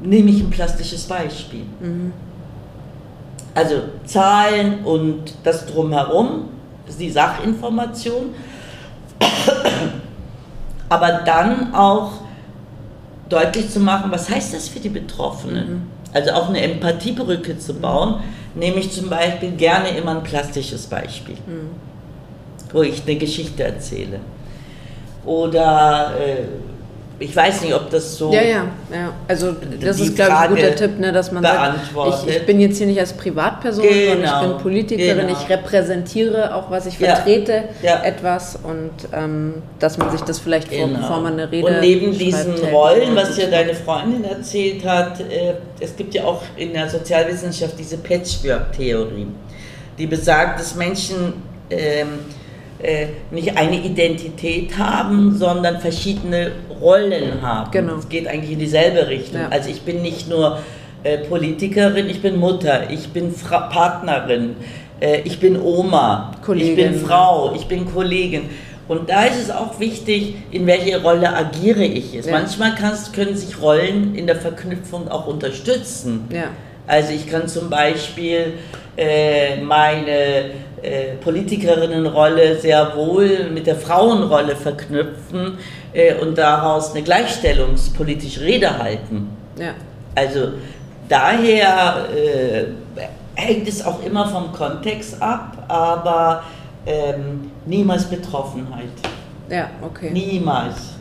nehme 0.00 0.30
ich 0.30 0.40
ein 0.42 0.50
plastisches 0.50 1.04
Beispiel. 1.04 1.64
Mhm. 1.80 2.12
Also 3.56 3.76
Zahlen 4.04 4.84
und 4.84 5.32
das 5.42 5.64
drumherum, 5.64 6.50
die 7.00 7.10
Sachinformation. 7.10 8.34
Aber 10.90 11.22
dann 11.24 11.74
auch 11.74 12.12
deutlich 13.30 13.70
zu 13.70 13.80
machen, 13.80 14.10
was 14.12 14.28
heißt 14.28 14.52
das 14.52 14.68
für 14.68 14.78
die 14.78 14.90
Betroffenen? 14.90 15.70
Mhm. 15.70 15.82
Also 16.12 16.32
auch 16.32 16.50
eine 16.50 16.60
Empathiebrücke 16.60 17.58
zu 17.58 17.74
bauen, 17.74 18.16
nehme 18.54 18.76
ich 18.76 18.92
zum 18.92 19.08
Beispiel 19.08 19.52
gerne 19.52 19.88
immer 19.96 20.12
ein 20.12 20.22
plastisches 20.22 20.86
Beispiel, 20.86 21.36
mhm. 21.46 21.70
wo 22.72 22.82
ich 22.82 23.04
eine 23.06 23.16
Geschichte 23.16 23.64
erzähle. 23.64 24.20
Oder 25.24 26.12
äh, 26.20 26.44
ich 27.18 27.34
weiß 27.34 27.62
nicht, 27.62 27.74
ob 27.74 27.88
das 27.88 28.18
so. 28.18 28.30
Ja, 28.30 28.42
ja, 28.42 28.66
ja. 28.92 29.12
Also, 29.26 29.56
das 29.80 30.00
ist, 30.00 30.16
glaube 30.16 30.32
ich, 30.32 30.38
ein 30.38 30.50
guter 30.50 30.74
Tipp, 30.74 30.98
ne, 30.98 31.12
dass 31.12 31.32
man 31.32 31.42
sagt, 31.42 31.78
ich, 32.26 32.36
ich, 32.36 32.46
bin 32.46 32.60
jetzt 32.60 32.76
hier 32.76 32.86
nicht 32.86 33.00
als 33.00 33.14
Privatperson, 33.14 33.82
genau, 33.82 34.12
sondern 34.12 34.24
ich 34.24 34.40
bin 34.40 34.48
genau, 34.50 34.62
Politikerin, 34.62 35.26
genau. 35.26 35.38
ich 35.40 35.48
repräsentiere 35.48 36.54
auch, 36.54 36.70
was 36.70 36.84
ich 36.84 36.98
vertrete, 36.98 37.64
ja, 37.82 37.96
ja. 37.96 38.04
etwas 38.04 38.58
und 38.62 38.90
ähm, 39.14 39.62
dass 39.78 39.96
man 39.96 40.10
sich 40.10 40.20
das 40.22 40.38
vielleicht 40.38 40.68
genau. 40.68 40.88
vor, 40.88 40.96
bevor 40.98 41.20
man 41.22 41.32
eine 41.32 41.50
Rede. 41.50 41.66
Und 41.66 41.80
neben 41.80 42.16
diesen 42.16 42.54
Rollen, 42.70 43.16
was 43.16 43.38
ja 43.38 43.46
deine 43.46 43.72
Freundin 43.72 44.24
erzählt 44.24 44.84
hat, 44.84 45.18
äh, 45.20 45.54
es 45.80 45.96
gibt 45.96 46.12
ja 46.12 46.24
auch 46.24 46.42
in 46.56 46.74
der 46.74 46.90
Sozialwissenschaft 46.90 47.78
diese 47.78 47.96
Patchwork-Theorie, 47.96 49.28
die 49.98 50.06
besagt, 50.06 50.60
dass 50.60 50.74
Menschen. 50.74 51.32
Ähm, 51.70 52.08
äh, 52.86 53.08
nicht 53.30 53.56
eine 53.56 53.80
Identität 53.80 54.78
haben, 54.78 55.36
sondern 55.36 55.80
verschiedene 55.80 56.52
Rollen 56.80 57.42
haben. 57.42 57.70
Genau. 57.72 57.96
Es 57.96 58.08
geht 58.08 58.28
eigentlich 58.28 58.52
in 58.52 58.58
dieselbe 58.60 59.08
Richtung. 59.08 59.40
Ja. 59.40 59.48
Also 59.48 59.70
ich 59.70 59.82
bin 59.82 60.02
nicht 60.02 60.28
nur 60.28 60.58
äh, 61.02 61.18
Politikerin, 61.18 62.08
ich 62.08 62.22
bin 62.22 62.36
Mutter, 62.36 62.90
ich 62.90 63.08
bin 63.08 63.32
Fra 63.34 63.62
Partnerin, 63.68 64.56
äh, 65.00 65.20
ich 65.24 65.40
bin 65.40 65.60
Oma, 65.60 66.32
Kollegin. 66.44 66.70
ich 66.70 66.76
bin 66.76 67.06
Frau, 67.06 67.54
ich 67.54 67.66
bin 67.66 67.92
Kollegin. 67.92 68.50
Und 68.88 69.10
da 69.10 69.24
ist 69.24 69.42
es 69.42 69.50
auch 69.50 69.80
wichtig, 69.80 70.36
in 70.52 70.64
welche 70.66 71.02
Rolle 71.02 71.34
agiere 71.34 71.84
ich 71.84 72.12
jetzt. 72.12 72.26
Ja. 72.26 72.38
Manchmal 72.38 72.76
kannst, 72.76 73.12
können 73.12 73.36
sich 73.36 73.60
Rollen 73.60 74.14
in 74.14 74.28
der 74.28 74.36
Verknüpfung 74.36 75.08
auch 75.08 75.26
unterstützen. 75.26 76.28
Ja. 76.32 76.44
Also 76.86 77.12
ich 77.12 77.28
kann 77.28 77.48
zum 77.48 77.68
Beispiel 77.68 78.52
äh, 78.96 79.56
meine 79.60 80.50
äh, 80.86 81.16
Politikerinnenrolle 81.16 82.58
sehr 82.58 82.94
wohl 82.94 83.50
mit 83.50 83.66
der 83.66 83.74
Frauenrolle 83.74 84.54
verknüpfen 84.54 85.58
äh, 85.92 86.14
und 86.14 86.38
daraus 86.38 86.92
eine 86.92 87.02
gleichstellungspolitische 87.02 88.42
Rede 88.42 88.78
halten. 88.78 89.30
Ja. 89.58 89.74
Also 90.14 90.52
daher 91.08 92.06
äh, 92.14 92.64
hängt 93.34 93.66
es 93.66 93.84
auch 93.84 94.02
immer 94.04 94.28
vom 94.28 94.52
Kontext 94.52 95.20
ab, 95.20 95.64
aber 95.66 96.44
ähm, 96.86 97.50
niemals 97.64 98.04
Betroffenheit. 98.04 98.84
Ja, 99.50 99.70
okay. 99.82 100.10
Niemals. 100.10 100.94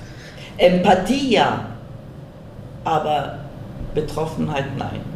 Empathie 0.58 1.34
ja, 1.36 1.66
aber 2.84 3.38
Betroffenheit 3.94 4.66
nein. 4.78 5.15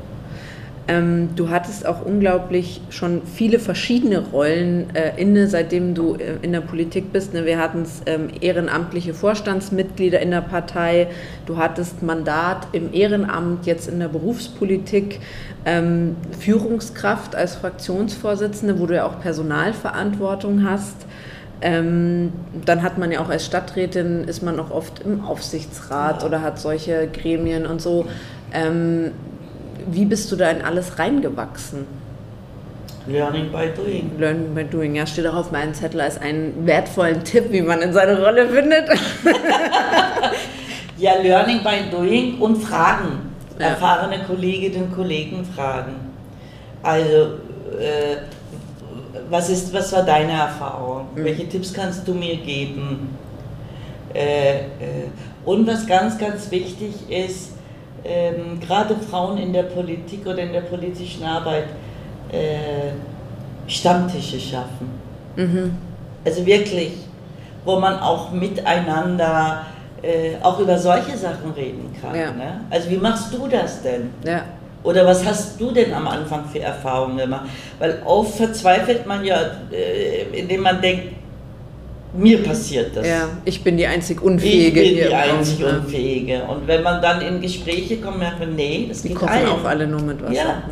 Ähm, 0.89 1.35
du 1.35 1.49
hattest 1.49 1.85
auch 1.85 2.03
unglaublich 2.03 2.81
schon 2.89 3.21
viele 3.23 3.59
verschiedene 3.59 4.25
Rollen 4.31 4.87
äh, 4.95 5.21
inne, 5.21 5.47
seitdem 5.47 5.93
du 5.93 6.15
äh, 6.15 6.37
in 6.41 6.51
der 6.51 6.61
Politik 6.61 7.13
bist. 7.13 7.31
Ne? 7.35 7.45
Wir 7.45 7.59
hatten 7.59 7.85
ähm, 8.07 8.29
ehrenamtliche 8.41 9.13
Vorstandsmitglieder 9.13 10.19
in 10.19 10.31
der 10.31 10.41
Partei, 10.41 11.09
du 11.45 11.57
hattest 11.57 12.01
Mandat 12.01 12.69
im 12.71 12.91
Ehrenamt, 12.91 13.67
jetzt 13.67 13.87
in 13.87 13.99
der 13.99 14.07
Berufspolitik, 14.07 15.19
ähm, 15.63 16.15
Führungskraft 16.39 17.35
als 17.35 17.55
Fraktionsvorsitzende, 17.57 18.79
wo 18.79 18.87
du 18.87 18.95
ja 18.95 19.05
auch 19.05 19.19
Personalverantwortung 19.21 20.67
hast. 20.67 21.05
Ähm, 21.61 22.31
dann 22.65 22.81
hat 22.81 22.97
man 22.97 23.11
ja 23.11 23.19
auch 23.19 23.29
als 23.29 23.45
Stadträtin, 23.45 24.23
ist 24.23 24.41
man 24.41 24.59
auch 24.59 24.71
oft 24.71 25.03
im 25.05 25.23
Aufsichtsrat 25.23 26.23
oder 26.23 26.41
hat 26.41 26.57
solche 26.57 27.07
Gremien 27.13 27.67
und 27.67 27.79
so. 27.79 28.07
Ähm, 28.51 29.11
wie 29.91 30.05
bist 30.05 30.31
du 30.31 30.35
da 30.35 30.49
in 30.49 30.61
alles 30.61 30.99
reingewachsen? 30.99 31.85
Learning 33.07 33.51
by 33.51 33.69
doing. 33.75 34.11
Learning 34.19 34.53
by 34.53 34.63
doing, 34.63 34.95
ja, 34.95 35.07
steht 35.07 35.25
auch 35.25 35.35
auf 35.35 35.51
meinem 35.51 35.73
Zettel 35.73 36.01
als 36.01 36.19
einen 36.19 36.65
wertvollen 36.65 37.23
Tipp, 37.23 37.51
wie 37.51 37.61
man 37.61 37.81
in 37.81 37.93
seine 37.93 38.23
Rolle 38.23 38.47
findet. 38.47 38.87
ja, 40.97 41.13
Learning 41.21 41.63
by 41.63 41.89
doing 41.89 42.39
und 42.39 42.57
Fragen. 42.57 43.33
Ja. 43.57 43.67
Erfahrene 43.67 44.23
Kolleginnen 44.25 44.83
und 44.83 44.95
Kollegen 44.95 45.43
fragen. 45.43 45.95
Also, 46.83 47.39
äh, 47.79 48.17
was, 49.29 49.49
ist, 49.49 49.73
was 49.73 49.91
war 49.91 50.03
deine 50.03 50.33
Erfahrung? 50.33 51.07
Mhm. 51.15 51.25
Welche 51.25 51.49
Tipps 51.49 51.73
kannst 51.73 52.07
du 52.07 52.13
mir 52.13 52.37
geben? 52.37 53.17
Äh, 54.13 54.57
äh, 54.57 54.61
und 55.45 55.67
was 55.67 55.87
ganz, 55.87 56.17
ganz 56.17 56.51
wichtig 56.51 56.93
ist, 57.09 57.53
ähm, 58.03 58.59
gerade 58.59 58.95
Frauen 58.95 59.37
in 59.37 59.53
der 59.53 59.63
Politik 59.63 60.25
oder 60.25 60.39
in 60.39 60.53
der 60.53 60.61
politischen 60.61 61.23
Arbeit 61.23 61.65
äh, 62.31 62.91
Stammtische 63.67 64.39
schaffen. 64.39 64.89
Mhm. 65.35 65.77
Also 66.25 66.45
wirklich, 66.45 66.93
wo 67.65 67.79
man 67.79 67.99
auch 67.99 68.31
miteinander 68.31 69.65
äh, 70.01 70.41
auch 70.41 70.59
über 70.59 70.77
solche 70.77 71.17
Sachen 71.17 71.51
reden 71.55 71.95
kann. 72.01 72.15
Ja. 72.15 72.31
Ne? 72.31 72.61
Also 72.69 72.89
wie 72.89 72.97
machst 72.97 73.33
du 73.33 73.47
das 73.47 73.81
denn? 73.81 74.09
Ja. 74.25 74.43
Oder 74.83 75.05
was 75.05 75.25
hast 75.25 75.59
du 75.59 75.71
denn 75.71 75.93
am 75.93 76.07
Anfang 76.07 76.45
für 76.45 76.59
Erfahrungen 76.59 77.17
gemacht? 77.17 77.47
Weil 77.79 78.01
oft 78.05 78.35
verzweifelt 78.35 79.05
man 79.05 79.25
ja, 79.25 79.37
äh, 79.71 80.23
indem 80.31 80.61
man 80.61 80.81
denkt, 80.81 81.15
mir 82.13 82.43
passiert 82.43 82.95
das. 82.95 83.07
Ja, 83.07 83.29
ich 83.45 83.63
bin 83.63 83.77
die 83.77 83.85
einzig 83.85 84.21
Unfähige. 84.21 84.81
Ich 84.81 84.97
bin 84.99 85.07
die 85.07 85.13
einzig 85.13 85.63
Unfähige. 85.63 86.43
Und 86.43 86.67
wenn 86.67 86.81
man 86.81 87.01
dann 87.01 87.21
in 87.21 87.41
Gespräche 87.41 87.97
kommt, 87.97 88.19
merkt 88.19 88.39
man, 88.39 88.55
nee, 88.55 88.85
das 88.89 89.03
die 89.03 89.09
geht 89.09 89.23
allen. 89.23 89.47
auch 89.47 89.63
alle 89.63 89.87
nur 89.87 90.01
mit 90.01 90.21
Wasser. 90.21 90.33
Ja, 90.33 90.63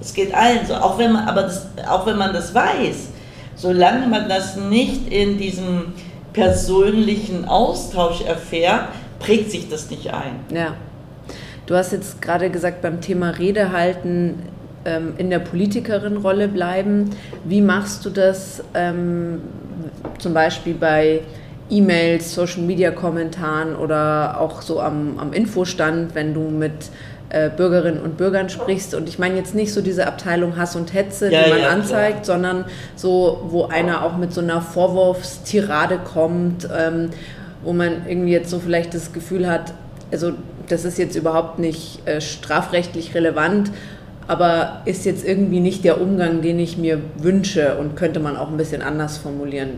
es 0.00 0.12
geht 0.12 0.34
allen 0.34 0.66
so. 0.66 0.74
Auch 0.74 0.98
wenn 0.98 1.12
man, 1.12 1.28
aber 1.28 1.42
das, 1.42 1.66
auch 1.88 2.06
wenn 2.06 2.18
man 2.18 2.32
das 2.32 2.54
weiß, 2.54 3.08
solange 3.54 4.06
man 4.08 4.28
das 4.28 4.56
nicht 4.56 5.12
in 5.12 5.38
diesem 5.38 5.92
persönlichen 6.32 7.44
Austausch 7.44 8.22
erfährt, 8.22 8.88
prägt 9.20 9.50
sich 9.50 9.68
das 9.68 9.90
nicht 9.90 10.12
ein. 10.12 10.40
Ja. 10.52 10.74
Du 11.66 11.76
hast 11.76 11.92
jetzt 11.92 12.20
gerade 12.20 12.50
gesagt, 12.50 12.82
beim 12.82 13.00
Thema 13.00 13.30
Rede 13.30 13.70
halten 13.70 14.42
ähm, 14.84 15.14
in 15.18 15.30
der 15.30 15.38
Politikerin-Rolle 15.38 16.48
bleiben. 16.48 17.10
Wie 17.44 17.60
machst 17.60 18.04
du 18.04 18.10
das 18.10 18.62
ähm, 18.74 19.40
zum 20.18 20.34
Beispiel 20.34 20.74
bei 20.74 21.20
E-Mails, 21.70 22.34
Social-Media-Kommentaren 22.34 23.76
oder 23.76 24.40
auch 24.40 24.62
so 24.62 24.80
am, 24.80 25.18
am 25.18 25.32
Infostand, 25.32 26.14
wenn 26.14 26.34
du 26.34 26.42
mit 26.42 26.90
äh, 27.30 27.48
Bürgerinnen 27.48 28.02
und 28.02 28.18
Bürgern 28.18 28.50
sprichst. 28.50 28.94
Und 28.94 29.08
ich 29.08 29.18
meine 29.18 29.36
jetzt 29.36 29.54
nicht 29.54 29.72
so 29.72 29.80
diese 29.80 30.06
Abteilung 30.06 30.58
Hass 30.58 30.76
und 30.76 30.92
Hetze, 30.92 31.32
ja, 31.32 31.44
die 31.44 31.50
man 31.50 31.60
ja, 31.60 31.68
anzeigt, 31.68 32.24
klar. 32.24 32.36
sondern 32.36 32.64
so, 32.94 33.46
wo 33.48 33.64
einer 33.64 34.04
auch 34.04 34.18
mit 34.18 34.34
so 34.34 34.42
einer 34.42 34.60
Vorwurfstirade 34.60 35.98
kommt, 35.98 36.68
ähm, 36.76 37.08
wo 37.62 37.72
man 37.72 38.06
irgendwie 38.06 38.32
jetzt 38.32 38.50
so 38.50 38.58
vielleicht 38.58 38.92
das 38.92 39.14
Gefühl 39.14 39.48
hat, 39.48 39.72
also 40.10 40.32
das 40.68 40.84
ist 40.84 40.98
jetzt 40.98 41.16
überhaupt 41.16 41.58
nicht 41.58 42.06
äh, 42.06 42.20
strafrechtlich 42.20 43.14
relevant, 43.14 43.70
aber 44.32 44.80
ist 44.86 45.04
jetzt 45.04 45.26
irgendwie 45.26 45.60
nicht 45.60 45.84
der 45.84 46.00
Umgang, 46.00 46.40
den 46.40 46.58
ich 46.58 46.78
mir 46.78 47.02
wünsche 47.18 47.76
und 47.76 47.96
könnte 47.96 48.18
man 48.18 48.38
auch 48.38 48.48
ein 48.48 48.56
bisschen 48.56 48.80
anders 48.80 49.18
formulieren. 49.18 49.72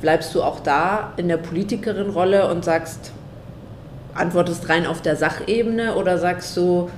Bleibst 0.00 0.34
du 0.34 0.42
auch 0.42 0.58
da 0.58 1.12
in 1.16 1.28
der 1.28 1.36
Politikerin-Rolle 1.36 2.50
und 2.50 2.64
sagst, 2.64 3.12
antwortest 4.12 4.68
rein 4.68 4.84
auf 4.84 5.00
der 5.00 5.14
Sachebene 5.14 5.94
oder 5.94 6.18
sagst 6.18 6.56
du, 6.56 6.90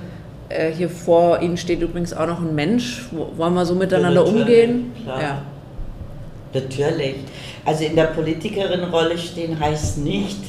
äh, 0.49 0.71
hier 0.71 0.89
vor 0.89 1.39
Ihnen 1.39 1.57
steht 1.57 1.81
übrigens 1.81 2.15
auch 2.15 2.25
noch 2.25 2.41
ein 2.41 2.55
Mensch, 2.55 3.03
wollen 3.11 3.53
wir 3.53 3.65
so 3.67 3.75
miteinander 3.75 4.25
ja, 4.25 4.31
umgehen? 4.31 4.91
Klar. 5.03 5.21
Ja. 5.21 5.41
Natürlich. 6.51 7.17
Also 7.63 7.83
in 7.83 7.95
der 7.95 8.05
Politikerin-Rolle 8.05 9.19
stehen 9.19 9.59
heißt 9.59 9.99
nicht, 9.99 10.39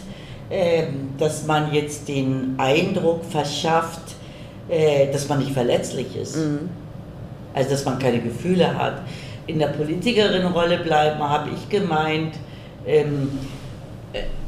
äh, 0.48 0.84
dass 1.18 1.46
man 1.46 1.74
jetzt 1.74 2.08
den 2.08 2.54
Eindruck 2.56 3.22
verschafft, 3.26 4.14
äh, 4.68 5.10
dass 5.12 5.28
man 5.28 5.38
nicht 5.38 5.52
verletzlich 5.52 6.16
ist. 6.16 6.36
Mhm. 6.36 6.70
Also 7.52 7.70
dass 7.70 7.84
man 7.84 7.98
keine 7.98 8.20
Gefühle 8.20 8.76
hat. 8.76 9.02
In 9.46 9.58
der 9.58 9.68
Politikerin-Rolle 9.68 10.78
bleiben, 10.78 11.20
habe 11.20 11.50
ich 11.54 11.68
gemeint, 11.68 12.34
ähm, 12.86 13.30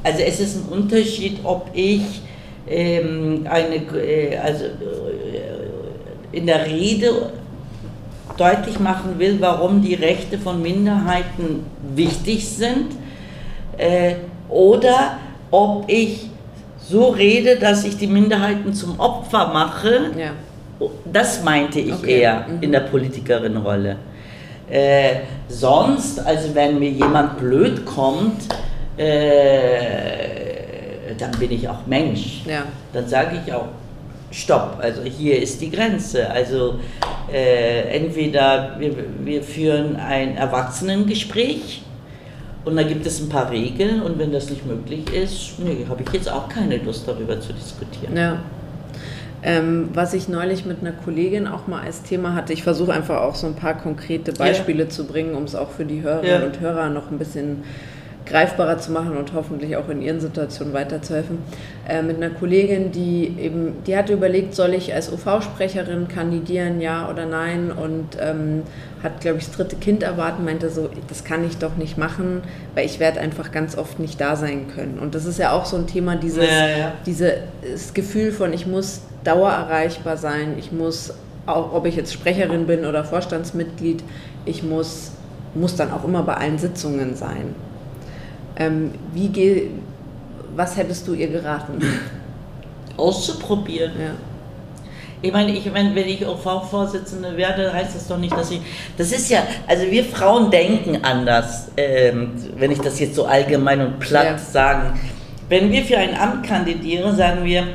also 0.03 0.23
es 0.23 0.41
ist 0.41 0.57
ein 0.57 0.73
Unterschied, 0.73 1.41
ob 1.45 1.69
ich 1.73 2.23
ähm, 2.69 3.47
eine, 3.49 3.77
äh, 3.77 4.37
also 4.39 4.65
äh, 4.65 4.71
in 6.33 6.47
der 6.47 6.67
Rede 6.67 7.31
deutlich 8.37 8.79
machen 8.81 9.19
will, 9.19 9.37
warum 9.41 9.83
die 9.83 9.95
Rechte 9.95 10.39
von 10.39 10.61
Minderheiten 10.63 11.65
wichtig 11.95 12.49
sind, 12.49 12.93
äh, 13.79 14.17
oder 14.49 15.19
ob 15.51 15.85
ich 15.89 16.29
so 16.89 17.09
rede, 17.09 17.57
dass 17.57 17.85
ich 17.85 17.97
die 17.97 18.07
Minderheiten 18.07 18.73
zum 18.73 18.99
Opfer 19.01 19.49
mache. 19.53 20.11
Ja. 20.17 20.31
Das 21.11 21.43
meinte 21.43 21.81
ich 21.81 21.95
okay. 21.95 22.21
eher 22.21 22.47
mhm. 22.49 22.63
in 22.63 22.73
der 22.73 22.81
Politikerin-Rolle. 22.81 23.97
Äh, 24.69 25.15
sonst, 25.49 26.21
also 26.21 26.55
wenn 26.55 26.79
mir 26.79 26.91
jemand 26.91 27.39
blöd 27.39 27.85
kommt, 27.87 28.43
äh, 28.97 30.35
dann 31.19 31.31
bin 31.39 31.53
ich 31.53 31.69
auch 31.69 31.87
Mensch. 31.87 32.43
Ja. 32.47 32.65
Dann 32.93 33.09
sage 33.09 33.41
ich 33.45 33.53
auch, 33.53 33.69
stopp, 34.31 34.79
also 34.81 35.03
hier 35.03 35.41
ist 35.41 35.61
die 35.61 35.71
Grenze. 35.71 36.31
Also 36.31 36.79
äh, 37.33 37.97
entweder 37.97 38.77
wir, 38.79 38.93
wir 39.25 39.43
führen 39.43 39.97
ein 39.97 40.37
Erwachsenengespräch 40.37 41.83
und 42.67 42.75
da 42.75 42.83
gibt 42.83 43.07
es 43.07 43.21
ein 43.21 43.29
paar 43.29 43.51
Regeln 43.51 44.03
und 44.03 44.19
wenn 44.19 44.33
das 44.33 44.51
nicht 44.51 44.67
möglich 44.67 45.05
ist, 45.15 45.59
nee, 45.61 45.87
habe 45.89 46.03
ich 46.03 46.13
jetzt 46.13 46.31
auch 46.31 46.49
keine 46.49 46.79
Lust 46.79 47.07
darüber 47.07 47.41
zu 47.41 47.53
diskutieren. 47.53 48.17
Ja. 48.17 48.39
Ähm, 49.45 49.91
was 49.95 50.15
ich 50.15 50.29
neulich 50.29 50.67
mit 50.67 50.81
einer 50.81 50.91
Kollegin 50.91 51.47
auch 51.47 51.69
mal 51.69 51.83
als 51.83 52.03
Thema 52.03 52.35
hatte, 52.35 52.53
ich 52.53 52.65
versuche 52.65 52.93
einfach 52.93 53.21
auch 53.21 53.37
so 53.37 53.47
ein 53.47 53.55
paar 53.55 53.75
konkrete 53.75 54.33
Beispiele 54.33 54.85
ja. 54.85 54.89
zu 54.89 55.05
bringen, 55.05 55.37
um 55.37 55.45
es 55.45 55.55
auch 55.55 55.71
für 55.71 55.85
die 55.85 56.03
Hörerinnen 56.03 56.41
ja. 56.41 56.47
und 56.47 56.59
Hörer 56.59 56.91
noch 56.91 57.13
ein 57.13 57.19
bisschen 57.19 57.63
greifbarer 58.27 58.79
zu 58.79 58.93
machen 58.93 59.17
und 59.17 59.33
hoffentlich 59.33 59.77
auch 59.77 59.89
in 59.89 60.03
ihren 60.03 60.21
Situationen 60.21 60.75
weiterzuhelfen. 60.75 61.39
Äh, 61.89 62.03
mit 62.03 62.17
einer 62.17 62.31
Kollegin, 62.31 62.93
die 62.93 63.35
eben, 63.39 63.85
die 63.87 63.97
hatte 63.97 64.13
überlegt, 64.13 64.55
soll 64.55 64.75
ich 64.75 64.93
als 64.93 65.13
OV-Sprecherin 65.13 66.09
kandidieren, 66.09 66.81
ja 66.81 67.09
oder 67.09 67.27
nein? 67.27 67.71
Und 67.71 68.19
ähm, 68.21 68.63
hat, 69.03 69.21
glaube 69.21 69.39
ich, 69.39 69.47
das 69.47 69.57
dritte 69.57 69.77
Kind 69.77 70.03
erwarten, 70.03 70.45
meinte 70.45 70.71
so, 70.71 70.91
das 71.09 71.25
kann 71.25 71.45
ich 71.45 71.59
doch 71.59 71.77
nicht 71.77 71.97
machen, 71.97 72.43
weil 72.75 72.85
ich 72.85 72.99
werde 72.99 73.21
einfach 73.21 73.53
ganz 73.53 73.79
oft 73.79 73.99
nicht 74.01 74.21
da 74.21 74.37
sein 74.37 74.67
können. 74.75 74.99
Und 74.99 75.15
das 75.15 75.25
ist 75.25 75.39
ja 75.39 75.53
auch 75.53 75.65
so 75.65 75.77
ein 75.77 75.87
Thema, 75.87 76.17
dieses, 76.17 76.45
ja, 76.45 76.69
ja. 76.69 76.93
dieses 77.07 77.95
Gefühl 77.95 78.33
von, 78.33 78.53
ich 78.53 78.67
muss 78.67 79.03
dauererreichbar 79.25 80.17
sein, 80.17 80.57
ich 80.59 80.73
muss, 80.73 81.15
auch 81.47 81.73
ob 81.73 81.87
ich 81.87 81.97
jetzt 81.97 82.13
Sprecherin 82.13 82.67
bin 82.67 82.85
oder 82.85 83.05
Vorstandsmitglied, 83.05 84.03
ich 84.45 84.63
muss, 84.63 85.13
muss 85.55 85.77
dann 85.77 85.93
auch 85.93 86.05
immer 86.05 86.23
bei 86.23 86.35
allen 86.35 86.59
Sitzungen 86.59 87.15
sein. 87.15 87.55
Ähm, 88.57 88.93
wie 89.13 89.29
geh, 89.29 89.69
was 90.55 90.77
hättest 90.77 91.07
du 91.07 91.15
ihr 91.15 91.29
geraten? 91.29 91.83
Auszuprobieren. 92.97 93.93
Ja. 94.01 94.11
Ich 95.23 95.33
meine, 95.33 95.53
ich 95.53 95.71
meine, 95.73 95.95
wenn 95.95 96.07
ich 96.07 96.27
OV-Vorsitzende 96.27 97.37
werde, 97.37 97.73
heißt 97.73 97.95
das 97.95 98.07
doch 98.07 98.19
nicht, 98.19 98.37
dass 98.37 98.51
ich. 98.51 98.61
Das 98.97 99.13
ist 99.13 99.31
ja, 99.31 99.43
also 99.67 99.91
wir 99.91 100.05
Frauen 100.05 100.51
denken 100.51 101.05
anders, 101.05 101.69
ähm, 101.77 102.33
wenn 102.57 102.71
ich 102.71 102.81
das 102.81 103.01
jetzt 103.01 103.15
so 103.15 103.25
allgemein 103.25 103.81
und 103.81 103.99
platt 103.99 104.25
ja. 104.25 104.39
sagen. 104.39 105.01
Wenn 105.49 105.71
wir 105.71 105.85
für 105.85 105.97
ein 105.97 106.17
Amt 106.19 106.47
kandidieren, 106.47 107.17
sagen 107.17 107.45
wir, 107.45 107.67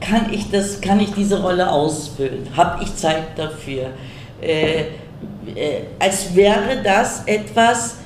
kann 0.00 0.32
ich 0.32 0.50
das, 0.50 0.80
kann 0.80 1.00
ich 1.00 1.12
diese 1.12 1.42
Rolle 1.42 1.70
ausfüllen? 1.70 2.48
Habe 2.56 2.82
ich 2.82 2.94
Zeit 2.96 3.36
dafür? 3.36 3.90
Äh, 4.40 4.80
äh, 5.54 5.82
als 5.98 6.34
wäre 6.34 6.82
das 6.82 7.24
etwas, 7.26 7.96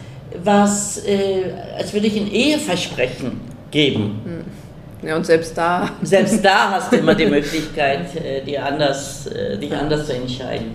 was, 0.43 1.05
äh, 1.07 1.53
als 1.77 1.93
würde 1.93 2.07
ich 2.07 2.17
ein 2.17 2.31
Eheversprechen 2.31 3.41
geben. 3.71 4.21
Hm. 4.25 5.09
Ja, 5.09 5.17
und 5.17 5.25
selbst 5.25 5.57
da. 5.57 5.91
Selbst 6.03 6.45
da 6.45 6.73
hast 6.73 6.93
du 6.93 6.97
immer 6.97 7.15
die 7.15 7.27
Möglichkeit, 7.39 8.17
äh, 8.17 8.43
die 8.45 8.59
anders, 8.59 9.27
äh, 9.29 9.57
dich 9.57 9.73
anders 9.73 10.07
zu 10.07 10.15
entscheiden. 10.15 10.75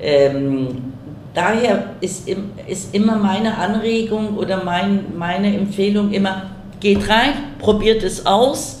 Ähm, 0.00 0.92
daher 1.34 1.90
ist, 2.00 2.28
ist 2.66 2.94
immer 2.94 3.16
meine 3.16 3.56
Anregung 3.58 4.36
oder 4.36 4.64
mein, 4.64 5.16
meine 5.16 5.54
Empfehlung 5.54 6.12
immer, 6.12 6.50
geht 6.80 7.08
rein, 7.08 7.32
probiert 7.58 8.02
es 8.02 8.24
aus 8.24 8.78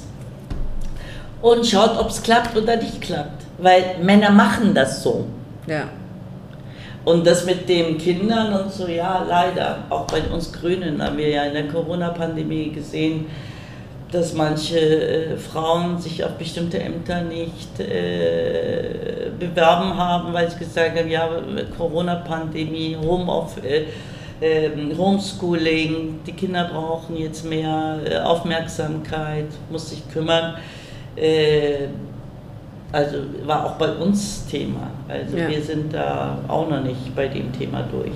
und 1.42 1.66
schaut, 1.66 1.98
ob 1.98 2.10
es 2.10 2.22
klappt 2.22 2.56
oder 2.56 2.76
nicht 2.76 3.00
klappt. 3.00 3.44
Weil 3.58 3.96
Männer 4.02 4.30
machen 4.30 4.72
das 4.74 5.02
so. 5.02 5.26
Ja. 5.66 5.88
Und 7.04 7.26
das 7.26 7.46
mit 7.46 7.68
den 7.68 7.96
Kindern 7.96 8.52
und 8.52 8.72
so, 8.72 8.86
ja, 8.86 9.24
leider, 9.26 9.84
auch 9.88 10.06
bei 10.06 10.22
uns 10.22 10.52
Grünen 10.52 11.02
haben 11.02 11.16
wir 11.16 11.28
ja 11.28 11.44
in 11.44 11.54
der 11.54 11.68
Corona-Pandemie 11.68 12.70
gesehen, 12.70 13.26
dass 14.10 14.32
manche 14.34 14.78
äh, 14.78 15.36
Frauen 15.36 15.98
sich 15.98 16.24
auf 16.24 16.32
bestimmte 16.32 16.80
Ämter 16.80 17.22
nicht 17.22 17.78
äh, 17.78 19.30
bewerben 19.38 19.96
haben, 19.96 20.32
weil 20.32 20.50
sie 20.50 20.58
gesagt 20.58 20.98
haben, 20.98 21.08
ja, 21.10 21.28
Corona-Pandemie, 21.76 22.96
Home 23.02 23.46
äh, 23.62 23.84
ähm, 24.40 24.96
Homeschooling, 24.96 26.20
die 26.26 26.32
Kinder 26.32 26.68
brauchen 26.72 27.16
jetzt 27.16 27.44
mehr 27.44 27.98
äh, 28.04 28.16
Aufmerksamkeit, 28.18 29.48
muss 29.70 29.90
sich 29.90 30.08
kümmern. 30.10 30.54
Also 32.90 33.18
war 33.44 33.66
auch 33.66 33.72
bei 33.72 33.92
uns 33.92 34.46
Thema. 34.46 34.90
Also 35.08 35.36
ja. 35.36 35.48
wir 35.48 35.62
sind 35.62 35.92
da 35.92 36.38
auch 36.48 36.68
noch 36.68 36.82
nicht 36.82 37.14
bei 37.14 37.28
dem 37.28 37.52
Thema 37.52 37.82
durch. 37.90 38.12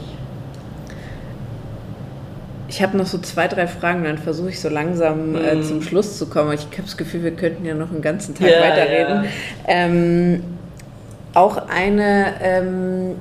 Ich 2.68 2.82
habe 2.82 2.96
noch 2.96 3.06
so 3.06 3.18
zwei, 3.18 3.48
drei 3.48 3.66
Fragen, 3.66 4.04
dann 4.04 4.16
versuche 4.16 4.48
ich 4.48 4.58
so 4.58 4.70
langsam 4.70 5.34
äh, 5.34 5.56
mhm. 5.56 5.62
zum 5.62 5.82
Schluss 5.82 6.16
zu 6.16 6.26
kommen. 6.26 6.52
Ich 6.52 6.62
habe 6.62 6.84
das 6.84 6.96
Gefühl, 6.96 7.22
wir 7.22 7.32
könnten 7.32 7.66
ja 7.66 7.74
noch 7.74 7.90
einen 7.90 8.00
ganzen 8.00 8.34
Tag 8.34 8.48
ja, 8.48 8.60
weiterreden. 8.60 9.24
Ja. 9.24 9.30
Ähm, 9.66 10.42
auch 11.34 11.68
eine 11.68 12.34
ähm, 12.40 13.16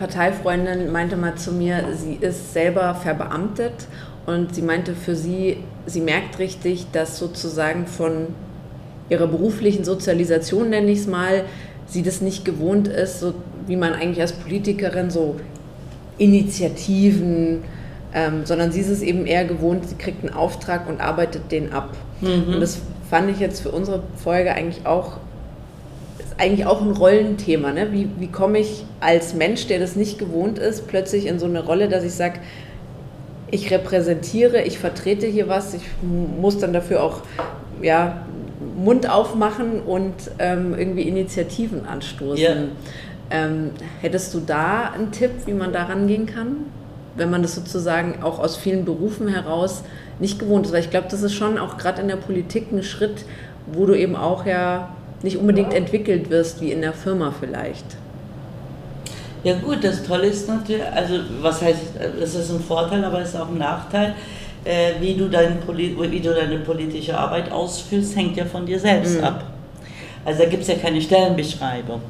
Parteifreundin 0.00 0.90
meinte 0.90 1.16
mal 1.16 1.36
zu 1.36 1.52
mir, 1.52 1.84
sie 1.94 2.14
ist 2.20 2.52
selber 2.52 2.94
verbeamtet 2.96 3.86
und 4.26 4.54
sie 4.54 4.62
meinte 4.62 4.94
für 4.94 5.14
sie, 5.14 5.58
sie 5.86 6.00
merkt 6.00 6.40
richtig, 6.40 6.86
dass 6.90 7.18
sozusagen 7.18 7.86
von 7.86 8.28
ihrer 9.10 9.26
beruflichen 9.26 9.84
Sozialisation, 9.84 10.70
nenne 10.70 10.90
ich 10.90 11.00
es 11.00 11.06
mal, 11.06 11.44
sie 11.86 12.02
das 12.02 12.20
nicht 12.20 12.44
gewohnt 12.44 12.88
ist, 12.88 13.20
so 13.20 13.34
wie 13.66 13.76
man 13.76 13.94
eigentlich 13.94 14.20
als 14.20 14.32
Politikerin 14.32 15.10
so 15.10 15.36
Initiativen, 16.18 17.62
ähm, 18.14 18.44
sondern 18.44 18.72
sie 18.72 18.80
ist 18.80 18.88
es 18.88 19.02
eben 19.02 19.26
eher 19.26 19.44
gewohnt, 19.44 19.88
sie 19.88 19.94
kriegt 19.94 20.24
einen 20.24 20.34
Auftrag 20.34 20.88
und 20.88 21.00
arbeitet 21.00 21.50
den 21.52 21.72
ab. 21.72 21.96
Mhm. 22.20 22.54
Und 22.54 22.60
das 22.60 22.80
fand 23.08 23.30
ich 23.30 23.38
jetzt 23.38 23.60
für 23.60 23.70
unsere 23.70 24.02
Folge 24.16 24.52
eigentlich 24.52 24.86
auch, 24.86 25.18
ist 26.18 26.34
eigentlich 26.38 26.66
auch 26.66 26.82
ein 26.82 26.90
Rollenthema. 26.90 27.72
Ne? 27.72 27.92
Wie, 27.92 28.08
wie 28.18 28.28
komme 28.28 28.58
ich 28.58 28.84
als 29.00 29.34
Mensch, 29.34 29.66
der 29.66 29.78
das 29.78 29.96
nicht 29.96 30.18
gewohnt 30.18 30.58
ist, 30.58 30.88
plötzlich 30.88 31.26
in 31.26 31.38
so 31.38 31.46
eine 31.46 31.64
Rolle, 31.64 31.88
dass 31.88 32.04
ich 32.04 32.14
sage, 32.14 32.40
ich 33.50 33.70
repräsentiere, 33.70 34.62
ich 34.62 34.78
vertrete 34.78 35.26
hier 35.26 35.48
was, 35.48 35.72
ich 35.72 35.82
muss 36.02 36.58
dann 36.58 36.74
dafür 36.74 37.02
auch 37.02 37.22
ja, 37.80 38.26
Mund 38.76 39.08
aufmachen 39.08 39.80
und 39.80 40.14
ähm, 40.38 40.74
irgendwie 40.76 41.02
Initiativen 41.02 41.86
anstoßen. 41.86 42.42
Ja. 42.42 42.54
Ähm, 43.30 43.70
hättest 44.00 44.32
du 44.34 44.40
da 44.40 44.90
einen 44.94 45.12
Tipp, 45.12 45.30
wie 45.46 45.52
man 45.52 45.72
da 45.72 45.84
rangehen 45.84 46.26
kann, 46.26 46.56
wenn 47.16 47.30
man 47.30 47.42
das 47.42 47.54
sozusagen 47.54 48.22
auch 48.22 48.38
aus 48.38 48.56
vielen 48.56 48.84
Berufen 48.84 49.28
heraus 49.28 49.84
nicht 50.18 50.38
gewohnt 50.38 50.66
ist? 50.66 50.72
Weil 50.72 50.80
ich 50.80 50.90
glaube, 50.90 51.08
das 51.10 51.22
ist 51.22 51.34
schon 51.34 51.58
auch 51.58 51.76
gerade 51.76 52.00
in 52.00 52.08
der 52.08 52.16
Politik 52.16 52.72
ein 52.72 52.82
Schritt, 52.82 53.24
wo 53.72 53.86
du 53.86 53.94
eben 53.94 54.16
auch 54.16 54.46
ja 54.46 54.88
nicht 55.22 55.36
unbedingt 55.36 55.74
entwickelt 55.74 56.30
wirst 56.30 56.60
wie 56.60 56.72
in 56.72 56.80
der 56.80 56.92
Firma 56.92 57.32
vielleicht. 57.38 57.84
Ja 59.44 59.54
gut, 59.58 59.84
das 59.84 60.02
Tolle 60.02 60.26
ist 60.26 60.48
natürlich, 60.48 60.84
also 60.84 61.14
was 61.40 61.62
heißt, 61.62 61.80
das 62.20 62.34
ist 62.34 62.50
ein 62.50 62.60
Vorteil, 62.60 63.04
aber 63.04 63.20
es 63.20 63.30
ist 63.30 63.36
auch 63.36 63.48
ein 63.48 63.58
Nachteil. 63.58 64.14
Äh, 64.68 65.00
wie, 65.00 65.14
du 65.14 65.30
dein, 65.30 65.56
wie 65.66 66.20
du 66.20 66.34
deine 66.34 66.58
politische 66.58 67.16
Arbeit 67.16 67.50
ausführst, 67.50 68.14
hängt 68.14 68.36
ja 68.36 68.44
von 68.44 68.66
dir 68.66 68.78
selbst 68.78 69.16
mhm. 69.16 69.24
ab. 69.24 69.44
Also 70.26 70.42
da 70.42 70.48
gibt 70.50 70.60
es 70.60 70.68
ja 70.68 70.74
keine 70.74 71.00
Stellenbeschreibung, 71.00 72.02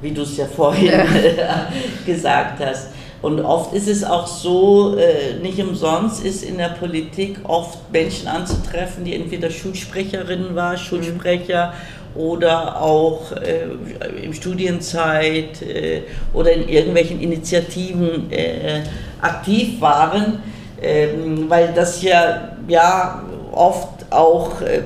wie 0.00 0.12
du 0.12 0.22
es 0.22 0.36
ja 0.36 0.46
vorhin 0.46 0.92
ja. 0.92 1.66
gesagt 2.06 2.64
hast. 2.64 2.90
Und 3.20 3.40
oft 3.40 3.74
ist 3.74 3.88
es 3.88 4.04
auch 4.04 4.28
so, 4.28 4.96
äh, 4.96 5.40
nicht 5.42 5.58
umsonst 5.58 6.24
ist 6.24 6.44
in 6.44 6.58
der 6.58 6.68
Politik 6.68 7.40
oft 7.42 7.92
Menschen 7.92 8.28
anzutreffen, 8.28 9.04
die 9.04 9.16
entweder 9.16 9.50
Schulsprecherinnen 9.50 10.54
waren, 10.54 10.78
Schulsprecher 10.78 11.72
oder 12.14 12.80
auch 12.80 13.32
äh, 13.32 14.22
im 14.22 14.32
Studienzeit 14.32 15.60
äh, 15.62 16.02
oder 16.32 16.52
in 16.52 16.68
irgendwelchen 16.68 17.20
Initiativen 17.20 18.30
äh, 18.30 18.82
aktiv 19.20 19.80
waren, 19.80 20.38
ähm, 20.82 21.48
weil 21.48 21.72
das 21.74 22.02
ja, 22.02 22.56
ja 22.68 23.22
oft 23.52 24.06
auch, 24.10 24.60
äh, 24.62 24.82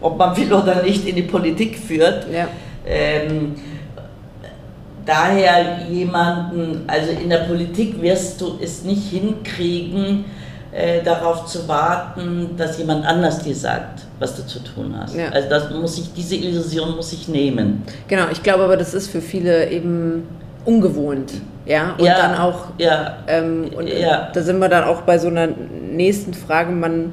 ob 0.00 0.18
man 0.18 0.36
will 0.36 0.52
oder 0.52 0.82
nicht, 0.82 1.06
in 1.06 1.16
die 1.16 1.22
Politik 1.22 1.78
führt. 1.78 2.26
Ja. 2.32 2.48
Ähm, 2.86 3.54
daher 5.04 5.78
jemanden, 5.88 6.84
also 6.86 7.12
in 7.12 7.30
der 7.30 7.44
Politik 7.44 8.00
wirst 8.00 8.40
du 8.40 8.58
es 8.60 8.82
nicht 8.82 9.10
hinkriegen, 9.10 10.24
äh, 10.72 11.02
darauf 11.02 11.46
zu 11.46 11.66
warten, 11.66 12.50
dass 12.56 12.78
jemand 12.78 13.04
anders 13.04 13.40
dir 13.40 13.54
sagt, 13.54 14.02
was 14.18 14.36
du 14.36 14.46
zu 14.46 14.60
tun 14.60 14.94
hast. 14.96 15.16
Ja. 15.16 15.28
Also 15.30 15.48
das 15.48 15.70
muss 15.70 15.98
ich, 15.98 16.12
diese 16.12 16.36
Illusion 16.36 16.94
muss 16.94 17.12
ich 17.12 17.28
nehmen. 17.28 17.82
Genau, 18.06 18.24
ich 18.30 18.42
glaube 18.42 18.64
aber, 18.64 18.76
das 18.76 18.94
ist 18.94 19.08
für 19.08 19.20
viele 19.20 19.68
eben 19.70 20.28
ungewohnt. 20.64 21.32
Ja, 21.66 21.94
und 21.98 22.04
ja, 22.04 22.16
dann 22.16 22.38
auch, 22.38 22.66
ja, 22.78 23.18
ähm, 23.28 23.70
und 23.76 23.86
ja. 23.86 24.30
da 24.32 24.42
sind 24.42 24.58
wir 24.58 24.68
dann 24.68 24.84
auch 24.84 25.02
bei 25.02 25.18
so 25.18 25.28
einer 25.28 25.46
nächsten 25.46 26.34
Frage, 26.34 26.72
man 26.72 27.12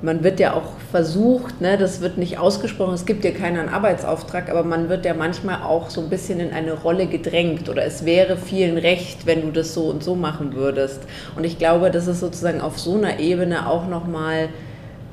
man 0.00 0.22
wird 0.22 0.38
ja 0.38 0.54
auch 0.54 0.78
versucht, 0.92 1.60
ne, 1.60 1.76
das 1.76 2.00
wird 2.00 2.18
nicht 2.18 2.38
ausgesprochen, 2.38 2.94
es 2.94 3.04
gibt 3.04 3.24
ja 3.24 3.32
keinen 3.32 3.68
Arbeitsauftrag, 3.68 4.48
aber 4.48 4.62
man 4.62 4.88
wird 4.88 5.04
ja 5.04 5.14
manchmal 5.14 5.62
auch 5.62 5.90
so 5.90 6.00
ein 6.00 6.08
bisschen 6.08 6.38
in 6.40 6.52
eine 6.52 6.72
Rolle 6.72 7.06
gedrängt 7.06 7.68
oder 7.68 7.84
es 7.84 8.04
wäre 8.04 8.36
vielen 8.36 8.78
recht, 8.78 9.26
wenn 9.26 9.42
du 9.42 9.50
das 9.50 9.74
so 9.74 9.86
und 9.86 10.04
so 10.04 10.14
machen 10.14 10.54
würdest. 10.54 11.00
Und 11.36 11.44
ich 11.44 11.58
glaube, 11.58 11.90
das 11.90 12.06
ist 12.06 12.20
sozusagen 12.20 12.60
auf 12.60 12.78
so 12.78 12.96
einer 12.96 13.18
Ebene 13.18 13.68
auch 13.68 13.88
nochmal 13.88 14.50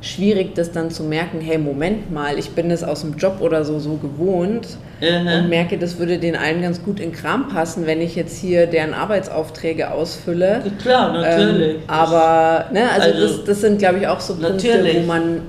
schwierig, 0.06 0.54
das 0.56 0.72
dann 0.72 0.92
zu 0.92 1.04
merken, 1.04 1.42
hey, 1.42 1.58
Moment 1.58 2.12
mal, 2.12 2.38
ich 2.38 2.52
bin 2.52 2.70
das 2.70 2.84
aus 2.84 3.02
dem 3.02 3.18
Job 3.18 3.38
oder 3.42 3.66
so 3.66 3.80
so 3.80 3.96
gewohnt 3.96 4.78
mhm. 5.02 5.28
und 5.28 5.50
merke, 5.50 5.78
das 5.78 5.98
würde 5.98 6.20
den 6.20 6.36
allen 6.36 6.62
ganz 6.62 6.84
gut 6.84 7.00
in 7.00 7.12
Kram 7.12 7.50
passen, 7.50 7.86
wenn 7.88 8.02
ich 8.02 8.16
jetzt 8.16 8.38
hier 8.38 8.68
deren 8.68 8.94
Arbeitsaufträge 8.94 9.92
ausfülle. 9.92 10.62
Klar, 10.82 11.14
natürlich. 11.14 11.76
Ähm, 11.76 11.82
aber, 11.88 12.66
ne, 12.72 12.90
also, 12.92 13.08
also 13.08 13.22
das, 13.22 13.46
das 13.46 13.62
sind, 13.62 13.80
glaube 13.80 14.00
ich, 14.00 14.08
auch 14.08 14.20
so 14.20 14.36
Punkte, 14.36 14.68
natürlich. 14.68 14.98
wo 14.98 15.08
man 15.08 15.42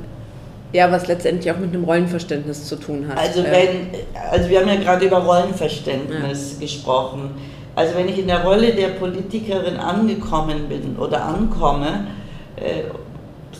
ja, 0.72 0.90
was 0.90 1.06
letztendlich 1.06 1.50
auch 1.52 1.58
mit 1.58 1.72
einem 1.72 1.84
Rollenverständnis 1.84 2.66
zu 2.66 2.76
tun 2.76 3.06
hat. 3.08 3.18
Also 3.18 3.44
wenn, 3.44 3.88
also 4.30 4.48
wir 4.48 4.60
haben 4.60 4.68
ja 4.68 4.76
gerade 4.76 5.06
über 5.06 5.18
Rollenverständnis 5.18 6.54
ja. 6.54 6.60
gesprochen. 6.60 7.30
Also 7.74 7.94
wenn 7.94 8.08
ich 8.08 8.18
in 8.18 8.26
der 8.26 8.42
Rolle 8.42 8.72
der 8.72 8.88
Politikerin 8.88 9.76
angekommen 9.76 10.68
bin 10.68 10.96
oder 10.98 11.24
ankomme, 11.24 12.06
äh, 12.56 12.82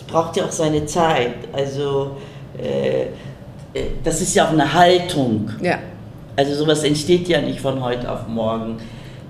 braucht 0.07 0.37
ja 0.37 0.45
auch 0.45 0.53
seine 0.53 0.87
Zeit. 0.87 1.35
Also 1.53 2.17
äh, 2.59 3.03
äh, 3.77 3.91
das 4.03 4.21
ist 4.21 4.35
ja 4.35 4.47
auch 4.47 4.53
eine 4.53 4.73
Haltung. 4.73 5.51
Ja. 5.61 5.79
Also 6.37 6.55
sowas 6.55 6.85
entsteht 6.85 7.29
ja 7.29 7.41
nicht 7.41 7.61
von 7.61 7.83
heute 7.83 8.11
auf 8.11 8.27
morgen. 8.29 8.79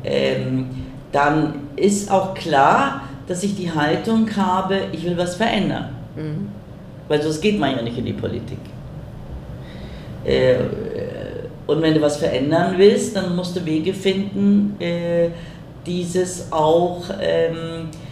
Ähm, 0.05 0.69
dann 1.12 1.69
ist 1.77 2.11
auch 2.11 2.35
klar, 2.35 3.03
dass 3.27 3.43
ich 3.43 3.57
die 3.57 3.73
Haltung 3.73 4.29
habe, 4.37 4.83
ich 4.93 5.05
will 5.05 5.17
was 5.17 5.37
verändern. 5.37 5.91
Mhm. 6.14 6.49
Weil 7.09 7.23
sonst 7.23 7.41
geht 7.41 7.59
man 7.59 7.77
ja 7.77 7.83
nicht 7.83 7.99
in 7.99 8.05
die 8.05 8.12
Politik. 8.12 8.59
Äh, 10.25 10.57
und 11.67 11.83
wenn 11.83 11.95
du 11.95 12.01
was 12.01 12.17
verändern 12.17 12.75
willst, 12.77 13.17
dann 13.17 13.35
musst 13.35 13.57
du 13.57 13.64
Wege 13.64 13.93
finden, 13.93 14.77
äh, 14.81 15.29
dieses 15.85 16.51
auch 16.53 17.05
ähm, 17.21 17.55
äh, 17.55 18.06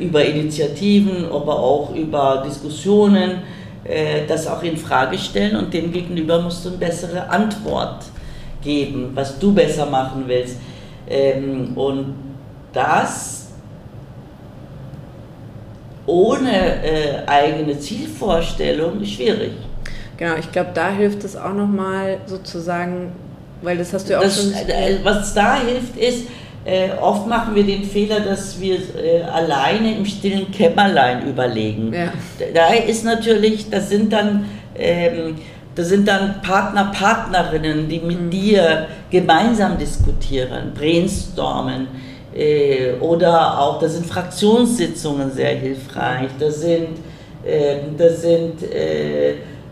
über 0.00 0.24
Initiativen, 0.24 1.26
aber 1.26 1.58
auch 1.58 1.94
über 1.94 2.42
Diskussionen, 2.46 3.42
äh, 3.84 4.26
das 4.26 4.46
auch 4.46 4.62
in 4.62 4.76
Frage 4.76 5.18
stellen 5.18 5.56
und 5.56 5.72
dem 5.72 5.92
gegenüber 5.92 6.40
musst 6.40 6.64
du 6.64 6.68
eine 6.68 6.78
bessere 6.78 7.28
Antwort 7.28 8.04
geben, 8.62 9.10
was 9.14 9.38
du 9.38 9.52
besser 9.52 9.86
machen 9.86 10.24
willst. 10.26 10.58
Ähm, 11.08 11.76
und 11.76 12.14
das 12.72 13.48
ohne 16.06 16.84
äh, 16.84 17.26
eigene 17.26 17.78
Zielvorstellung 17.78 19.00
ist 19.00 19.12
schwierig. 19.12 19.52
Genau, 20.16 20.34
ich 20.36 20.52
glaube, 20.52 20.70
da 20.74 20.90
hilft 20.90 21.24
es 21.24 21.34
auch 21.36 21.54
nochmal 21.54 22.18
sozusagen, 22.26 23.12
weil 23.62 23.78
das 23.78 23.92
hast 23.92 24.08
du 24.08 24.12
ja 24.12 24.18
auch 24.18 24.24
das, 24.24 24.36
schon. 24.36 24.52
Was 25.02 25.32
da 25.32 25.56
hilft, 25.56 25.96
ist, 25.96 26.26
äh, 26.64 26.90
oft 27.00 27.26
machen 27.26 27.54
wir 27.54 27.64
den 27.64 27.84
Fehler, 27.84 28.20
dass 28.20 28.60
wir 28.60 28.76
äh, 28.76 29.22
alleine 29.22 29.96
im 29.96 30.04
stillen 30.04 30.50
Kämmerlein 30.50 31.26
überlegen. 31.26 31.92
Ja. 31.92 32.12
Da 32.52 32.74
ist 32.74 33.04
natürlich, 33.04 33.70
das 33.70 33.88
sind 33.88 34.12
dann, 34.12 34.44
ähm, 34.76 35.36
das 35.74 35.88
sind 35.88 36.06
dann 36.06 36.42
Partner, 36.42 36.92
Partnerinnen, 36.94 37.88
die 37.88 38.00
mit 38.00 38.20
mhm. 38.20 38.30
dir 38.30 38.88
gemeinsam 39.10 39.78
diskutieren, 39.78 40.72
brainstormen. 40.74 41.88
Äh, 42.34 42.92
oder 43.00 43.58
auch, 43.58 43.78
da 43.78 43.88
sind 43.88 44.04
Fraktionssitzungen 44.06 45.32
sehr 45.32 45.56
hilfreich. 45.56 46.28
Das 46.38 46.60
sind, 46.60 46.98
ähm, 47.46 47.96
das 47.96 48.20
sind 48.20 48.62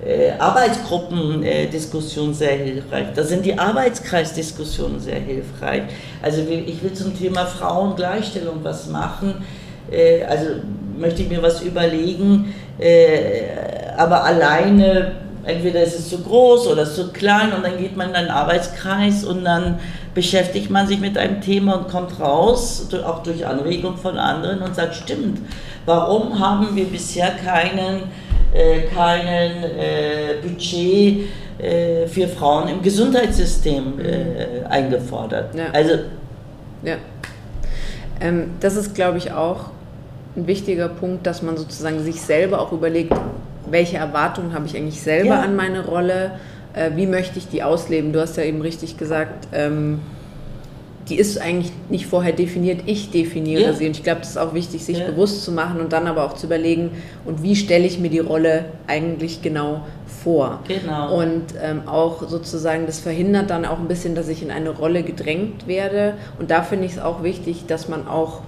äh, 0.05 0.29
äh, 0.29 0.33
Arbeitsgruppendiskussion 0.39 2.33
sehr 2.33 2.57
hilfreich. 2.57 3.09
Da 3.15 3.25
sind 3.25 3.45
die 3.45 3.59
Arbeitskreisdiskussionen 3.59 5.01
sehr 5.01 5.19
hilfreich. 5.19 5.83
Also 6.23 6.43
ich 6.43 6.83
will 6.83 6.93
zum 6.93 7.19
Thema 7.19 7.47
Frauengleichstellung 7.47 8.61
was 8.63 8.89
machen. 8.89 9.45
Äh, 9.91 10.23
also 10.25 10.47
möchte 10.97 11.23
ich 11.23 11.29
mir 11.29 11.43
was 11.43 11.63
überlegen, 11.63 12.55
äh, 12.79 13.43
aber 13.97 14.25
alleine, 14.25 15.17
entweder 15.45 15.83
ist 15.83 15.99
es 15.99 16.09
zu 16.11 16.19
groß 16.19 16.69
oder 16.69 16.85
zu 16.85 17.09
klein 17.13 17.53
und 17.53 17.65
dann 17.65 17.79
geht 17.79 17.97
man 17.97 18.11
in 18.11 18.17
einen 18.17 18.31
Arbeitskreis 18.31 19.25
und 19.25 19.45
dann 19.45 19.81
beschäftigt 20.15 20.71
man 20.71 20.87
sich 20.87 21.01
mit 21.01 21.17
einem 21.19 21.41
Thema 21.41 21.75
und 21.75 21.89
kommt 21.89 22.21
raus, 22.21 22.89
auch 23.05 23.23
durch 23.23 23.47
Anregung 23.47 23.97
von 23.97 24.19
anderen 24.19 24.63
und 24.63 24.75
sagt, 24.75 24.95
stimmt, 24.95 25.39
warum 25.87 26.39
haben 26.39 26.77
wir 26.77 26.85
bisher 26.85 27.31
keinen 27.31 28.03
äh, 28.55 28.83
keinen 28.83 29.65
äh, 29.65 30.35
Budget 30.43 31.29
äh, 31.59 32.07
für 32.07 32.29
Frauen 32.29 32.69
im 32.69 32.83
Gesundheitssystem 32.83 34.01
äh, 34.01 34.65
eingefordert. 34.69 35.55
Ja. 35.55 35.71
Also 35.73 35.95
ja. 36.83 36.97
Ähm, 38.21 38.53
das 38.61 38.77
ist, 38.77 38.95
glaube 38.95 39.19
ich, 39.19 39.33
auch 39.33 39.71
ein 40.37 40.47
wichtiger 40.47 40.89
Punkt, 40.89 41.27
dass 41.27 41.43
man 41.43 41.57
sozusagen 41.57 42.03
sich 42.03 42.21
selber 42.21 42.61
auch 42.61 42.73
überlegt, 42.73 43.13
welche 43.71 43.97
Erwartungen 43.97 44.55
habe 44.55 44.67
ich 44.67 44.77
eigentlich 44.77 45.01
selber 45.01 45.35
ja. 45.35 45.41
an 45.41 45.57
meine 45.57 45.85
Rolle, 45.85 46.33
äh, 46.75 46.91
wie 46.95 47.07
möchte 47.07 47.39
ich 47.39 47.49
die 47.49 47.63
ausleben. 47.63 48.13
Du 48.13 48.21
hast 48.21 48.37
ja 48.37 48.45
eben 48.45 48.61
richtig 48.61 48.97
gesagt, 48.97 49.49
ähm, 49.53 50.01
die 51.09 51.17
ist 51.17 51.41
eigentlich 51.41 51.73
nicht 51.89 52.07
vorher 52.07 52.33
definiert, 52.33 52.83
ich 52.87 53.11
definiere 53.11 53.63
ja. 53.63 53.73
sie. 53.73 53.87
Und 53.87 53.93
ich 53.93 54.03
glaube, 54.03 54.21
das 54.21 54.31
ist 54.31 54.37
auch 54.37 54.55
wichtig, 54.55 54.85
sich 54.85 54.99
ja. 54.99 55.07
bewusst 55.07 55.45
zu 55.45 55.53
machen 55.53 55.81
und 55.81 55.93
dann 55.93 56.07
aber 56.07 56.25
auch 56.25 56.35
zu 56.35 56.47
überlegen, 56.47 56.91
und 57.25 57.43
wie 57.43 57.57
stelle 57.57 57.87
ich 57.87 57.99
mir 57.99 58.11
die 58.11 58.19
Rolle 58.19 58.67
eigentlich 58.87 59.43
genau 59.43 59.83
vor. 60.23 60.61
Genau. 60.69 61.21
Und 61.21 61.55
ähm, 61.63 61.83
auch 61.87 62.29
sozusagen, 62.29 62.87
das 62.87 63.01
verhindert 63.01 63.51
dann 63.51 63.65
auch 63.65 63.79
ein 63.79 63.89
bisschen, 63.89 64.15
dass 64.15 64.29
ich 64.29 64.43
in 64.43 64.51
eine 64.51 64.71
Rolle 64.71 65.03
gedrängt 65.03 65.67
werde. 65.67 66.15
Und 66.39 66.51
da 66.51 66.63
finde 66.63 66.87
ich 66.87 66.93
es 66.93 66.99
auch 66.99 67.23
wichtig, 67.23 67.65
dass 67.67 67.89
man 67.89 68.07
auch 68.07 68.43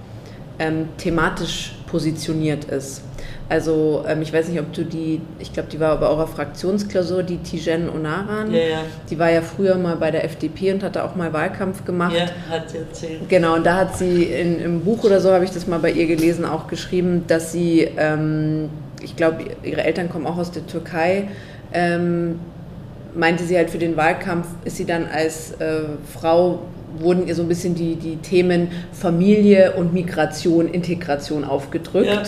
ähm, 0.59 0.89
thematisch 0.97 1.75
positioniert 1.87 2.65
ist. 2.65 3.01
Also 3.51 4.05
ähm, 4.07 4.21
ich 4.21 4.31
weiß 4.31 4.47
nicht, 4.47 4.61
ob 4.61 4.71
du 4.71 4.85
die, 4.85 5.19
ich 5.39 5.51
glaube, 5.51 5.67
die 5.69 5.77
war 5.77 5.99
bei 5.99 6.07
eurer 6.07 6.25
Fraktionsklausur, 6.25 7.21
die 7.21 7.35
Tijen 7.39 7.89
Onaran. 7.89 8.49
Ja, 8.53 8.59
ja. 8.59 8.77
Die 9.09 9.19
war 9.19 9.29
ja 9.29 9.41
früher 9.41 9.75
mal 9.75 9.97
bei 9.97 10.09
der 10.09 10.23
FDP 10.23 10.71
und 10.71 10.83
hatte 10.83 11.03
auch 11.03 11.15
mal 11.15 11.33
Wahlkampf 11.33 11.83
gemacht. 11.83 12.15
Ja, 12.15 12.27
hat 12.49 12.69
sie 12.69 12.77
erzählt. 12.77 13.27
Genau, 13.27 13.55
und 13.55 13.65
da 13.65 13.75
hat 13.75 13.97
sie 13.97 14.23
in, 14.23 14.61
im 14.61 14.79
Buch 14.85 15.03
oder 15.03 15.19
so, 15.19 15.33
habe 15.33 15.43
ich 15.43 15.51
das 15.51 15.67
mal 15.67 15.79
bei 15.79 15.91
ihr 15.91 16.07
gelesen, 16.07 16.45
auch 16.45 16.69
geschrieben, 16.69 17.25
dass 17.27 17.51
sie, 17.51 17.89
ähm, 17.97 18.69
ich 19.03 19.17
glaube, 19.17 19.43
ihre 19.63 19.83
Eltern 19.83 20.07
kommen 20.07 20.27
auch 20.27 20.37
aus 20.37 20.51
der 20.51 20.65
Türkei, 20.65 21.27
ähm, 21.73 22.39
meinte 23.13 23.43
sie 23.43 23.57
halt 23.57 23.69
für 23.69 23.79
den 23.79 23.97
Wahlkampf, 23.97 24.47
ist 24.63 24.77
sie 24.77 24.85
dann 24.85 25.07
als 25.13 25.51
äh, 25.59 25.81
Frau, 26.09 26.59
wurden 26.99 27.27
ihr 27.27 27.35
so 27.35 27.41
ein 27.41 27.47
bisschen 27.47 27.75
die, 27.75 27.95
die 27.95 28.17
Themen 28.17 28.69
Familie 28.93 29.73
und 29.73 29.93
Migration, 29.93 30.67
Integration 30.67 31.43
aufgedrückt. 31.43 32.07
Ja. 32.07 32.23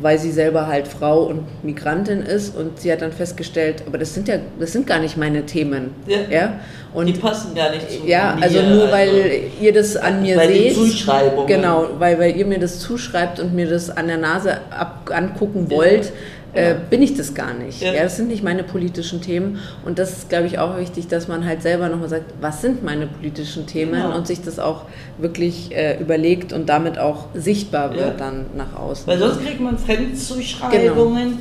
Weil 0.00 0.18
sie 0.18 0.30
selber 0.30 0.66
halt 0.66 0.88
Frau 0.88 1.24
und 1.24 1.64
Migrantin 1.64 2.22
ist 2.22 2.56
und 2.56 2.80
sie 2.80 2.90
hat 2.90 3.02
dann 3.02 3.12
festgestellt, 3.12 3.84
aber 3.86 3.98
das 3.98 4.14
sind 4.14 4.28
ja, 4.28 4.36
das 4.58 4.72
sind 4.72 4.86
gar 4.86 4.98
nicht 4.98 5.16
meine 5.16 5.46
Themen. 5.46 5.94
Ja. 6.06 6.60
Und 6.92 7.06
die 7.06 7.12
passen 7.12 7.54
gar 7.54 7.70
nicht 7.70 7.88
zu 7.90 8.06
ja, 8.06 8.34
mir, 8.34 8.42
also 8.42 8.62
nur 8.62 8.90
weil 8.90 9.42
ihr 9.60 9.72
das 9.72 9.96
an 9.96 10.22
mir 10.22 10.38
seht. 10.40 10.74
Zuschreibungen. 10.74 11.46
Genau, 11.46 11.88
weil, 11.98 12.18
weil 12.18 12.36
ihr 12.36 12.46
mir 12.46 12.58
das 12.58 12.80
zuschreibt 12.80 13.38
und 13.38 13.54
mir 13.54 13.68
das 13.68 13.90
an 13.90 14.08
der 14.08 14.18
Nase 14.18 14.58
ab, 14.70 15.08
angucken 15.12 15.70
wollt, 15.70 16.12
äh, 16.52 16.74
bin 16.90 17.00
ich 17.02 17.14
das 17.16 17.34
gar 17.34 17.54
nicht. 17.54 17.80
Ja. 17.80 17.92
Ja. 17.92 18.02
das 18.02 18.16
sind 18.16 18.28
nicht 18.28 18.42
meine 18.42 18.62
politischen 18.64 19.20
Themen. 19.22 19.58
Und 19.84 19.98
das 19.98 20.10
ist, 20.12 20.28
glaube 20.28 20.46
ich, 20.46 20.58
auch 20.58 20.76
wichtig, 20.78 21.06
dass 21.08 21.28
man 21.28 21.44
halt 21.46 21.62
selber 21.62 21.88
nochmal 21.88 22.08
sagt, 22.08 22.32
was 22.40 22.60
sind 22.60 22.82
meine 22.82 23.06
politischen 23.06 23.66
Themen 23.66 23.92
Genau. 24.02 24.16
und 24.16 24.26
sich 24.26 24.42
das 24.42 24.58
auch 24.58 24.82
wirklich 25.18 25.70
äh, 25.74 25.98
überlegt 26.00 26.52
und 26.52 26.68
damit 26.68 26.98
auch 26.98 27.26
sichtbar 27.34 27.90
wird 27.94 28.00
Ja. 28.00 28.10
dann 28.26 28.46
nach 28.56 28.74
außen. 28.78 29.06
Weil 29.06 29.18
sonst 29.18 29.44
kriegt 29.44 29.60
man 29.60 29.78
Fremdzuschreibungen. 29.78 31.38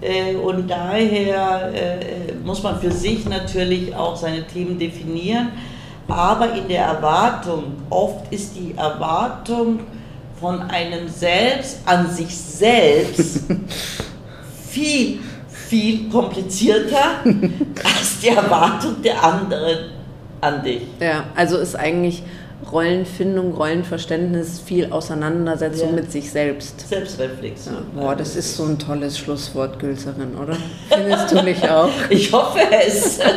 Genau. 0.00 0.14
Äh, 0.14 0.34
und 0.34 0.68
daher 0.68 1.70
äh, 1.74 2.32
muss 2.44 2.62
man 2.62 2.80
für 2.80 2.90
sich 2.90 3.24
natürlich 3.28 3.94
auch 3.94 4.16
seine 4.16 4.44
Themen 4.46 4.78
definieren. 4.78 5.48
Aber 6.08 6.52
in 6.54 6.66
der 6.68 6.84
Erwartung, 6.84 7.64
oft 7.88 8.32
ist 8.32 8.56
die 8.56 8.74
Erwartung 8.76 9.80
von 10.40 10.60
einem 10.62 11.08
selbst 11.08 11.78
an 11.86 12.10
sich 12.10 12.36
selbst 12.36 13.44
viel, 14.72 15.20
viel 15.48 16.08
komplizierter 16.08 17.20
als 17.84 18.20
die 18.22 18.28
Erwartung 18.28 19.02
der 19.02 19.22
anderen 19.22 19.90
an 20.40 20.62
dich. 20.62 20.82
Ja, 21.00 21.24
also 21.34 21.58
ist 21.58 21.76
eigentlich 21.76 22.22
Rollenfindung, 22.70 23.54
Rollenverständnis 23.54 24.60
viel 24.60 24.92
Auseinandersetzung 24.92 25.88
Ja. 25.90 25.94
mit 25.96 26.12
sich 26.12 26.30
selbst. 26.30 26.88
Selbstreflexion. 26.88 27.74
Ja, 27.96 28.02
boah, 28.02 28.16
das 28.16 28.36
ist 28.36 28.56
so 28.56 28.64
ein 28.64 28.78
tolles 28.78 29.18
Schlusswort, 29.18 29.78
Gülserin, 29.78 30.34
oder? 30.40 30.56
Findest 30.88 31.32
du 31.32 31.42
nicht 31.42 31.68
auch? 31.68 31.88
Ich 32.10 32.32
hoffe 32.32 32.60
es. 32.86 33.18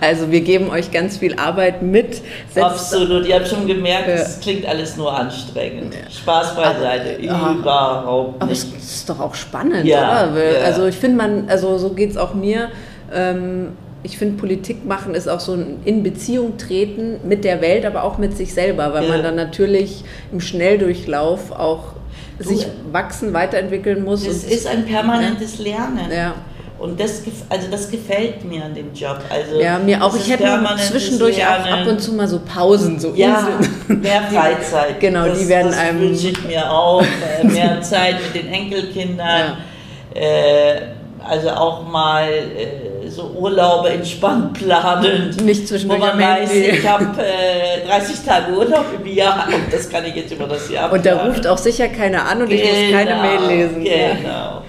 Also 0.00 0.30
wir 0.30 0.42
geben 0.42 0.70
euch 0.70 0.90
ganz 0.92 1.16
viel 1.16 1.34
Arbeit 1.38 1.82
mit. 1.82 2.14
Setzt, 2.52 2.58
Absolut, 2.58 3.26
ihr 3.26 3.34
habt 3.36 3.48
schon 3.48 3.66
gemerkt, 3.66 4.06
Ja. 4.08 4.14
es 4.14 4.38
klingt 4.40 4.64
alles 4.66 4.96
nur 4.96 5.12
anstrengend. 5.16 5.94
Spaß 6.10 6.54
beiseite, 6.54 7.20
ja. 7.22 7.52
überhaupt 7.52 8.40
aber 8.40 8.52
es 8.52 8.64
nicht. 8.66 8.76
ist 8.78 9.08
doch 9.10 9.18
auch 9.18 9.34
spannend, 9.34 9.84
Ja, 9.86 10.28
oder? 10.30 10.52
Ja. 10.52 10.64
Also 10.64 10.86
ich 10.86 10.94
finde 10.96 11.16
man, 11.16 11.48
also 11.48 11.78
so 11.78 11.90
geht 11.90 12.10
es 12.10 12.16
auch 12.16 12.34
mir. 12.34 12.68
Ähm, 13.12 13.72
ich 14.02 14.16
finde, 14.18 14.36
Politik 14.38 14.84
machen 14.84 15.14
ist 15.14 15.28
auch 15.28 15.40
so 15.40 15.54
ein 15.54 15.80
in 15.84 16.02
Beziehung 16.02 16.56
treten 16.56 17.18
mit 17.26 17.44
der 17.44 17.60
Welt, 17.60 17.84
aber 17.84 18.04
auch 18.04 18.16
mit 18.18 18.36
sich 18.36 18.54
selber, 18.54 18.92
weil 18.94 19.04
Ja. 19.04 19.10
man 19.10 19.22
dann 19.22 19.34
natürlich 19.36 20.04
im 20.32 20.40
Schnelldurchlauf 20.40 21.50
auch 21.52 21.94
Du- 22.38 22.44
sich 22.44 22.66
wachsen, 22.92 23.32
weiterentwickeln 23.32 24.04
muss. 24.04 24.24
Es 24.26 24.44
ist 24.44 24.66
ein 24.66 24.84
permanentes 24.86 25.58
Lernen. 25.58 26.10
ja. 26.12 26.34
Und 26.78 27.00
das, 27.00 27.22
also 27.48 27.66
das 27.72 27.90
gefällt 27.90 28.44
mir 28.44 28.64
an 28.64 28.72
dem 28.72 28.94
Job. 28.94 29.18
Also 29.28 29.60
ja, 29.60 29.80
mir 29.80 30.00
auch. 30.00 30.14
Ich 30.14 30.30
hätte 30.30 30.44
zwischendurch 30.88 31.44
auch 31.44 31.66
ab 31.68 31.84
und 31.88 32.00
zu 32.00 32.12
mal 32.12 32.28
so 32.28 32.38
Pausen, 32.38 33.00
so 33.00 33.12
Ja, 33.16 33.48
mehr 33.88 34.22
Freizeit. 34.22 35.00
Genau, 35.00 35.26
das, 35.26 35.40
die 35.40 35.48
werden 35.48 35.72
das 35.72 35.76
einem- 35.80 36.00
wünsche 36.02 36.28
ich 36.28 36.44
mir 36.46 36.70
auch. 36.70 37.02
Äh, 37.02 37.44
Mehr 37.48 37.82
Zeit 37.82 38.14
mit 38.22 38.44
den 38.44 38.52
Enkelkindern. 38.52 39.56
Äh, 40.14 40.80
also 41.22 41.50
auch 41.50 41.86
mal 41.86 42.28
äh, 42.30 42.97
so 43.18 43.32
Urlaube 43.36 43.90
entspannt 43.90 44.54
planen. 44.54 45.34
Nicht 45.44 45.62
Wo 45.62 45.66
zwischendurch 45.66 46.00
man 46.00 46.18
weiß, 46.18 46.54
ich 46.54 46.88
habe 46.88 47.04
äh, 47.20 47.86
30 47.86 48.24
Tage 48.24 48.52
Urlaub 48.52 48.86
im 48.96 49.12
Jahr 49.12 49.48
und 49.48 49.64
das 49.72 49.90
kann 49.90 50.04
ich 50.04 50.14
jetzt 50.14 50.32
über 50.32 50.46
das 50.46 50.70
Jahr 50.70 50.92
Und 50.92 51.04
da 51.04 51.24
ruft 51.24 51.46
auch 51.46 51.58
sicher 51.58 51.88
keiner 51.88 52.26
an 52.26 52.42
und 52.42 52.52
ich 52.52 52.62
muss 52.62 52.92
keine 52.92 53.16
Mail 53.16 53.48
lesen. 53.48 53.84
Genau. 53.84 54.62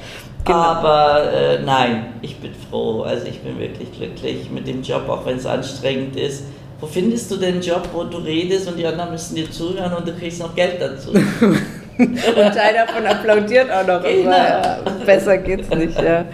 Genau. 0.43 0.57
Aber 0.57 1.31
äh, 1.31 1.61
nein, 1.61 2.13
ich 2.23 2.37
bin 2.37 2.51
froh. 2.69 3.03
Also 3.03 3.27
ich 3.27 3.39
bin 3.41 3.59
wirklich 3.59 3.91
glücklich 3.95 4.49
mit 4.49 4.67
dem 4.67 4.81
Job, 4.81 5.07
auch 5.07 5.25
wenn 5.25 5.37
es 5.37 5.45
anstrengend 5.45 6.15
ist. 6.15 6.45
Wo 6.79 6.87
findest 6.87 7.29
du 7.29 7.35
den 7.35 7.61
Job, 7.61 7.87
wo 7.93 8.03
du 8.03 8.17
redest 8.17 8.67
und 8.67 8.77
die 8.77 8.87
anderen 8.87 9.11
müssen 9.11 9.35
dir 9.35 9.51
zuhören 9.51 9.93
und 9.93 10.07
du 10.07 10.13
kriegst 10.13 10.39
noch 10.39 10.55
Geld 10.55 10.81
dazu? 10.81 11.11
Und 11.99 12.53
Teil 12.53 12.73
davon 12.73 13.05
applaudiert 13.05 13.69
auch 13.69 13.85
noch. 13.85 14.01
Genau. 14.01 14.21
immer. 14.21 14.37
Ja, 14.37 14.79
besser 15.05 15.37
geht's 15.37 15.69
nicht. 15.69 16.01
Ja. 16.01 16.25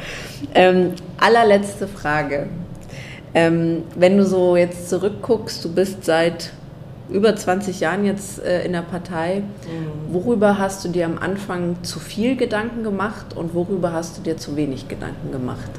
Ähm, 0.53 0.93
allerletzte 1.17 1.87
Frage. 1.87 2.47
Ähm, 3.33 3.83
wenn 3.95 4.17
du 4.17 4.25
so 4.25 4.55
jetzt 4.55 4.89
zurückguckst, 4.89 5.65
du 5.65 5.73
bist 5.73 6.05
seit 6.05 6.51
über 7.09 7.35
20 7.35 7.79
Jahren 7.79 8.05
jetzt 8.05 8.43
äh, 8.43 8.63
in 8.63 8.73
der 8.73 8.81
Partei. 8.81 9.43
Worüber 10.09 10.57
hast 10.57 10.85
du 10.85 10.89
dir 10.89 11.05
am 11.05 11.17
Anfang 11.17 11.83
zu 11.83 11.99
viel 11.99 12.35
Gedanken 12.35 12.83
gemacht 12.83 13.35
und 13.35 13.53
worüber 13.53 13.91
hast 13.91 14.17
du 14.17 14.21
dir 14.21 14.37
zu 14.37 14.55
wenig 14.55 14.87
Gedanken 14.87 15.31
gemacht? 15.31 15.69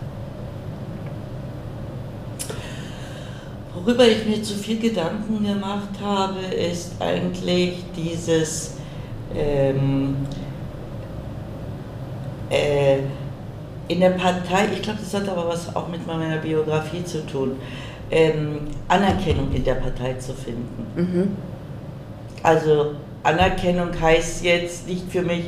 Worüber 3.75 4.07
ich 4.07 4.27
mir 4.27 4.43
zu 4.43 4.55
viel 4.55 4.79
Gedanken 4.79 5.45
gemacht 5.45 5.89
habe, 6.03 6.41
ist 6.55 6.93
eigentlich 7.01 7.85
dieses 7.97 8.76
ähm, 9.35 10.17
äh, 12.51 12.99
in 13.89 14.01
der 14.01 14.11
Partei, 14.11 14.69
ich 14.73 14.83
glaube, 14.83 14.99
das 15.01 15.15
hat 15.15 15.29
aber 15.29 15.49
was 15.49 15.75
auch 15.75 15.89
mit 15.89 16.07
meiner 16.07 16.39
Biografie 16.39 17.05
zu 17.05 17.25
tun, 17.27 17.57
ähm, 18.11 18.59
Anerkennung 18.89 19.53
in 19.53 19.65
der 19.65 19.75
Partei 19.75 20.15
zu 20.15 20.33
finden. 20.33 20.87
Mhm. 20.97 21.37
Also 22.43 22.95
Anerkennung 23.23 23.89
heißt 24.01 24.45
jetzt 24.45 24.87
nicht 24.87 25.11
für 25.11 25.23
mich 25.23 25.47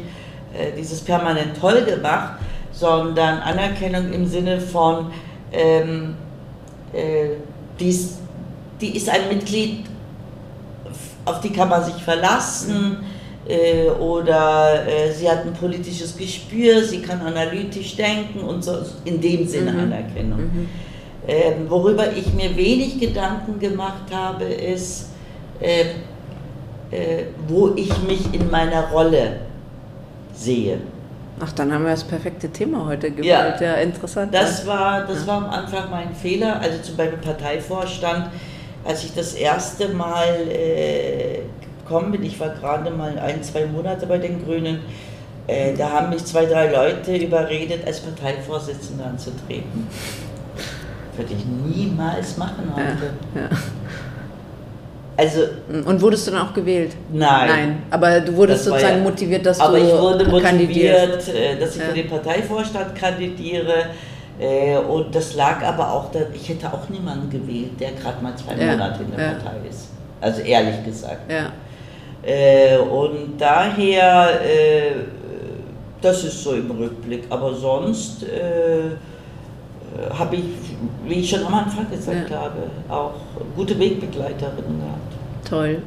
äh, 0.52 0.72
dieses 0.76 1.00
permanent 1.00 1.58
toll 1.60 1.84
gemacht, 1.84 2.34
sondern 2.72 3.38
Anerkennung 3.40 4.12
im 4.12 4.26
Sinne 4.26 4.60
von, 4.60 5.10
ähm, 5.52 6.14
äh, 6.92 7.30
dies, 7.78 8.18
die 8.80 8.96
ist 8.96 9.08
ein 9.08 9.28
Mitglied, 9.28 9.84
auf 11.24 11.40
die 11.40 11.50
kann 11.50 11.68
man 11.68 11.84
sich 11.84 12.02
verlassen 12.02 12.98
äh, 13.48 13.88
oder 13.90 14.86
äh, 14.86 15.10
sie 15.12 15.28
hat 15.28 15.44
ein 15.46 15.52
politisches 15.54 16.16
Gespür, 16.16 16.82
sie 16.84 17.00
kann 17.00 17.20
analytisch 17.20 17.96
denken 17.96 18.40
und 18.40 18.62
so 18.62 18.72
in 19.04 19.20
dem 19.20 19.46
Sinne 19.46 19.72
Mhm. 19.72 19.80
Anerkennung. 19.80 20.38
Mhm. 20.40 20.68
Ähm, 21.26 21.54
worüber 21.68 22.04
ich 22.16 22.32
mir 22.34 22.56
wenig 22.56 22.98
Gedanken 23.00 23.58
gemacht 23.58 24.04
habe, 24.12 24.44
ist, 24.44 25.10
äh, 25.60 25.82
äh, 26.90 27.24
wo 27.46 27.72
ich 27.76 27.90
mich 28.02 28.32
in 28.32 28.50
meiner 28.50 28.88
Rolle 28.90 29.40
sehe. 30.34 30.78
Ach, 31.40 31.52
dann 31.52 31.72
haben 31.72 31.84
wir 31.84 31.90
das 31.92 32.04
perfekte 32.04 32.48
Thema 32.48 32.86
heute 32.86 33.10
gewählt. 33.10 33.60
Ja. 33.60 33.66
Ja, 33.66 33.74
interessant. 33.74 34.34
Das 34.34 34.66
war, 34.66 35.06
das 35.06 35.20
Ja. 35.20 35.26
war 35.28 35.36
am 35.38 35.50
Anfang 35.50 35.90
mein 35.90 36.14
Fehler, 36.14 36.60
also 36.60 36.78
zum 36.82 36.96
Beispiel 36.96 37.18
Parteivorstand, 37.18 38.26
als 38.84 39.04
ich 39.04 39.14
das 39.14 39.34
erste 39.34 39.88
Mal 39.90 40.26
äh, 40.50 41.40
gekommen 41.88 42.12
bin, 42.12 42.22
ich 42.22 42.38
war 42.38 42.50
gerade 42.50 42.90
mal 42.90 43.18
ein, 43.18 43.42
zwei 43.42 43.66
Monate 43.66 44.06
bei 44.06 44.18
den 44.18 44.44
Grünen, 44.44 44.80
äh, 45.46 45.74
da 45.74 45.90
haben 45.90 46.10
mich 46.10 46.24
zwei, 46.24 46.44
drei 46.46 46.70
Leute 46.70 47.16
überredet, 47.16 47.86
als 47.86 48.00
Parteivorsitzende 48.00 49.04
anzutreten. 49.04 49.86
Würde 51.16 51.32
ich 51.32 51.44
niemals 51.76 52.36
machen 52.36 52.70
heute. 52.74 53.12
ja, 53.34 53.40
ja. 53.42 53.48
Also 55.16 55.40
Und 55.84 56.00
wurdest 56.00 56.28
du 56.28 56.30
dann 56.30 56.46
auch 56.46 56.54
gewählt? 56.54 56.92
nein. 57.12 57.48
Nein, 57.48 57.82
aber 57.90 58.20
du 58.20 58.36
wurdest 58.36 58.64
sozusagen 58.66 58.98
ja- 58.98 59.02
motiviert, 59.02 59.44
dass 59.44 59.58
Aber 59.58 59.76
du 59.76 59.84
ich 59.84 59.92
wurde 59.92 60.24
motiviert, 60.28 61.28
äh, 61.28 61.58
dass 61.58 61.74
ich 61.74 61.82
für 61.82 61.92
den 61.92 62.08
Parteivorstand 62.08 62.94
kandidiere. 62.94 63.86
äh, 64.38 64.76
Und 64.76 65.12
das 65.12 65.34
lag 65.34 65.60
aber 65.64 65.92
auch, 65.92 66.12
da, 66.12 66.20
ich 66.32 66.48
hätte 66.48 66.72
auch 66.72 66.88
niemanden 66.88 67.28
gewählt, 67.30 67.80
der 67.80 67.90
gerade 68.00 68.22
mal 68.22 68.32
zwei 68.36 68.54
Monate 68.54 69.02
in 69.02 69.10
der. 69.10 69.24
Partei 69.30 69.56
ist. 69.68 69.88
Also 70.20 70.40
ehrlich 70.42 70.84
gesagt. 70.84 71.28
Ja, 71.28 71.46
Äh, 72.28 72.76
Und 72.78 73.38
daher, 73.38 74.40
äh, 74.44 74.92
das 76.02 76.24
ist 76.24 76.42
so 76.44 76.52
im 76.52 76.70
Rückblick. 76.70 77.24
Aber 77.30 77.54
sonst 77.54 78.22
äh, 78.24 78.90
habe 80.16 80.36
ich, 80.36 80.42
wie 81.06 81.14
ich 81.20 81.30
schon 81.30 81.44
am 81.46 81.54
Anfang 81.54 81.90
gesagt 81.90 82.30
Ja. 82.30 82.36
habe, 82.40 82.62
auch 82.88 83.14
gute 83.56 83.78
Wegbegleiterinnen 83.78 84.78
gehabt. 84.80 85.48
toll. 85.48 85.82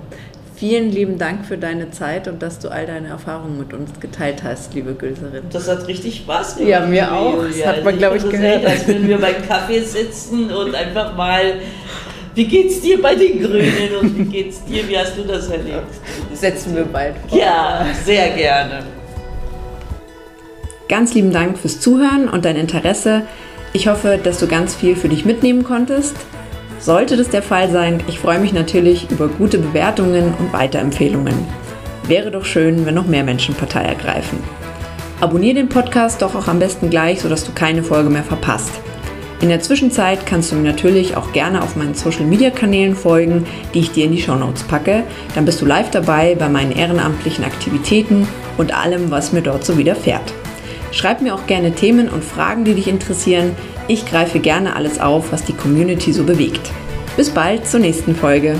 Vielen 0.55 0.91
lieben 0.91 1.17
Dank 1.17 1.43
für 1.47 1.57
deine 1.57 1.89
Zeit 1.89 2.27
und 2.27 2.39
dass 2.43 2.59
du 2.59 2.69
all 2.69 2.85
deine 2.85 3.07
Erfahrungen 3.07 3.57
mit 3.57 3.73
uns 3.73 3.99
geteilt 3.99 4.43
hast, 4.43 4.75
liebe 4.75 4.93
Gülserin. 4.93 5.41
Das 5.51 5.67
hat 5.67 5.87
richtig 5.87 6.17
Spaß 6.17 6.57
gemacht. 6.57 6.69
Ja, 6.69 6.85
mir 6.85 7.11
auch. 7.11 7.33
Das 7.47 7.65
hat 7.65 7.83
man, 7.83 7.97
glaube 7.97 8.17
ich, 8.17 8.29
gehört. 8.29 8.57
Echt, 8.63 8.67
als 8.67 8.87
würden 8.87 9.07
wir 9.07 9.19
beim 9.19 9.41
Kaffee 9.47 9.79
sitzen 9.79 10.51
und 10.51 10.75
einfach 10.75 11.17
mal, 11.17 11.41
wie 12.35 12.45
geht's 12.45 12.81
dir 12.81 13.01
bei 13.01 13.15
den 13.15 13.41
Grünen 13.41 13.95
und 13.99 14.17
wie 14.17 14.23
geht's 14.23 14.63
dir, 14.65 14.87
wie 14.87 14.97
hast 14.97 15.17
du 15.17 15.23
das 15.23 15.49
erlebt? 15.49 15.93
Setzen 16.33 16.75
wir 16.75 16.85
bald 16.85 17.15
vor. 17.27 17.37
Ja, 17.37 17.85
sehr 18.05 18.29
gerne. 18.29 18.83
Ganz 20.87 21.13
lieben 21.13 21.31
Dank 21.31 21.57
fürs 21.57 21.79
Zuhören 21.79 22.27
und 22.27 22.45
dein 22.45 22.55
Interesse. 22.55 23.23
Ich 23.73 23.87
hoffe, 23.87 24.19
dass 24.21 24.39
du 24.39 24.47
ganz 24.47 24.75
viel 24.75 24.95
für 24.95 25.09
dich 25.09 25.25
mitnehmen 25.25 25.63
konntest. 25.63 26.15
Sollte 26.79 27.15
das 27.15 27.29
der 27.29 27.43
Fall 27.43 27.69
sein, 27.71 28.01
ich 28.07 28.19
freue 28.19 28.39
mich 28.39 28.53
natürlich 28.53 29.09
über 29.11 29.27
gute 29.27 29.59
Bewertungen 29.59 30.33
und 30.39 30.51
Weiterempfehlungen. 30.51 31.35
Wäre 32.07 32.31
doch 32.31 32.43
schön, 32.43 32.85
wenn 32.85 32.95
noch 32.95 33.05
mehr 33.05 33.23
Menschen 33.23 33.55
Partei 33.55 33.83
ergreifen. 33.83 34.39
Abonnier 35.21 35.53
den 35.53 35.69
Podcast 35.69 36.21
doch 36.21 36.33
auch 36.33 36.47
am 36.47 36.59
besten 36.59 36.89
gleich, 36.89 37.21
sodass 37.21 37.43
du 37.45 37.51
keine 37.51 37.83
Folge 37.83 38.09
mehr 38.09 38.23
verpasst. 38.23 38.71
In 39.41 39.49
der 39.49 39.59
Zwischenzeit 39.59 40.27
kannst 40.27 40.51
du 40.51 40.55
mir 40.55 40.71
natürlich 40.71 41.17
auch 41.17 41.33
gerne 41.33 41.63
auf 41.63 41.75
meinen 41.75 41.95
Social 41.95 42.25
Media 42.25 42.51
Kanälen 42.51 42.95
folgen, 42.95 43.47
die 43.73 43.79
ich 43.79 43.91
dir 43.91 44.05
in 44.05 44.11
die 44.11 44.21
Show 44.21 44.35
Notes 44.35 44.61
packe. 44.61 45.03
Dann 45.33 45.45
bist 45.45 45.59
du 45.59 45.65
live 45.65 45.89
dabei 45.89 46.35
bei 46.35 46.47
meinen 46.47 46.71
ehrenamtlichen 46.71 47.43
Aktivitäten 47.43 48.27
und 48.59 48.71
allem, 48.71 49.09
was 49.09 49.33
mir 49.33 49.41
dort 49.41 49.65
so 49.65 49.79
widerfährt. 49.79 50.31
Schreib 50.91 51.21
mir 51.21 51.33
auch 51.33 51.47
gerne 51.47 51.71
Themen 51.71 52.07
und 52.07 52.23
Fragen, 52.23 52.65
die 52.65 52.75
dich 52.75 52.87
interessieren. 52.87 53.55
Ich 53.87 54.05
greife 54.05 54.39
gerne 54.39 54.75
alles 54.75 54.99
auf, 54.99 55.31
was 55.31 55.43
die 55.43 55.53
Community 55.53 56.13
so 56.13 56.23
bewegt. 56.23 56.69
Bis 57.17 57.31
bald 57.31 57.67
zur 57.67 57.79
nächsten 57.79 58.15
Folge. 58.15 58.57